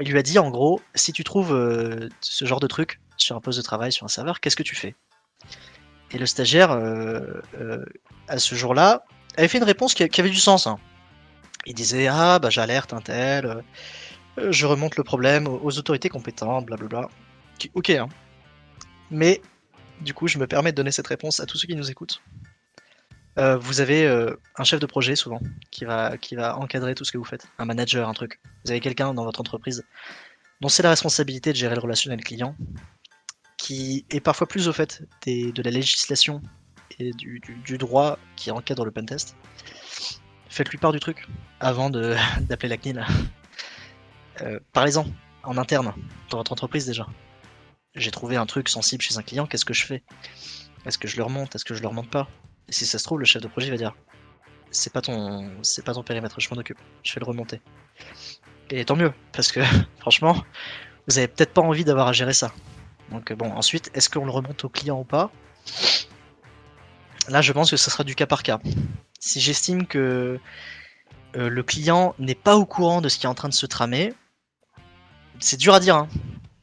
[0.00, 3.36] il lui a dit en gros, si tu trouves euh, ce genre de truc sur
[3.36, 4.94] un poste de travail, sur un serveur, qu'est-ce que tu fais?
[6.12, 7.20] Et le stagiaire, euh,
[7.58, 7.84] euh,
[8.28, 9.04] à ce jour-là,
[9.36, 10.66] avait fait une réponse qui, avait du sens.
[10.66, 10.78] hein.
[11.66, 13.62] Il disait Ah, bah j'alerte un tel,
[14.38, 17.08] euh, je remonte le problème aux, autorités compétentes, blablabla.
[17.74, 18.08] Ok, hein.
[19.10, 19.40] Mais
[20.00, 22.22] du coup, je me permets de donner cette réponse à tous ceux qui nous écoutent.
[23.36, 24.06] Vous avez
[24.56, 27.46] un chef de projet souvent qui va, qui va encadrer tout ce que vous faites,
[27.58, 28.38] un manager, un truc.
[28.64, 29.86] Vous avez quelqu'un dans votre entreprise
[30.60, 32.54] dont c'est la responsabilité de gérer le relationnel client,
[33.70, 36.42] qui est parfois plus au fait de la législation
[36.98, 39.36] et du, droit qui encadre le pentest.
[40.48, 41.28] Faites-lui part du truc
[41.60, 41.88] avant
[42.40, 43.06] d'appeler la CNIL.
[44.40, 45.06] Euh, Parlez-en
[45.44, 45.94] en interne
[46.30, 47.06] dans votre entreprise déjà.
[47.94, 50.02] J'ai trouvé un truc sensible chez un client, qu'est-ce que je fais?
[50.84, 51.54] Est-ce que je le remonte?
[51.54, 52.28] Est-ce que je le remonte pas?
[52.66, 53.94] Et si ça se trouve, le chef de projet va dire
[54.72, 57.60] c'est pas ton c'est pas ton périmètre, je m'en occupe, je vais le remonter.
[58.70, 59.60] Et tant mieux, parce que
[60.00, 60.44] franchement,
[61.06, 62.52] vous avez peut-être pas envie d'avoir à gérer ça.
[63.10, 65.30] Donc euh, bon, ensuite, est-ce qu'on le remonte au client ou pas?
[67.28, 68.58] Là, je pense que ce sera du cas par cas.
[69.18, 70.38] Si j'estime que
[71.36, 73.66] euh, le client n'est pas au courant de ce qui est en train de se
[73.66, 74.14] tramer,
[75.38, 75.96] c'est dur à dire.
[75.96, 76.08] hein.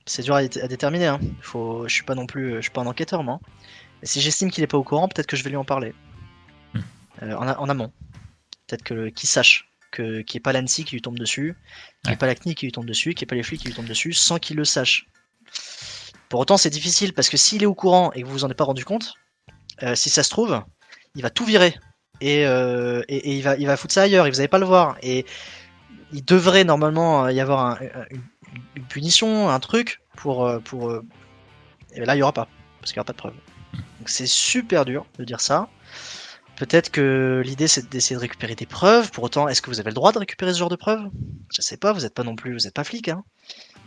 [0.06, 1.08] C'est dur à, dé- à déterminer.
[1.08, 1.20] Hein.
[1.42, 3.40] Faut, je suis pas non plus, je suis pas un enquêteur moi.
[4.02, 5.94] Mais si j'estime qu'il est pas au courant, peut-être que je vais lui en parler
[6.74, 6.80] Hmm.
[7.24, 7.92] Euh, en, amont.
[8.68, 11.56] Peut-être que qu'il sache que qu'il n'y ait pas l'ANSI qui lui tombe dessus,
[12.04, 12.18] qu'il n'y ait Ouais.
[12.18, 13.74] pas la CNI qui lui tombe dessus, qu'il n'y ait pas les flics qui lui
[13.74, 15.08] tombent dessus, sans qu'il le sache.
[16.30, 18.50] Pour autant, c'est difficile parce que s'il est au courant et que vous vous en
[18.50, 19.14] êtes pas rendu compte,
[19.84, 20.62] euh, si ça se trouve,
[21.16, 21.76] il va tout virer
[22.20, 25.26] et, euh, il va foutre ça ailleurs et vous n'allez pas le voir et
[26.12, 27.78] il devrait normalement y avoir un-
[28.76, 31.06] une, punition, un truc pour euh, pour euh,
[31.94, 32.48] et là il y aura pas
[32.80, 33.34] parce qu'il n'y aura pas de preuve.
[34.00, 35.70] Donc c'est super dur de dire ça.
[36.56, 39.12] Peut-être que l'idée c'est d'essayer de récupérer des preuves.
[39.12, 41.04] Pour autant, est-ce que vous avez le droit de récupérer ce genre de preuves?
[41.56, 41.94] Je sais pas.
[41.94, 43.24] Vous n'êtes pas non plus, vous n'êtes pas flic, hein.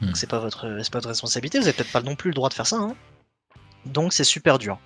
[0.01, 0.07] Hmm.
[0.07, 1.59] Donc c'est pas votre, c'est pas votre responsabilité.
[1.59, 2.97] Vous avez peut-être pas non plus le droit de faire ça, hein.
[3.87, 4.79] Donc c'est super dur.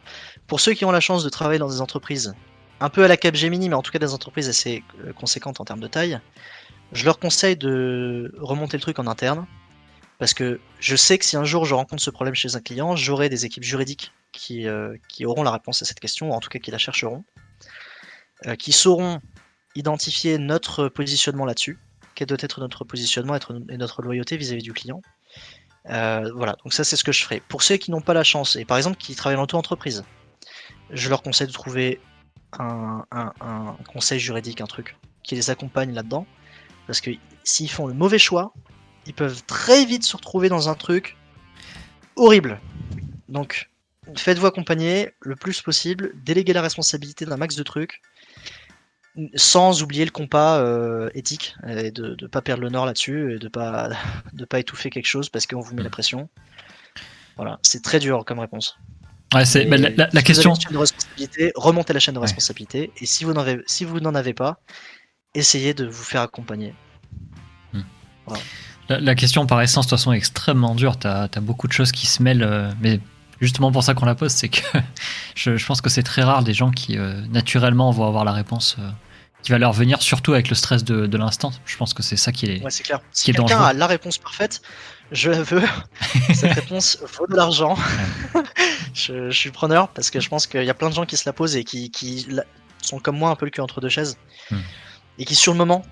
[0.47, 2.35] Pour ceux qui ont la chance de travailler dans des entreprises
[2.81, 5.65] un peu à la Capgemini, mais en tout cas des entreprises assez euh, conséquentes en
[5.65, 6.21] termes de taille,
[6.93, 9.47] je leur conseille de remonter le truc en interne.
[10.19, 12.95] Parce que je sais que si un jour je rencontre ce problème chez un client,
[12.95, 16.41] j'aurai des équipes juridiques qui, euh, qui auront la réponse à cette question, ou en
[16.41, 17.25] tout cas qui la chercheront,
[18.47, 19.21] euh, qui sauront
[19.75, 21.79] identifier notre positionnement là-dessus,
[22.15, 23.37] quel doit être notre positionnement
[23.69, 25.03] et notre loyauté vis-à-vis du client.
[25.91, 27.41] Euh, voilà, donc ça c'est ce que je ferai.
[27.49, 30.05] Pour ceux qui n'ont pas la chance, et par exemple qui travaillent en auto-entreprise,
[30.91, 32.01] je leur conseille de trouver
[32.59, 36.27] un- un conseil juridique, un truc, qui les accompagne là-dedans.
[36.87, 37.11] Parce que
[37.43, 38.53] s'ils font le mauvais choix,
[39.07, 41.17] ils peuvent très vite se retrouver dans un truc
[42.17, 42.61] horrible.
[43.29, 43.71] Donc,
[44.17, 48.01] faites-vous accompagner le plus possible, déléguez la responsabilité d'un max de trucs,
[49.37, 53.39] sans oublier le compas euh, éthique, et de ne pas perdre le nord là-dessus, et
[53.39, 53.91] de pas
[54.33, 56.29] de pas étouffer quelque chose parce qu'on vous met la pression.
[57.37, 58.77] Voilà, c'est très dur comme réponse.
[59.35, 60.55] Ouais, c'est, Et bah, la, la- la si vous avez question.
[60.55, 62.27] une chaîne de responsabilité, remontez la chaîne de Ouais.
[62.27, 64.61] responsabilité, et si vous n'en avez, si vous n'en avez pas,
[65.35, 66.75] essayez de vous faire accompagner.
[68.89, 70.99] La, la question par essence, de toute façon, est extrêmement dure.
[70.99, 73.01] T'as as beaucoup de choses qui se mêlent, euh, mais
[73.45, 74.61] justement pour ça qu'on la pose, c'est que
[75.35, 78.33] je, je pense que c'est très rare des gens qui euh, naturellement vont avoir la
[78.33, 78.89] réponse euh,
[79.43, 81.53] qui va leur venir, surtout avec le stress de, de l'instant.
[81.67, 82.63] Je pense que c'est ça qui est.
[82.63, 83.01] Ouais, c'est clair.
[83.13, 84.63] qui Si est quelqu'un a la réponse parfaite,
[85.13, 85.63] je la veux.
[86.35, 87.77] Cette réponse vaut de l'argent.
[88.95, 91.17] je, je suis preneur parce que je pense qu'il y a plein de gens qui
[91.17, 92.45] se la posent et qui, qui la-
[92.83, 94.17] sont comme moi un peu le cul entre deux chaises.
[94.51, 94.57] Hmm.
[95.19, 95.85] Et qui, sur le moment,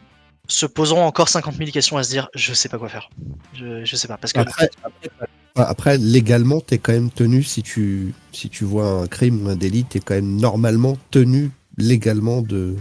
[0.48, 3.10] se poseront encore 50 000 questions à se dire je sais pas quoi faire.
[3.54, 4.16] Je, je sais pas.
[4.16, 5.10] Parce que Après, après,
[5.54, 9.56] après, légalement, t'es quand même tenu, si tu, si tu vois un crime ou un
[9.56, 12.76] délit, t'es quand même normalement tenu légalement de,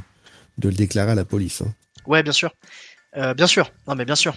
[0.58, 1.62] de le déclarer à la police.
[1.62, 1.74] hein.
[2.06, 2.54] Ouais, bien sûr.
[3.18, 3.72] Euh, bien sûr.
[3.88, 4.36] Non, mais bien sûr.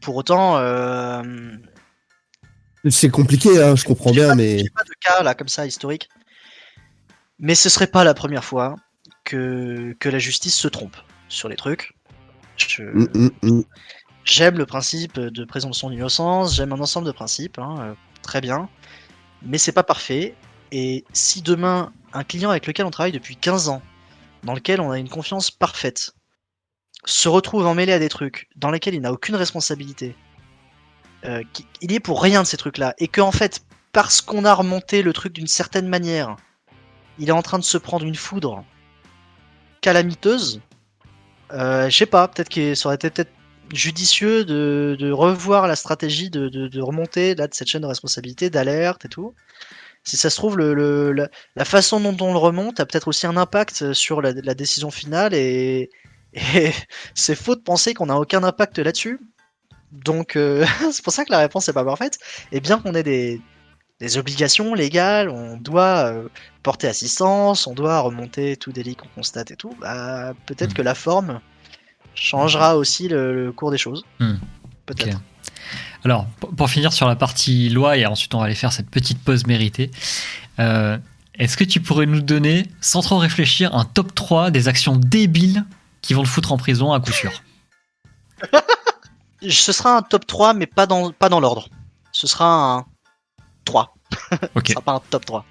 [0.00, 1.22] Pour autant, euh,
[2.88, 5.66] C'est compliqué, hein, je comprends bien, pas- mais j'ai pas de cas là comme ça
[5.66, 6.08] historique.
[7.38, 8.76] Mais ce serait pas la première fois
[9.24, 10.96] que, que la justice se trompe
[11.28, 11.92] sur les trucs.
[12.56, 13.62] Je- Mm, mm, mm.
[14.24, 18.68] J'aime le principe de présomption d'innocence, j'aime un ensemble de principes, hein, euh, très bien.
[19.42, 20.34] Mais c'est pas parfait.
[20.72, 23.82] Et si demain, un client avec lequel on travaille depuis 15 ans,
[24.42, 26.14] dans lequel on a une confiance parfaite,
[27.04, 30.16] se retrouve emmêlé à des trucs dans lesquels il n'a aucune responsabilité,
[31.26, 31.42] euh,
[31.82, 33.60] il y est pour rien de ces trucs-là, et que en fait,
[33.92, 36.36] parce qu'on a remonté le truc d'une certaine manière,
[37.18, 38.64] il est en train de se prendre une foudre
[39.82, 40.62] calamiteuse,
[41.52, 43.30] euh, je sais pas, peut-être que ça aurait été peut-être
[43.72, 47.86] judicieux de, de revoir la stratégie de, de, de remonter là, de cette chaîne de
[47.86, 49.34] responsabilité, d'alerte et tout.
[50.04, 53.08] Si ça se trouve, le, le- la, la façon dont on le remonte a peut-être
[53.08, 55.90] aussi un impact sur la, la décision finale et,
[56.34, 56.72] et
[57.14, 59.20] c'est faux de penser qu'on n'a aucun impact là-dessus.
[59.92, 62.18] Donc euh, c'est pour ça que la réponse n'est pas parfaite.
[62.52, 63.40] Et bien qu'on ait des,
[64.00, 66.28] des obligations légales, on doit euh,
[66.62, 70.74] porter assistance, on doit remonter tout délit qu'on constate et tout, bah, peut-être Mm.
[70.74, 71.40] que la forme
[72.14, 74.04] changera aussi le, le cours des choses.
[74.20, 74.34] Mm.
[74.86, 75.20] Peut-être.
[76.04, 76.26] Alors,
[76.56, 79.46] pour finir sur la partie loi, et ensuite on va aller faire cette petite pause
[79.46, 79.90] méritée,
[80.58, 80.98] euh,
[81.38, 85.64] est-ce que tu pourrais nous donner, sans trop réfléchir, un top 3 des actions débiles
[86.02, 87.32] qui vont te foutre en prison à coup sûr?
[89.48, 91.68] Ce sera un top 3, mais pas dans, pas dans l'ordre.
[92.12, 92.86] Ce sera un
[93.64, 93.94] 3.
[94.54, 94.68] Ok.
[94.68, 95.44] Ce sera pas un top 3.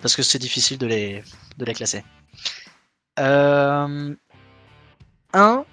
[0.00, 1.24] Parce que c'est difficile de les,
[1.58, 2.04] de les classer.
[3.18, 4.14] Euh...
[5.32, 5.64] 1.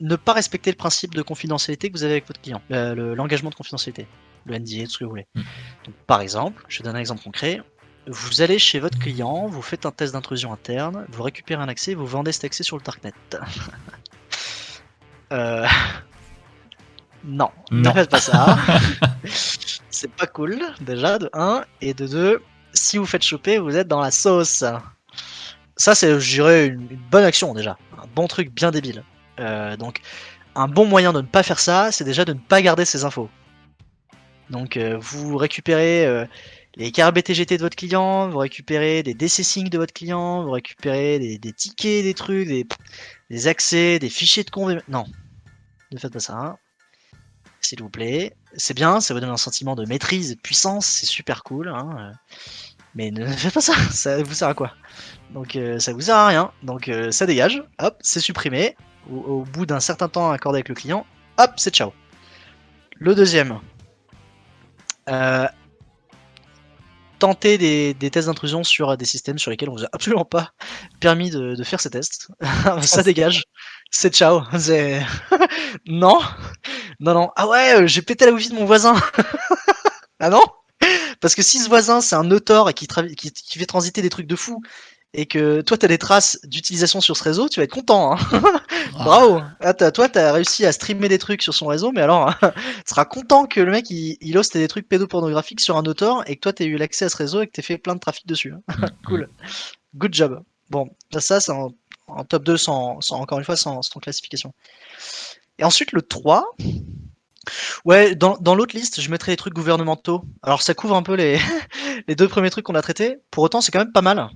[0.00, 2.60] Ne pas respecter le principe de confidentialité que vous avez avec votre client.
[2.72, 4.06] Euh, le- L'engagement de confidentialité.
[4.46, 5.28] Le NDA, tout ce que vous voulez.
[5.34, 5.40] Mm.
[5.86, 7.60] Donc, par exemple, je donne un exemple concret.
[8.08, 11.94] Vous allez chez votre client, vous faites un test d'intrusion interne, vous récupérez un accès,
[11.94, 13.12] vous vendez cet accès sur le darknet.
[15.32, 15.66] Euh,
[17.24, 17.90] Non, Non.
[17.90, 18.58] ne faites pas ça.
[19.90, 21.64] c'est pas cool, déjà, de 1.
[21.80, 22.42] Et de 2,
[22.74, 24.62] si vous faites choper, vous êtes dans la sauce.
[25.76, 27.78] Ça, c'est, je dirais, une, bonne action, déjà.
[27.98, 29.04] Un bon truc bien débile.
[29.40, 30.00] Euh, donc,
[30.54, 33.04] un bon moyen de ne pas faire ça, c'est déjà de ne pas garder ces
[33.04, 33.30] infos.
[34.50, 36.26] Donc, euh, vous récupérez euh,
[36.76, 41.18] les cartes BTGT de votre client, vous récupérez des DC-Sync de votre client, vous récupérez
[41.38, 44.78] des, tickets, des trucs, des, accès, des fichiers de conv...
[44.88, 45.04] Non,
[45.90, 46.34] ne faites pas ça.
[46.34, 46.56] hein.
[47.60, 48.34] S'il vous plaît.
[48.56, 51.68] C'est bien, ça vous donne un sentiment de maîtrise de puissance, c'est super cool.
[51.68, 52.12] hein.
[52.94, 54.72] Mais ne faites pas ça, ça vous sert à quoi?
[55.30, 58.76] Donc euh, ça vous sert à rien, donc euh, ça dégage, hop, c'est supprimé.
[59.10, 61.04] Au, bout d'un certain temps accordé avec le client,
[61.38, 61.92] hop, c'est ciao.
[62.94, 63.58] Le deuxième,
[65.08, 65.48] euh,
[67.18, 70.52] tenter des, tests d'intrusion sur des systèmes sur lesquels on vous a absolument pas
[71.00, 72.28] permis de, de faire ces tests.
[72.82, 73.42] ça dégage,
[73.90, 74.42] c'est ciao.
[75.86, 76.20] Non,
[77.00, 77.30] non, non.
[77.34, 78.94] Ah ouais, j'ai pété la wifi de mon voisin.
[80.20, 80.44] ah non?
[81.22, 84.02] Parce que si ce voisin c'est un auteur et qui, tra- qui, qui fait transiter
[84.02, 84.60] des trucs de fou
[85.14, 88.14] et que toi t'as des traces d'utilisation sur ce réseau, tu vas être content.
[88.14, 88.42] Hein
[88.92, 89.40] Bravo.
[89.60, 92.48] Ah, toi t'as réussi à streamer des trucs sur son réseau, mais alors tu
[92.86, 96.36] seras content que le mec il, il hoste des trucs pédopornographiques sur un auteur et
[96.36, 98.26] que toi t'aies eu l'accès à ce réseau et que t'aies fait plein de trafic
[98.26, 98.52] dessus.
[98.54, 98.86] hein.
[99.06, 99.28] Cool.
[99.96, 100.42] Good job.
[100.70, 100.88] Bon,
[101.18, 101.72] ça, c'est en,
[102.06, 104.54] en top 2 sans, sans- encore une fois sans, sans classification.
[105.58, 106.46] Et ensuite le 3.
[107.84, 110.24] Ouais, dans, dans l'autre liste, je mettrais les trucs gouvernementaux.
[110.42, 111.38] Alors ça couvre un peu les,
[112.08, 113.18] les deux premiers trucs qu'on a traités.
[113.30, 114.28] Pour autant, c'est quand même pas mal.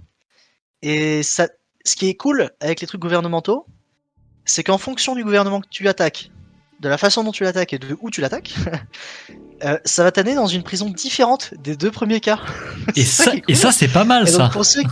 [0.82, 1.48] Et ça,
[1.84, 3.66] ce qui est cool avec les trucs gouvernementaux,
[4.44, 6.30] c'est qu'en fonction du gouvernement que tu attaques,
[6.80, 8.54] de la façon dont tu l'attaques et de où tu l'attaques,
[9.64, 12.40] euh, ça va t'amener dans une prison différente des deux premiers cas.
[12.96, 14.48] Et ça, et c'est pas mal Et ça.
[14.48, 14.82] pour ceux,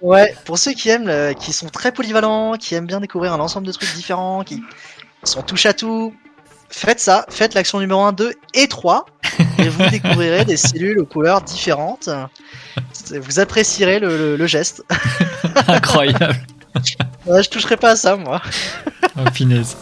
[0.00, 3.40] ouais, pour ceux qui aiment, le- qui sont très polyvalents, qui aiment bien découvrir un
[3.40, 4.62] ensemble de trucs différents, qui
[5.22, 6.14] sont touche à tout,
[6.74, 9.06] faites ça, faites l'action numéro 1, 2 et 3,
[9.58, 12.08] et vous découvrirez des cellules aux couleurs différentes.
[13.10, 14.84] Vous apprécierez le, le- le geste.
[15.68, 16.34] Incroyable.
[17.26, 18.40] Ouais, je toucherai pas à ça, moi.
[19.16, 19.76] Oh, punaise.